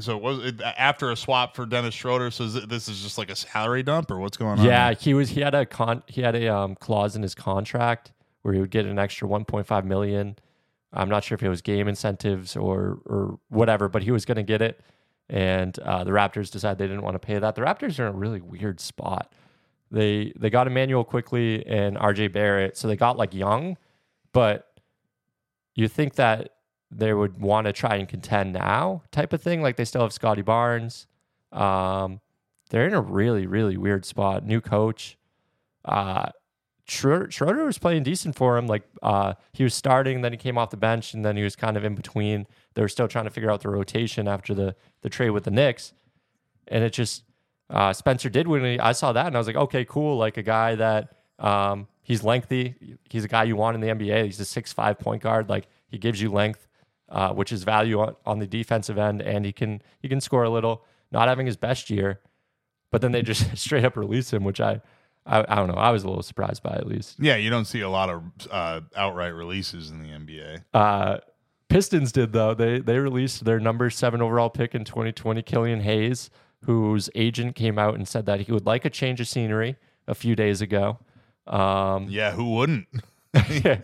[0.00, 2.30] so was it, after a swap for Dennis Schroeder.
[2.30, 4.64] So is this is just like a salary dump, or what's going on?
[4.64, 5.30] Yeah, he was.
[5.30, 6.02] He had a con.
[6.06, 8.12] He had a um, clause in his contract
[8.42, 10.36] where he would get an extra 1.5 million.
[10.92, 14.36] I'm not sure if it was game incentives or or whatever, but he was going
[14.36, 14.80] to get it.
[15.28, 17.54] And uh, the Raptors decided they didn't want to pay that.
[17.54, 19.32] The Raptors are in a really weird spot.
[19.90, 23.76] They they got Immanuel Quickley and RJ Barrett, so they got like young,
[24.32, 24.66] but
[25.74, 26.50] you think that
[26.90, 29.62] they would want to try and contend now, type of thing.
[29.62, 31.06] Like they still have Scottie Barnes.
[31.52, 32.20] Um,
[32.70, 34.44] they're in a really really weird spot.
[34.44, 35.16] New coach.
[35.84, 36.30] Uh,
[36.88, 38.66] Schroeder, was playing decent for him.
[38.66, 41.54] Like uh, he was starting, then he came off the bench, and then he was
[41.54, 42.46] kind of in between.
[42.74, 45.50] They were still trying to figure out the rotation after the the trade with the
[45.50, 45.92] Knicks,
[46.66, 47.24] and it just
[47.70, 50.16] uh, Spencer did when I saw that, and I was like, okay, cool.
[50.16, 52.74] Like a guy that um, he's lengthy.
[53.08, 54.24] He's a guy you want in the NBA.
[54.24, 55.48] He's a six five point guard.
[55.48, 56.66] Like he gives you length,
[57.08, 60.44] uh, which is value on, on the defensive end, and he can he can score
[60.44, 60.84] a little.
[61.10, 62.20] Not having his best year,
[62.90, 64.80] but then they just straight up release him, which I,
[65.26, 65.74] I I don't know.
[65.74, 67.16] I was a little surprised by at least.
[67.18, 67.36] yeah.
[67.36, 70.64] You don't see a lot of uh, outright releases in the NBA.
[70.74, 71.18] Uh,
[71.68, 72.54] Pistons did though.
[72.54, 76.30] They they released their number seven overall pick in 2020, Killian Hayes,
[76.68, 79.74] whose agent came out and said that he would like a change of scenery
[80.06, 80.98] a few days ago.
[81.46, 82.86] Um, Yeah, who wouldn't?
[83.34, 83.82] I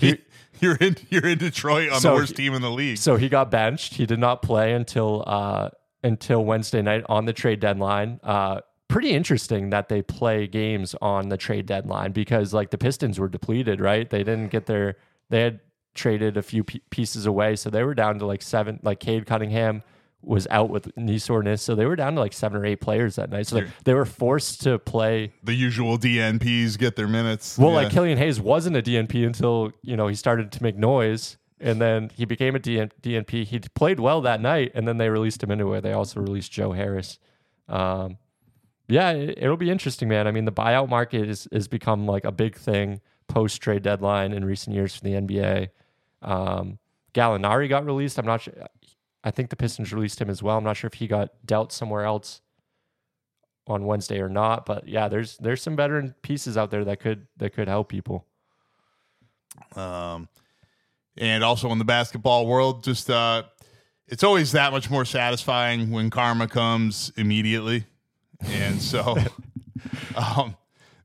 [0.00, 0.18] mean,
[0.60, 2.98] you're in you're in Detroit on So the worst he- team in the league.
[2.98, 3.94] So he got benched.
[3.94, 5.70] He did not play until uh,
[6.04, 8.20] until Wednesday night on the trade deadline.
[8.22, 13.18] Uh, pretty interesting that they play games on the trade deadline because like the Pistons
[13.18, 14.08] were depleted, right?
[14.08, 14.96] They didn't get their
[15.30, 15.58] they had
[15.94, 18.78] traded a few p- pieces away, so they were down to like seven.
[18.84, 19.82] Like Cade Cunningham
[20.22, 23.16] was out with knee soreness, so they were down to like seven or eight players
[23.16, 23.46] that night.
[23.46, 27.56] So they, they were forced to play the usual DNPs get their minutes.
[27.58, 27.76] well, Yeah.
[27.76, 31.80] like Killian Hayes wasn't a DNP until you know he started to make noise, and
[31.80, 33.44] then he became a DN- DNP.
[33.44, 35.80] He played well that night, and then they released him anyway.
[35.80, 37.18] They also released Joe Harris.
[37.68, 38.18] Um,
[38.88, 40.26] yeah, it, it'll be interesting, man.
[40.26, 44.32] I mean, the buyout market is has become like a big thing post trade deadline
[44.32, 45.68] in recent years for the NBA.
[46.20, 46.78] Um,
[47.14, 48.18] Gallinari got released.
[48.18, 48.54] I'm not sure.
[49.22, 50.56] I think the Pistons released him as well.
[50.56, 52.40] I'm not sure if he got dealt somewhere else
[53.66, 57.26] on Wednesday or not, but yeah, there's there's some veteran pieces out there that could
[57.36, 58.26] that could help people.
[59.76, 60.28] Um,
[61.16, 63.44] and also in the basketball world, just uh,
[64.08, 67.84] it's always that much more satisfying when karma comes immediately.
[68.42, 69.16] And so,
[70.16, 70.56] um,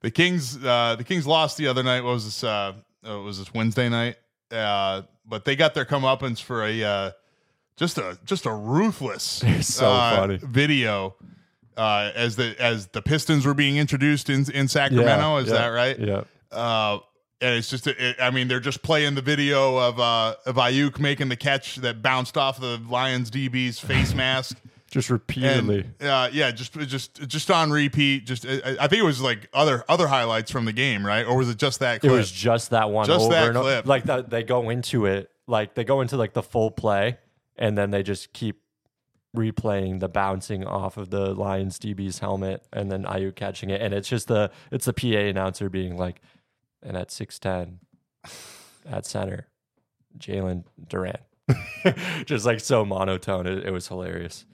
[0.02, 2.02] the Kings, uh, the Kings lost the other night.
[2.02, 2.44] What was this?
[2.44, 2.74] Uh,
[3.04, 4.16] was this Wednesday night?
[4.50, 7.12] Uh, but they got their comeuppance for a uh,
[7.78, 9.24] just a just a ruthless
[9.62, 10.38] so uh, funny.
[10.38, 11.16] video
[11.78, 15.38] uh, as the as the Pistons were being introduced in in Sacramento.
[15.38, 16.00] Is yeah, that right?
[16.00, 16.24] Yeah.
[16.52, 17.00] Uh,
[17.42, 21.00] and it's just, it, I mean, they're just playing the video of uh, of Aiyuk
[21.00, 24.58] making the catch that bounced off the Lions DB's face mask.
[24.90, 25.86] Just And repeatedly.
[26.00, 28.26] uh, yeah, just just just on repeat.
[28.26, 31.26] Just I I think it was like other other highlights from the game, right?
[31.26, 33.62] Or was it just that It was just that one Just over that over.
[33.62, 33.86] clip.
[33.86, 37.18] Like that they go into it, like they go into like the full play
[37.58, 38.62] and then they just keep
[39.36, 43.82] replaying the bouncing off of the Lions DB's helmet and then Aiyuk catching it.
[43.82, 46.22] And it's just the it's the PA announcer being like,
[46.82, 47.80] and at six ten
[48.86, 49.48] at center,
[50.18, 51.18] Jalen Duren.
[52.26, 53.46] just like so monotone.
[53.46, 54.46] It, it was hilarious.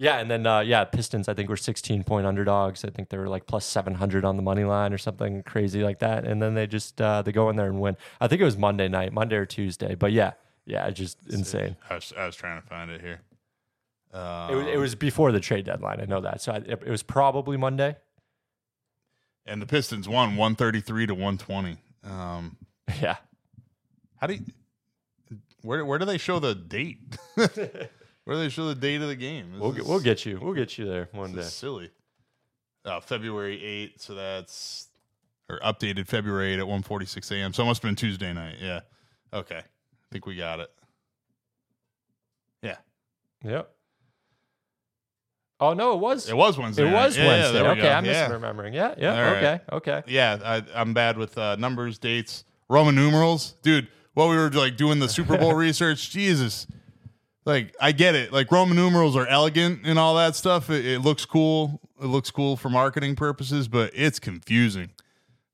[0.00, 1.28] Yeah, and then uh, yeah, Pistons.
[1.28, 2.84] I think were 16 point underdogs.
[2.84, 5.98] I think they were like plus 700 on the money line or something crazy like
[5.98, 6.24] that.
[6.24, 7.96] And then they just uh, they go in there and win.
[8.20, 9.96] I think it was Monday night, Monday or Tuesday.
[9.96, 10.34] But yeah,
[10.68, 11.76] yeah, just insane.
[11.90, 13.20] I was, I was trying to find it here.
[14.12, 16.00] Um, It was, it was before the trade deadline.
[16.00, 16.40] I know that.
[16.40, 17.96] So I, it, it was probably Monday.
[19.46, 21.78] and the Pistons won one thirty three to one twenty.
[22.04, 22.56] Um,
[23.02, 23.16] Yeah,
[24.16, 24.40] how do you,
[25.62, 26.98] where where do they show the date?
[27.34, 29.52] where do they show the date of the game?
[29.52, 30.38] This we'll get, we'll get you.
[30.40, 31.42] We'll get you there one day.
[31.42, 31.90] silly.
[32.84, 33.58] Uh, February
[33.94, 34.88] 8th, so that's
[35.50, 37.52] or updated February 8th at 1:46 a.m.
[37.52, 38.56] So it must have been Tuesday night.
[38.60, 38.80] Yeah.
[39.34, 39.60] Okay.
[40.08, 40.70] I think we got it.
[42.62, 42.76] Yeah.
[43.44, 43.70] Yep.
[45.60, 46.28] Oh no, it was.
[46.28, 46.88] It was Wednesday.
[46.88, 47.62] It was Yeah, yeah, Wednesday.
[47.62, 47.92] we okay.
[47.92, 48.28] I'm yeah.
[48.28, 48.74] misremembering.
[48.74, 49.20] Yeah, yeah.
[49.20, 49.36] Right.
[49.36, 50.02] okay, okay.
[50.06, 53.88] Yeah, I, I'm bad with uh, numbers, dates, Roman numerals, dude.
[54.14, 56.66] While we were like doing the Super Bowl research, Jesus,
[57.44, 58.32] like I get it.
[58.32, 60.70] Like Roman numerals are elegant and all that stuff.
[60.70, 61.80] It, it looks cool.
[62.00, 64.90] It looks cool for marketing purposes, but it's confusing,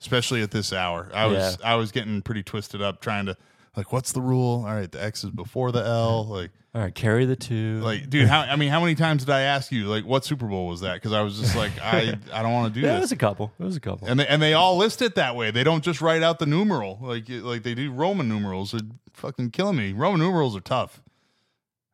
[0.02, 1.10] especially at this hour.
[1.14, 3.36] I was I was getting pretty twisted up trying to
[3.76, 4.64] like, what's the rule?
[4.66, 6.24] All right, the X is before the L.
[6.26, 7.80] Like, All right, carry the two.
[7.80, 10.46] like, dude, how I mean, how many times did I ask you like what Super
[10.46, 10.94] Bowl was that?
[10.94, 13.16] Because I was just like, I I don't want to do yeah, it was a
[13.16, 13.52] couple.
[13.58, 14.08] It was a couple.
[14.08, 15.50] And they, and they all list it that way.
[15.50, 18.72] They don't just write out the numeral like like they do Roman numerals.
[18.72, 18.80] They're
[19.12, 19.92] fucking killing me.
[19.92, 21.00] Roman numerals are tough.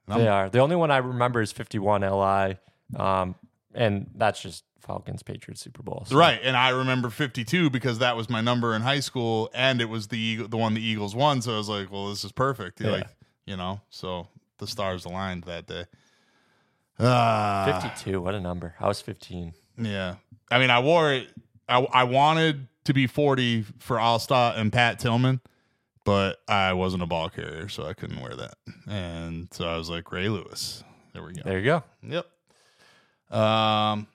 [0.09, 0.51] They are.
[0.51, 2.59] The only one I remember is 51 LI.
[2.97, 3.37] Um,
[3.73, 6.05] and that's just Falcons Patriots Super Bowl.
[6.07, 9.81] so- Right, and I remember 52 because that was my number in high school, and
[9.81, 11.43] it was the the one the Eagles won.
[11.43, 12.81] So I was like, well, this is perfect.
[12.81, 12.91] Yeah.
[12.91, 13.07] Like,
[13.47, 14.29] you know, so
[14.59, 15.85] the stars aligned that day.
[17.03, 18.21] Ah, 52.
[18.21, 18.75] What a number.
[18.79, 19.55] I was 15.
[19.79, 20.17] yeah.
[20.51, 21.29] I mean, I wore it.
[21.69, 25.41] I, I wanted to be 40 for Alstott and Pat Tillman,
[26.05, 28.55] but I wasn't a ball carrier, so I couldn't wear that.
[28.89, 30.83] And so I was like, Ray Lewis.
[31.15, 31.43] There we go.
[31.45, 31.83] There you go.
[32.03, 33.39] Yep.
[33.39, 34.07] Um.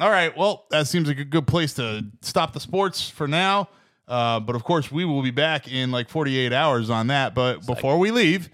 [0.00, 0.36] All right.
[0.36, 3.68] Well, that seems like a good place to stop the sports for now.
[4.08, 7.34] Uh, but of course, we will be back in like 48 hours on that.
[7.34, 8.48] But before we leave,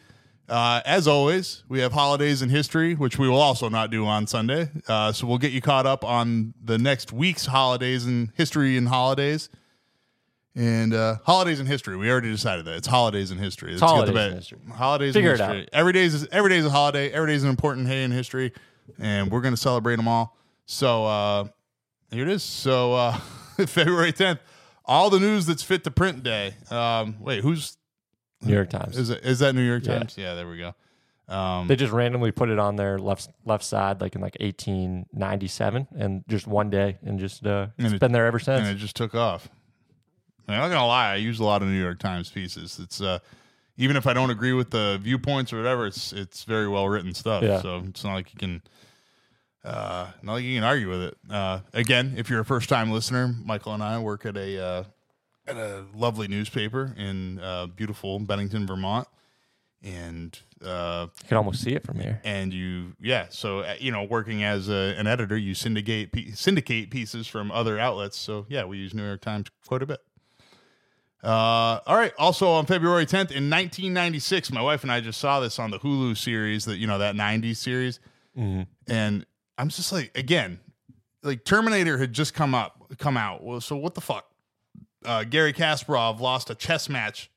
[0.48, 4.26] uh, as always, we have holidays in history, which we will also not do on
[4.26, 4.70] Sunday.
[4.86, 8.88] Uh, so we'll get you caught up on the next week's holidays and history and
[8.88, 9.48] holidays.
[10.54, 13.72] And uh, holidays in history, we already decided that it's holidays in history.
[13.72, 14.58] Let's holidays in history.
[14.72, 15.68] Holidays Figure in it history.
[15.72, 17.10] Every day is every day is a holiday.
[17.10, 18.52] Every day is an important day in history,
[18.98, 20.36] and we're going to celebrate them all.
[20.70, 21.44] So uh,
[22.10, 22.42] here it is.
[22.42, 23.12] So uh,
[23.66, 24.38] February 10th,
[24.84, 26.54] all the news that's fit to print day.
[26.70, 27.76] Um, wait, who's
[28.42, 28.96] New York Times.
[28.98, 29.24] is it?
[29.24, 30.16] Is that New York Times?
[30.18, 30.74] Yeah, there we go.
[31.34, 35.88] Um, They just randomly put it on their left left side, like in like 1897,
[35.96, 38.60] and just one day, and just uh, And it's it- been there ever since.
[38.60, 39.48] and it just took off.
[40.46, 42.78] I'm not gonna lie, I use a lot of New York Times pieces.
[42.82, 43.18] It's uh,
[43.76, 47.12] even if I don't agree with the viewpoints or whatever, it's it's very well written
[47.12, 47.42] stuff.
[47.42, 47.60] Yeah.
[47.60, 48.62] So it's not like you can,
[49.64, 51.16] uh, not like you can argue with it.
[51.30, 54.84] Uh, again, if you're a first time listener, Michael and I work at a uh,
[55.46, 59.08] at a lovely newspaper in uh, beautiful Bennington, Vermont,
[59.82, 62.20] and uh, you can almost see it from here.
[62.24, 66.30] and you yeah so uh, you know working as a, an editor you syndicate pe-
[66.32, 68.16] syndicate pieces from other outlets.
[68.18, 70.00] So yeah we use new york times quite a bit.
[71.22, 72.12] Uh, all right.
[72.18, 75.78] Also on february 10th in 1996 my wife and i just saw this on the
[75.80, 77.98] hulu series that you know that 90s series.
[78.86, 79.26] And
[79.58, 80.58] i'm just like again
[81.22, 84.30] like terminator had just come up come out well so what the fuck
[85.04, 87.30] uh, garry kasparov lost a chess match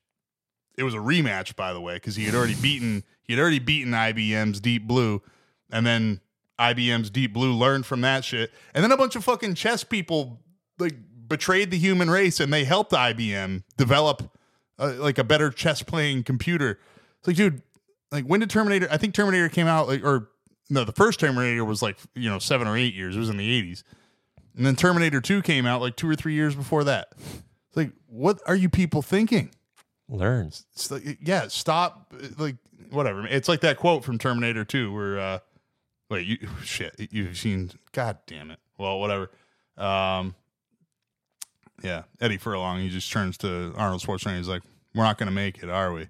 [0.76, 3.58] it was a rematch, by the way, because he had already beaten he had already
[3.58, 5.22] beaten IBM's Deep Blue,
[5.70, 6.20] and then
[6.58, 8.50] IBM's Deep Blue learned from that shit.
[8.74, 10.40] And then a bunch of fucking chess people
[10.78, 10.96] like
[11.28, 14.36] betrayed the human race, and they helped IBM develop
[14.78, 16.78] uh, like a better chess playing computer.
[17.18, 17.62] It's like, dude,
[18.10, 18.88] like when did Terminator?
[18.90, 20.30] I think Terminator came out like, or
[20.70, 23.16] no, the first Terminator was like you know seven or eight years.
[23.16, 23.84] It was in the eighties,
[24.56, 27.12] and then Terminator Two came out like two or three years before that.
[27.72, 29.50] It's like, what are you people thinking?
[30.06, 30.66] Learns.
[30.74, 32.12] It's like, yeah, stop.
[32.36, 32.56] Like,
[32.90, 33.26] whatever.
[33.26, 35.38] It's like that quote from Terminator 2 where, uh,
[36.10, 38.58] wait, you, shit, you've seen, god damn it.
[38.76, 39.30] Well, whatever.
[39.78, 40.34] Um,
[41.82, 44.36] yeah, Eddie Furlong, he just turns to Arnold Schwarzenegger.
[44.36, 44.62] He's like,
[44.94, 46.08] we're not going to make it, are we?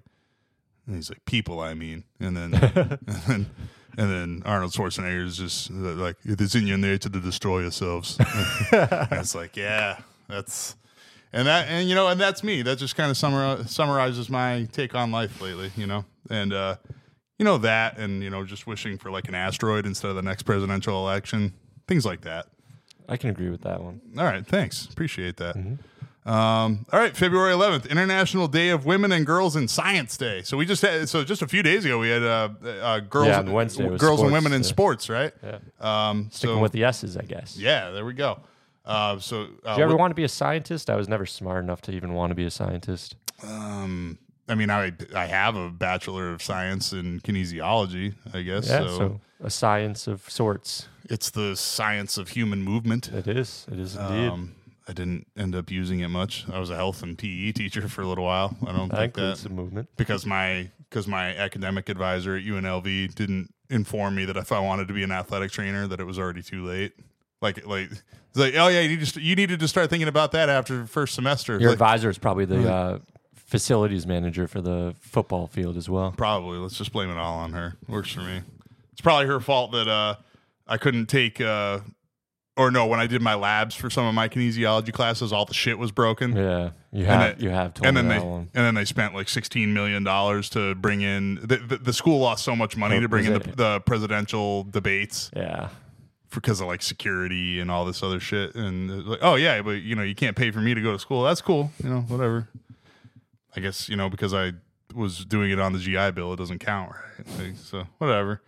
[0.85, 2.03] And he's like, people, I mean.
[2.19, 3.49] And then, and then,
[3.97, 8.17] and then Arnold Schwarzenegger is just like, it is in your nature to destroy yourselves.
[8.71, 10.75] and it's like, yeah, that's,
[11.33, 12.61] and that and you know and that's me.
[12.61, 16.05] That just kind of summar, summarizes my take on life lately you know?
[16.29, 16.75] And uh
[17.39, 20.21] you know that and you know just wishing for like an asteroid instead of the
[20.21, 21.53] next presidential election
[21.87, 22.47] things like that.
[23.09, 23.99] I can agree with that one.
[24.17, 24.85] all right thanks.
[24.85, 25.55] Appreciate that
[26.25, 30.55] um all right february 11th international day of women and girls in science day so
[30.55, 32.47] we just had so just a few days ago we had uh,
[32.81, 35.57] uh girls Yeah, on Wednesday it was girls and sports, women in sports right Yeah.
[35.81, 37.57] um Sticking so with the S's, I guess.
[37.57, 38.39] yeah there we go
[38.85, 40.89] uh so uh, Did you ever want to be a scientist?
[40.89, 43.15] I was never smart enough to even want to be a scientist.
[43.41, 44.17] Um,
[44.49, 48.13] I mean, I I have a bachelor of science in kinesiology.
[48.33, 48.97] I guess Yeah, so.
[48.97, 50.89] so, a science of sorts.
[51.09, 53.07] It's the science of human movement.
[53.09, 53.65] It is.
[53.71, 54.27] It is indeed.
[54.29, 54.55] Um,
[54.87, 56.45] I didn't end up using it much.
[56.51, 58.55] I was a health and PE teacher for a little while.
[58.67, 59.89] I don't that think that the movement.
[59.97, 64.87] because my because my academic advisor at UNLV didn't inform me that if I wanted
[64.89, 66.93] to be an athletic trainer, that it was already too late.
[67.41, 68.03] Like like it's
[68.35, 71.53] like oh yeah, you just you needed to start thinking about that after first semester.
[71.59, 72.99] Your Like, advisor is probably the uh,
[73.35, 76.13] facilities manager for the football field as well.
[76.17, 76.57] Probably.
[76.57, 77.77] Let's just blame it all on her.
[77.87, 78.41] Works for me.
[78.91, 80.15] It's probably her fault that uh,
[80.67, 81.79] I couldn't take, uh,
[82.55, 85.53] or no, when I did my labs for some of my kinesiology classes, all the
[85.55, 86.35] shit was broken.
[86.35, 88.49] Yeah, you And have then- you have told And then they one.
[88.53, 92.19] and then they spent like sixteen million dollars to bring in the, the, the school
[92.19, 95.69] lost so much money Oh, to bring in the, the presidential debates Yeah,
[96.33, 98.53] because of like security and all this other shit.
[98.55, 100.99] And like oh yeah but you know you can't pay for me to go to
[100.99, 101.23] school.
[101.23, 102.49] That's cool you know whatever.
[103.55, 104.53] I guess you know because I
[104.93, 107.39] was doing it on the GI Bill it doesn't count right?
[107.39, 108.41] Like, so whatever.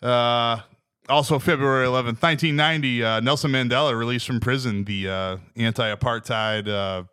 [0.00, 0.60] Uh
[1.08, 7.04] also February 11th 1990 uh, Nelson Mandela released from prison the uh, anti-apartheid uh,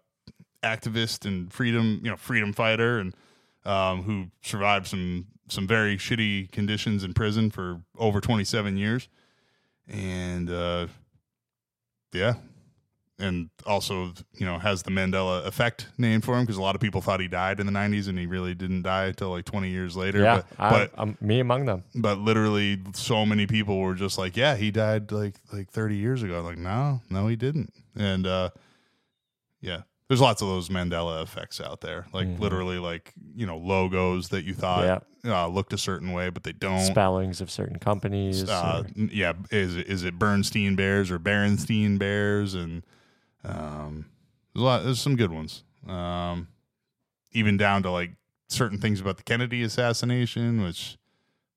[0.64, 3.16] activist and freedom you know freedom fighter and
[3.66, 9.08] um, who survived some some very shitty conditions in prison for over 27 years.
[9.88, 10.88] And uh
[12.14, 12.36] yeah
[13.18, 16.82] and also you know has the mandela effect name for him because a lot of
[16.82, 19.70] people thought he died in the 90s and he really didn't die until like 20
[19.70, 20.42] years later yeah.
[20.42, 21.84] but I, but, I'm me among them.
[21.96, 26.24] but literally so many people were just like yeah he died like like 30 years
[26.24, 28.50] ago like no no he didn't and uh
[29.62, 32.40] yeah there's lots of those mandela effects out there like Mhm.
[32.40, 36.52] literally like you know logos that you thought uh, looked a certain way but they
[36.52, 38.48] don't Spellings of certain companies.
[38.48, 42.54] uh, or- yeah, is it, is it Bernstein Bears or Berenstein Bears?
[42.54, 42.84] And
[43.46, 44.06] um,
[44.54, 44.84] there's a lot.
[44.84, 45.64] There's some good ones.
[45.88, 46.48] Um,
[47.32, 48.12] even down to like
[48.48, 50.98] certain things about the Kennedy assassination, which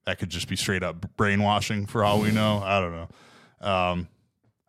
[0.06, 2.60] that could just be straight up brainwashing for all we know.
[2.64, 3.66] I don't know.
[3.66, 4.08] Um,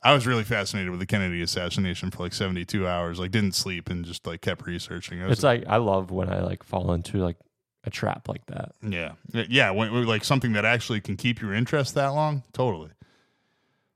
[0.01, 3.19] I was really fascinated with the Kennedy assassination for like 72 hours.
[3.19, 5.19] Like, didn't sleep and just like kept researching.
[5.19, 7.35] It's like I love when I like fall into like
[7.83, 8.73] a trap like that.
[8.81, 9.71] Yeah, yeah.
[9.71, 12.91] When, like something that actually can keep your interest that long, totally.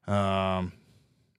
[0.07, 0.73] Um,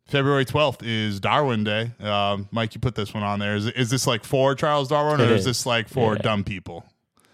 [0.07, 1.91] February twelfth is Darwin Day.
[2.01, 3.57] Um, Mike, you put this one on there.
[3.57, 5.41] Is is this like for Charles Darwin, or is.
[5.41, 5.45] is.
[5.47, 6.23] this like for Yeah.
[6.23, 6.85] dumb people?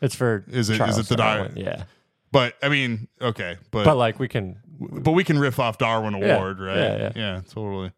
[0.00, 1.84] It's for Is it- is Charles it the Dar- Darwin, Yeah,
[2.32, 6.14] But I mean, okay, but but like we can but we can riff off Darwin
[6.16, 6.76] Yeah, Award, right?
[6.76, 7.40] yeah, yeah.
[7.50, 7.92] totally.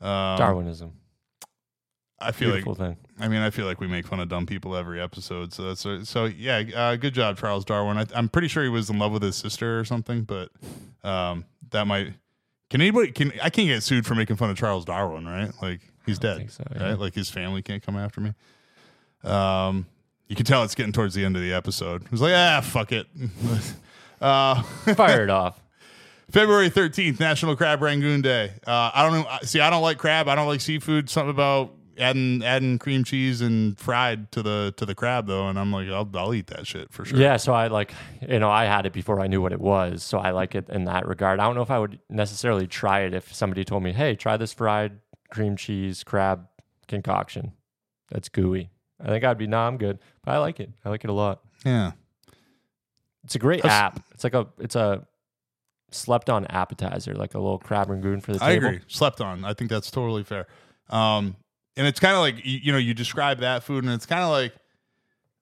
[0.00, 0.92] Um, Darwinism.
[2.20, 2.96] I feel like thing.
[3.18, 5.52] I mean, I feel like we make fun of dumb people every episode.
[5.52, 6.62] So that's so yeah.
[6.74, 7.98] Uh, good job, Charles Darwin.
[7.98, 10.50] I, I'm pretty sure he was in love with his sister or something, but
[11.04, 12.14] um, that might.
[12.72, 13.12] Can anybody?
[13.12, 15.52] Can I can't get sued for making fun of Charles Darwin, right?
[15.60, 16.82] Like he's dead, so, yeah.
[16.82, 16.98] right?
[16.98, 18.32] Like his family can't come after me.
[19.22, 19.84] Um,
[20.26, 22.02] you can tell it's getting towards the end of the episode.
[22.02, 23.06] It was like, ah, fuck it.
[24.22, 24.62] uh,
[24.94, 25.60] Fire it off.
[26.30, 28.52] February 13th, National Crab Rangoon Day.
[28.66, 29.38] Uh, I don't know.
[29.42, 30.26] See, I don't like crab.
[30.26, 31.10] I don't like seafood.
[31.10, 35.58] Something about adding adding cream cheese and fried to the to the crab though, and
[35.58, 37.18] I'm like, I'll I'll eat that shit for sure.
[37.18, 37.92] Yeah, so I like,
[38.26, 40.02] you know, I had it before I knew what it was.
[40.02, 41.40] So I like it in that regard.
[41.40, 44.36] I don't know if I would necessarily try it if somebody told me, hey, try
[44.36, 44.98] this fried
[45.30, 46.46] cream cheese crab
[46.88, 47.52] concoction.
[48.10, 48.70] That's gooey.
[49.00, 49.98] I think I'd be, nah, I'm good.
[50.24, 50.70] But I like it.
[50.84, 51.40] I like it a lot.
[51.64, 51.92] Yeah.
[53.24, 54.02] It's a great That's- app.
[54.14, 55.06] It's like a it's a
[55.90, 58.50] slept on appetizer, like a little crab rangoon for the table.
[58.50, 58.66] I table.
[58.68, 58.80] agree.
[58.88, 59.44] Slept on.
[59.44, 60.46] I think that's totally fair.
[60.90, 61.36] Um,
[61.76, 64.22] and it's kind of like you, you know you describe that food, and it's kind
[64.22, 64.52] of like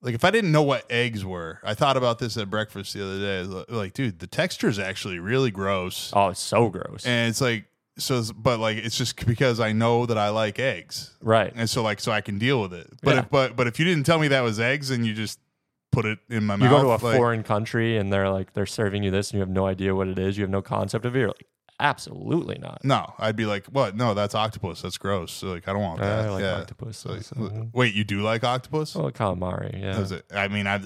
[0.02, 3.04] like if I didn't know what eggs were, I thought about this at breakfast the
[3.04, 3.64] other day.
[3.68, 7.04] Like, dude, the texture is actually really gross, Oh, it's so gross.
[7.04, 7.66] and it's like
[7.98, 8.14] so.
[8.14, 11.52] it's- But like, it's just because I know that I like eggs, right.
[11.54, 12.88] and so like so I can deal with it.
[13.02, 13.20] But Yeah.
[13.20, 15.38] if, but but if you didn't tell me that was eggs, and you just
[15.92, 18.30] put it in my You mouth, you go to a like, foreign country and they're
[18.30, 20.38] like they're serving you this and you have no idea what it is.
[20.38, 21.18] You have no concept of it.
[21.18, 21.46] You're like,
[21.80, 22.84] absolutely not.
[22.84, 23.96] No, I'd be like, what?
[23.96, 24.82] No, that's octopus.
[24.82, 25.32] That's gross.
[25.32, 26.26] So, like, I don't want that.
[26.26, 26.60] I like yeah.
[26.60, 26.98] octopus.
[26.98, 27.70] So, so- mhm.
[27.72, 28.94] wait, you do like octopus?
[28.94, 29.92] Well, calamari, yeah.
[29.92, 30.24] Does it?
[30.32, 30.80] I mean, I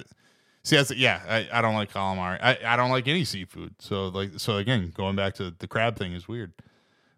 [0.63, 0.77] see.
[0.77, 1.21] That's yeah.
[1.29, 2.39] I, I don't like calamari.
[2.41, 3.75] I, I don't like any seafood.
[3.81, 6.53] So like so again, going back to the crab thing is weird.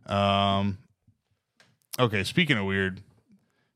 [0.07, 0.79] Um.
[1.99, 3.03] Okay, speaking of weird,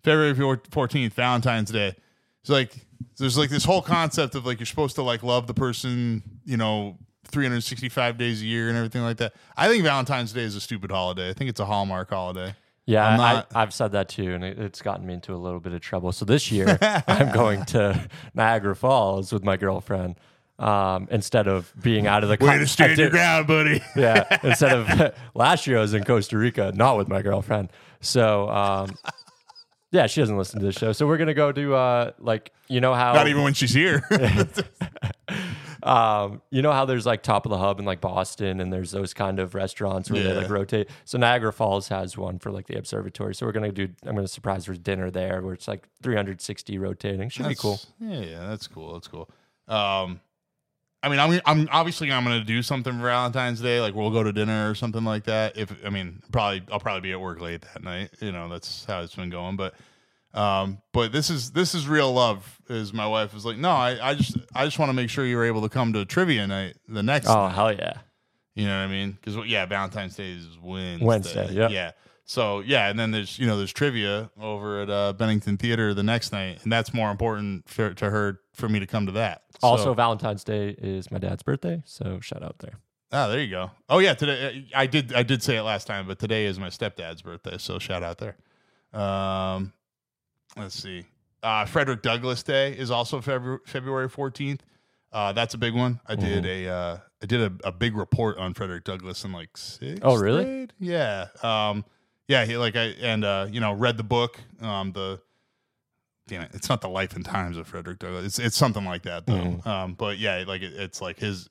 [0.02, 1.94] February fourteenth, Valentine's Day.
[2.40, 2.74] It's like
[3.18, 6.56] there's like this whole concept of like you're supposed to like love the person, you
[6.56, 6.98] know,
[7.31, 9.32] 365 days a year and everything like that.
[9.57, 11.31] I think Valentine's Day is a stupid holiday.
[11.31, 12.55] I think it's a Hallmark holiday.
[12.86, 15.36] Yeah, I'm I, not- I've said that too, and it, it's gotten me into a
[15.36, 16.11] little bit of trouble.
[16.12, 16.77] So this year,
[17.07, 20.16] I'm going to Niagara Falls with my girlfriend
[20.59, 22.44] um, instead of being out of the.
[22.44, 23.81] Way co- to stand your ground, buddy.
[23.97, 27.70] Yeah, instead of last year, I was in Costa Rica, not with my girlfriend.
[28.01, 28.90] So, um,
[29.93, 30.93] yeah, she doesn't listen to this show.
[30.93, 34.02] So we're gonna go to uh, like you know how Not even when she's here.
[35.82, 38.90] Um, you know how there's like top of the hub in like Boston, and there's
[38.90, 40.89] those kind of restaurants where they like rotate.
[41.05, 43.35] So Niagara Falls has one for like the observatory.
[43.35, 43.89] So we're gonna do.
[44.05, 47.28] I'm gonna surprise her dinner there, where it's like 360 rotating.
[47.28, 47.81] Should be cool.
[47.98, 48.94] Yeah, yeah, that's cool.
[48.94, 49.31] That's cool.
[49.69, 50.20] Um,
[51.02, 53.81] I mean, I'm I'm obviously I'm gonna do something for Valentine's Day.
[53.81, 55.57] Like we'll go to dinner or something like that.
[55.57, 58.11] If I mean, probably I'll probably be at work late that night.
[58.20, 59.57] You know, that's how it's been going.
[59.57, 59.74] But
[60.35, 62.61] um, but this is this is real love.
[62.69, 65.24] Is my wife was like, no, I, I just I just want to make sure
[65.27, 67.28] you're able to come to trivia night the next.
[67.28, 67.55] Oh night.
[67.55, 67.94] hell yeah!
[68.55, 69.19] You know what I mean?
[69.20, 71.05] Because yeah, Valentine's Day is Wednesday.
[71.05, 71.70] Wednesday, yep.
[71.70, 71.93] Yeah.
[72.24, 76.05] So yeah, and then there's you know there's trivia over at uh, Bennington Theater the
[76.05, 79.43] next night, and that's more important for, to her for me to come to that.
[79.61, 82.74] So- Also, Valentine's Day is my dad's birthday, so shout out there.
[83.11, 83.73] ah, there you go.
[83.89, 86.69] Oh yeah, today I did I did say it last time, but today is my
[86.69, 88.36] stepdad's birthday, so shout out there.
[88.93, 89.73] Um,
[90.56, 91.05] let's see.
[91.43, 94.62] Uh, Frederick Douglass Day is also February February fourteenth.
[95.12, 96.01] Uh, that's a big one.
[96.06, 96.66] I did Mm-hmm.
[96.68, 100.01] a uh, I did a, a big report on Frederick Douglass in like sixth.
[100.02, 100.44] Oh, really?
[100.44, 100.72] grade.
[100.78, 101.27] Yeah.
[101.43, 101.85] Um,
[102.28, 102.44] yeah.
[102.44, 104.39] He like I and uh, you know read the book.
[104.60, 105.20] Um, the
[106.28, 108.24] damn it, it's not the life and times of Frederick Douglass.
[108.27, 109.32] It's it's something like that though.
[109.35, 109.66] Mhm.
[109.66, 111.48] Um, but yeah, like it, it's like his.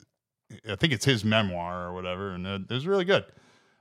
[0.68, 3.24] I think it's his memoir or whatever, and it, it was really good.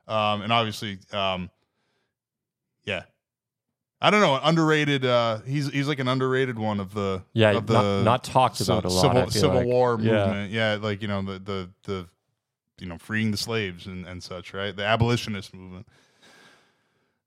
[0.07, 1.49] Um, and obviously, um,
[2.83, 3.03] yeah,
[4.01, 5.03] I don't know, underrated.
[5.05, 8.61] Uh, he's he's like an underrated one of the Yeah, of the not, not talked
[8.61, 9.01] about a lot.
[9.01, 9.65] civil civil like.
[9.65, 10.25] war Yeah.
[10.25, 10.51] movement.
[10.51, 10.77] Yeah.
[10.81, 12.07] like you know the the the
[12.79, 14.73] you know freeing the slaves and and such, right?
[14.75, 15.85] The abolitionist movement.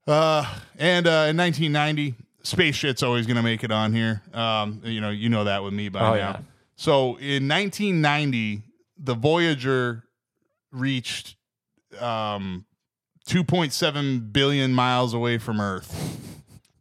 [0.07, 0.45] Uh,
[0.77, 4.21] and uh, in 1990, space shit's always gonna make it on here.
[4.33, 6.15] Um, you know, you know that with me by Oh, now.
[6.17, 6.37] yeah.
[6.75, 8.63] So in 1990,
[8.97, 10.03] the Voyager
[10.71, 11.35] reached
[11.99, 12.65] um
[13.27, 16.32] 2.7 billion miles away from Earth.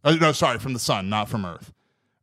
[0.04, 1.72] Uh, no, sorry, from the sun, not from Earth.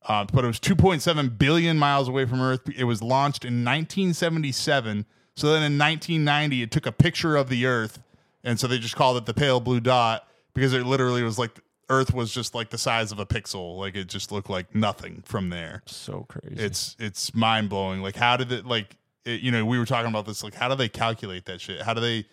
[0.05, 2.61] Uh, but it was 2.7 billion miles away from Earth.
[2.75, 5.05] It was launched in 1977.
[5.35, 7.99] So then in 1990, it took a picture of the Earth,
[8.43, 11.59] and so they just called it the pale blue dot because it literally was like
[11.89, 13.77] Earth was just like the size of a pixel.
[13.77, 15.81] Like it just looked like nothing from there.
[15.85, 16.61] So crazy.
[16.61, 18.01] It's it's mind blowing.
[18.01, 20.67] Like how did it like it, you know we were talking about this like how
[20.69, 21.81] do they calculate that shit?
[21.81, 22.25] How do they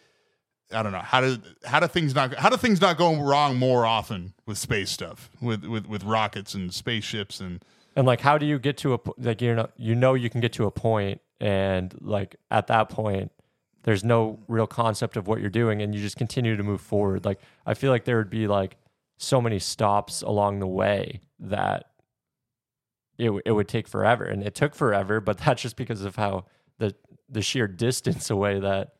[0.72, 3.56] I don't know how do how do things not how do things not go wrong
[3.56, 7.62] more often with space stuff with with with rockets and spaceships and
[7.94, 10.40] And like, how do you get to a like you know you know you can
[10.40, 13.32] get to a point, and like at that point,
[13.84, 17.24] there's no real concept of what you're doing, and you just continue to move forward.
[17.24, 18.76] Like I feel like there would be like
[19.18, 21.86] so many stops along the way that
[23.18, 25.20] it it would take forever, and it took forever.
[25.20, 26.44] But that's just because of how
[26.78, 26.94] the
[27.30, 28.92] the sheer distance away that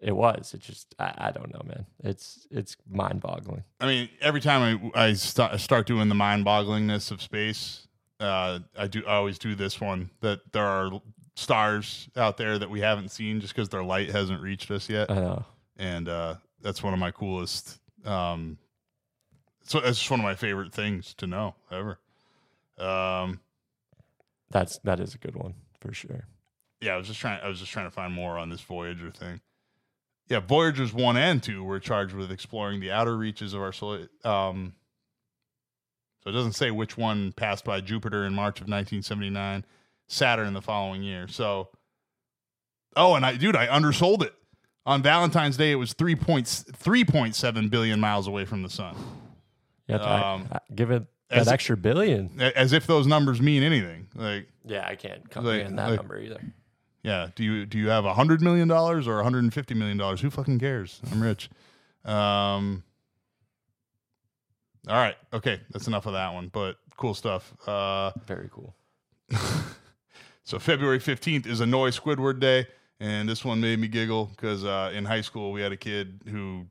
[0.00, 0.54] it was.
[0.54, 1.86] It just I, I don't know, man.
[2.02, 3.64] It's it's mind boggling.
[3.80, 7.86] I mean every time I I start, start doing the mind bogglingness of space
[8.18, 10.90] uh I do I always do this one that there are
[11.36, 15.10] stars out there that we haven't seen just because their light hasn't reached us yet
[15.10, 15.44] I know.
[15.78, 17.78] and uh, that's one of my coolest.
[18.04, 18.58] Um,
[19.62, 21.98] so it's just one of my favorite things to know ever.
[22.78, 23.40] Um,
[24.50, 26.26] That's that is a good one for sure.
[26.80, 27.40] yeah, I was just trying.
[27.42, 29.40] I was just trying to find more on this Voyager thing.
[30.30, 34.08] Yeah, Voyagers one and two were charged with exploring the outer reaches of our solar.
[34.24, 34.74] Um,
[36.22, 39.64] so it doesn't say which one passed by Jupiter in March of 1979,
[40.06, 41.26] Saturn the following year.
[41.28, 41.68] So
[42.96, 44.34] Oh, and I, dude, I undersold it.
[44.86, 48.96] On Valentine's Day, it was 3.3.7 billion miles away from the sun.
[49.86, 52.40] Yeah, I- Um, I- give it that extra billion.
[52.40, 54.08] As if those numbers mean anything.
[54.14, 56.40] Like, Yeah, I can't comprehend that like- number either.
[57.02, 60.20] Yeah, do you do you have a hundred million dollars or 150 million dollars?
[60.20, 61.00] Who fucking cares?
[61.10, 61.48] I'm rich.
[62.04, 62.82] Um.
[64.88, 66.48] All right, okay, that's enough of that one.
[66.48, 67.52] But cool stuff.
[67.66, 68.74] Uh, Very cool.
[70.42, 72.66] So February 15th is Annoy Squidward Day,
[72.98, 76.22] and this one made me giggle because uh, in high school we had a kid
[76.28, 76.66] who,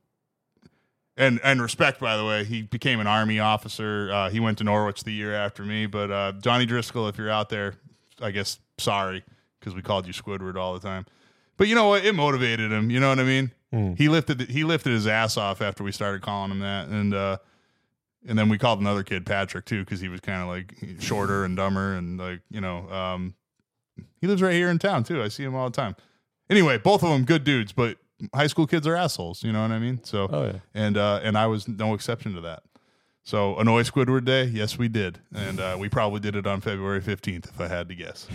[1.16, 4.12] and and respect by the way, he became an army officer.
[4.12, 7.30] Uh, he went to Norwich the year after me, but uh, Johnny Driscoll, if you're
[7.30, 7.76] out there,
[8.22, 9.24] I guess sorry
[9.60, 11.06] because we called you Squidward all the time.
[11.58, 12.06] But you know what?
[12.06, 12.90] It motivated him.
[12.90, 13.52] You know what I mean?
[13.72, 13.94] Hmm.
[13.94, 17.38] He lifted he lifted his ass off after we started calling him that, and uh,
[18.28, 21.44] and then we called another kid Patrick too because he was kind of like shorter
[21.44, 23.36] and dumber and like you know um,
[24.22, 25.22] he lives right here in town too.
[25.22, 25.96] I see him all the time.
[26.50, 27.98] Anyway, both of them good dudes, but
[28.34, 29.44] high school kids are assholes.
[29.44, 30.04] You know what I mean?
[30.04, 30.60] So Oh yeah.
[30.74, 32.64] and uh, and I was no exception to that.
[33.24, 37.02] So annoy Squidward Day, yes, we did, and uh, we probably did it on February
[37.02, 38.28] fifteenth, if I had to guess.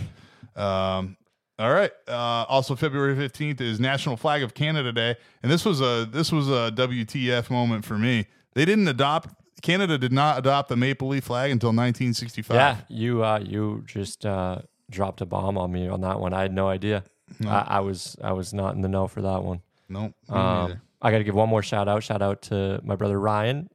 [0.55, 1.17] Um,
[1.57, 1.91] all right.
[2.07, 6.31] Uh, also, February fifteenth is National Flag of Canada Day, and this was a this
[6.31, 8.27] was a WTF moment for me.
[8.53, 9.29] They didn't adopt
[9.61, 12.55] Canada did not adopt the maple leaf flag until 1965.
[12.55, 14.59] Yeah, you uh, you just uh,
[14.91, 16.33] dropped a bomb on me on that one.
[16.33, 17.03] I had no idea.
[17.45, 19.61] I, I was I was not in the know for that one.
[19.89, 20.13] Nope.
[20.29, 20.81] Um.
[21.01, 22.03] I got to give one more shout out.
[22.03, 23.69] Shout out to my brother Ryan.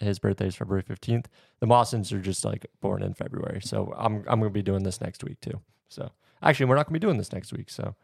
[0.00, 1.28] His birthday is February fifteenth.
[1.60, 5.00] The Mawsons are just like born in February, so I'm I'm gonna be doing this
[5.00, 5.60] next week too.
[5.88, 6.10] So
[6.42, 7.70] actually, we're not gonna be doing this next week.
[7.70, 7.94] So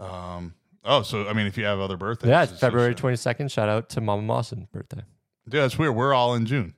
[0.00, 0.54] Um,
[0.84, 3.50] oh, so I mean, if you have other birthdays, yeah, it's February twenty second.
[3.50, 5.02] Shout out to Mama Mawson's birthday.
[5.50, 5.94] Yeah, it's weird.
[5.94, 6.74] We're all in June.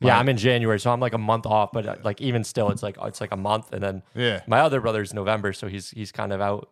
[0.00, 1.72] Yeah, I'm in January, so I'm like a month off.
[1.72, 4.42] But uh, like even still, it's like it's like a month, and then Yeah.
[4.46, 6.68] my other brother's November, so he's he's kind of out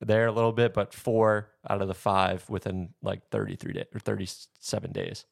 [0.00, 0.74] there a little bit.
[0.74, 5.24] But four out of the five within like 33 days or 37 days.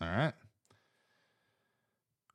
[0.00, 0.32] All right.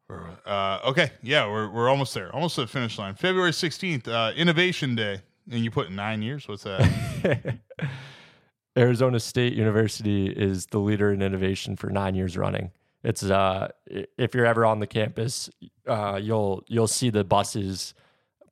[0.09, 3.15] Uh, okay, yeah, we're we're almost there, almost to the finish line.
[3.15, 6.47] February sixteenth, uh, Innovation Day, and you put nine years.
[6.47, 7.57] What's that?
[8.77, 12.71] Arizona State University is the leader in innovation for nine years running.
[13.03, 15.49] It's uh, if you're ever on the campus,
[15.87, 17.93] uh, you'll you'll see the buses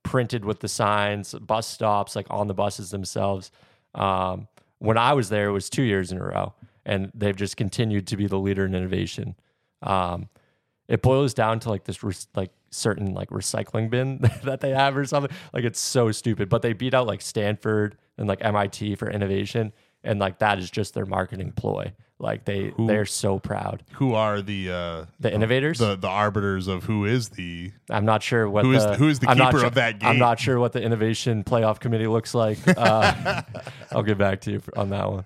[0.02, 3.50] printed with the signs, bus stops like on the buses themselves.
[3.94, 4.48] Um,
[4.78, 6.54] when I was there, it was two years in a row,
[6.84, 9.36] and they've just continued to be the leader in innovation.
[9.82, 10.28] Um,
[10.88, 14.96] it boils down to like this re- like certain like recycling bin that they have
[14.96, 15.34] or something.
[15.52, 19.72] Like it's so stupid but they beat out like stanford and like mit for innovation
[20.02, 21.92] and like that is just their marketing ploy.
[22.18, 23.82] Like they they're so proud.
[23.94, 25.78] Who are the uh, the innovators?
[25.78, 27.72] the the arbiters of who is the?
[27.90, 29.98] i'm not sure what Who is- the, who is the I'm keeper sure- of that
[29.98, 32.58] game i'm not sure what the innovation playoff committee looks like.
[32.68, 33.42] Uh,
[33.92, 35.24] i'll get back to you on that one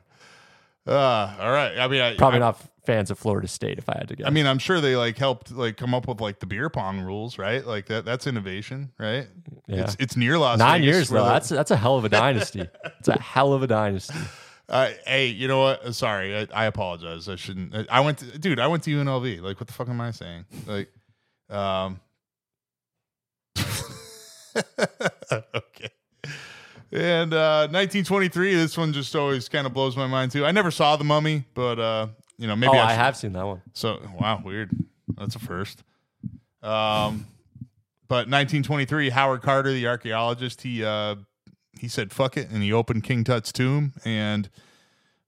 [0.89, 1.79] Uh, all right.
[1.79, 4.27] I mean, I, probably I, not fans of florida state if i had to guess
[4.27, 7.01] I mean, I'm sure they like helped like come up with like the beer pong
[7.01, 7.65] rules, right?
[7.67, 8.07] Like that.
[8.07, 9.27] That's innovation, right?
[9.67, 9.83] Yeah.
[9.83, 12.61] It's it's near Las nine Vegas, years though that's that's a hell of a dynasty
[12.99, 14.19] it's a hell of a dynasty
[14.71, 15.83] Uh, hey, you know what?
[15.83, 17.27] Uh, Sorry, I, I apologize.
[17.27, 17.75] I shouldn't.
[17.75, 18.61] I, I went to, dude.
[18.61, 19.41] I went to UNLV.
[19.41, 20.45] Like, what the fuck am I saying?
[20.67, 20.91] Like,
[21.49, 22.01] um,
[24.59, 25.89] okay.
[26.91, 28.55] And uh, 1923.
[28.55, 30.47] This one just always kind of blows my mind too.
[30.47, 32.07] I never saw the Mummy, but uh,
[32.39, 34.71] you know, maybe oh I, i have seen that one So wow, weird.
[35.17, 35.83] That's a first.
[36.63, 37.27] Um,
[38.09, 41.17] but 1923, Howard Carter, the archaeologist, he uh,
[41.79, 44.49] he said fuck it, and he opened King Tut's tomb, and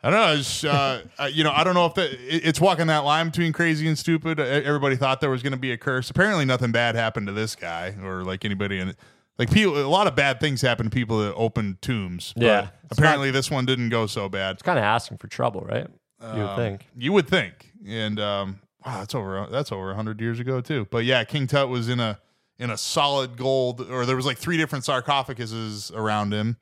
[0.03, 2.87] I don't know, uh, uh, you know, I don't know if that it- it's walking
[2.87, 4.41] that line between crazy and stupid.
[4.41, 6.09] Uh, Everybody thought there was going to be a curse.
[6.09, 8.95] Apparently, nothing bad happened to this guy or like anybody in.
[9.41, 12.35] Like people, a lot of bad things happen to people that open tombs.
[12.37, 12.69] Yeah.
[12.91, 14.53] Apparently, this one didn't go so bad.
[14.57, 15.87] It's kind of asking for trouble, right?
[16.21, 16.87] You would Um, think.
[16.95, 17.73] You would think.
[17.89, 20.87] And um, wow, that's over that's over hundred years ago too.
[20.91, 22.19] But yeah, King Tut was in a
[22.59, 26.59] in a solid gold, or there was like three different sarcophaguses around him,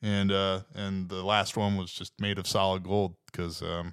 [0.00, 3.92] and uh, and the last one was just made of solid gold because um,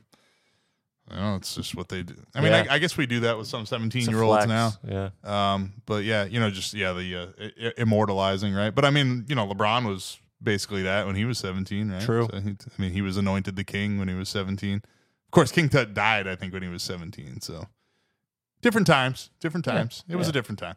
[1.16, 2.16] Don't know it's just what they do.
[2.36, 2.66] I mean, Yeah.
[2.70, 4.72] I, I guess we do that with some seventeen year olds now.
[4.88, 5.10] Yeah.
[5.24, 7.28] Um, but yeah, you know, just yeah, the uh,
[7.68, 8.74] i- immortalizing, right?
[8.74, 12.02] But I mean, you know, LeBron was basically that when he was seventeen, right?
[12.02, 12.28] True.
[12.32, 14.78] So he, I mean, he was anointed the king when he was seventeen.
[14.78, 17.40] Of course, King Tut died, I think, when he was seventeen.
[17.42, 17.68] So
[18.62, 20.04] different times, different Yeah, times.
[20.10, 20.76] It was a different time.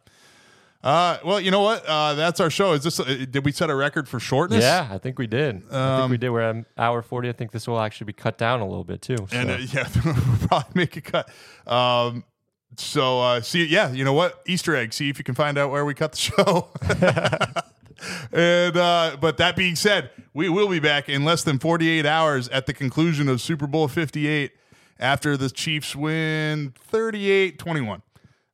[0.85, 1.83] Uh, well, you know what?
[1.87, 2.73] Uh, that's our show.
[2.73, 2.99] Is this?
[2.99, 4.61] Uh, did we set a record for shortness?
[4.63, 5.63] Yeah, I think we did.
[5.71, 6.29] I Um, think we did.
[6.29, 7.27] We're at an hour 40.
[7.27, 9.17] I think this will actually be cut down a little bit too.
[9.17, 9.27] So.
[9.31, 10.13] and uh, yeah, we'll
[10.47, 11.27] probably make a cut.
[11.65, 12.23] Um,
[12.77, 14.41] so uh, see, yeah, you know what?
[14.45, 14.93] Easter egg.
[14.93, 16.67] See if you can find out where we cut the show.
[18.31, 22.47] and uh, but that being said, we will be back in less than 48 hours
[22.49, 24.51] at the conclusion of Super Bowl 58
[24.99, 28.01] after the Chiefs win 38-21.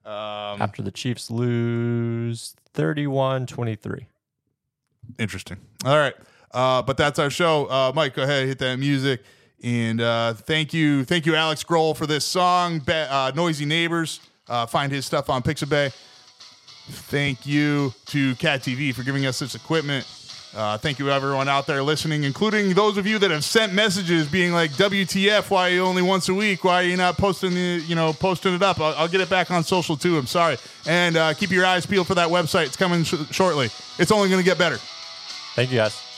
[0.05, 4.07] After the Chiefs lose 31 23.
[5.19, 5.57] Interesting.
[5.85, 6.13] All right.
[6.51, 7.65] Uh, but that's our show.
[7.65, 9.21] Uh, Mike, go ahead, hit that music.
[9.63, 14.19] And uh, thank you, thank you, Alex Grohl, for this song, Ba- uh, "Noisy Neighbors."
[14.47, 15.93] Uh, find his stuff on Pixabay.
[16.89, 20.05] Thank you to Cat TV for giving us this equipment.
[20.53, 24.27] Uh, thank you, everyone out there listening, including those of you that have sent messages
[24.27, 25.49] being like, "WTF?
[25.49, 26.65] Why you only once a week?
[26.65, 29.29] Why are you not posting the, you know, posting it up?" I'll, I'll get it
[29.29, 30.17] back on social too.
[30.17, 32.65] I'm sorry, and uh, keep your eyes peeled for that website.
[32.65, 33.69] It's coming sh- shortly.
[33.97, 34.77] It's only going to get better.
[35.55, 36.10] Thank you guys.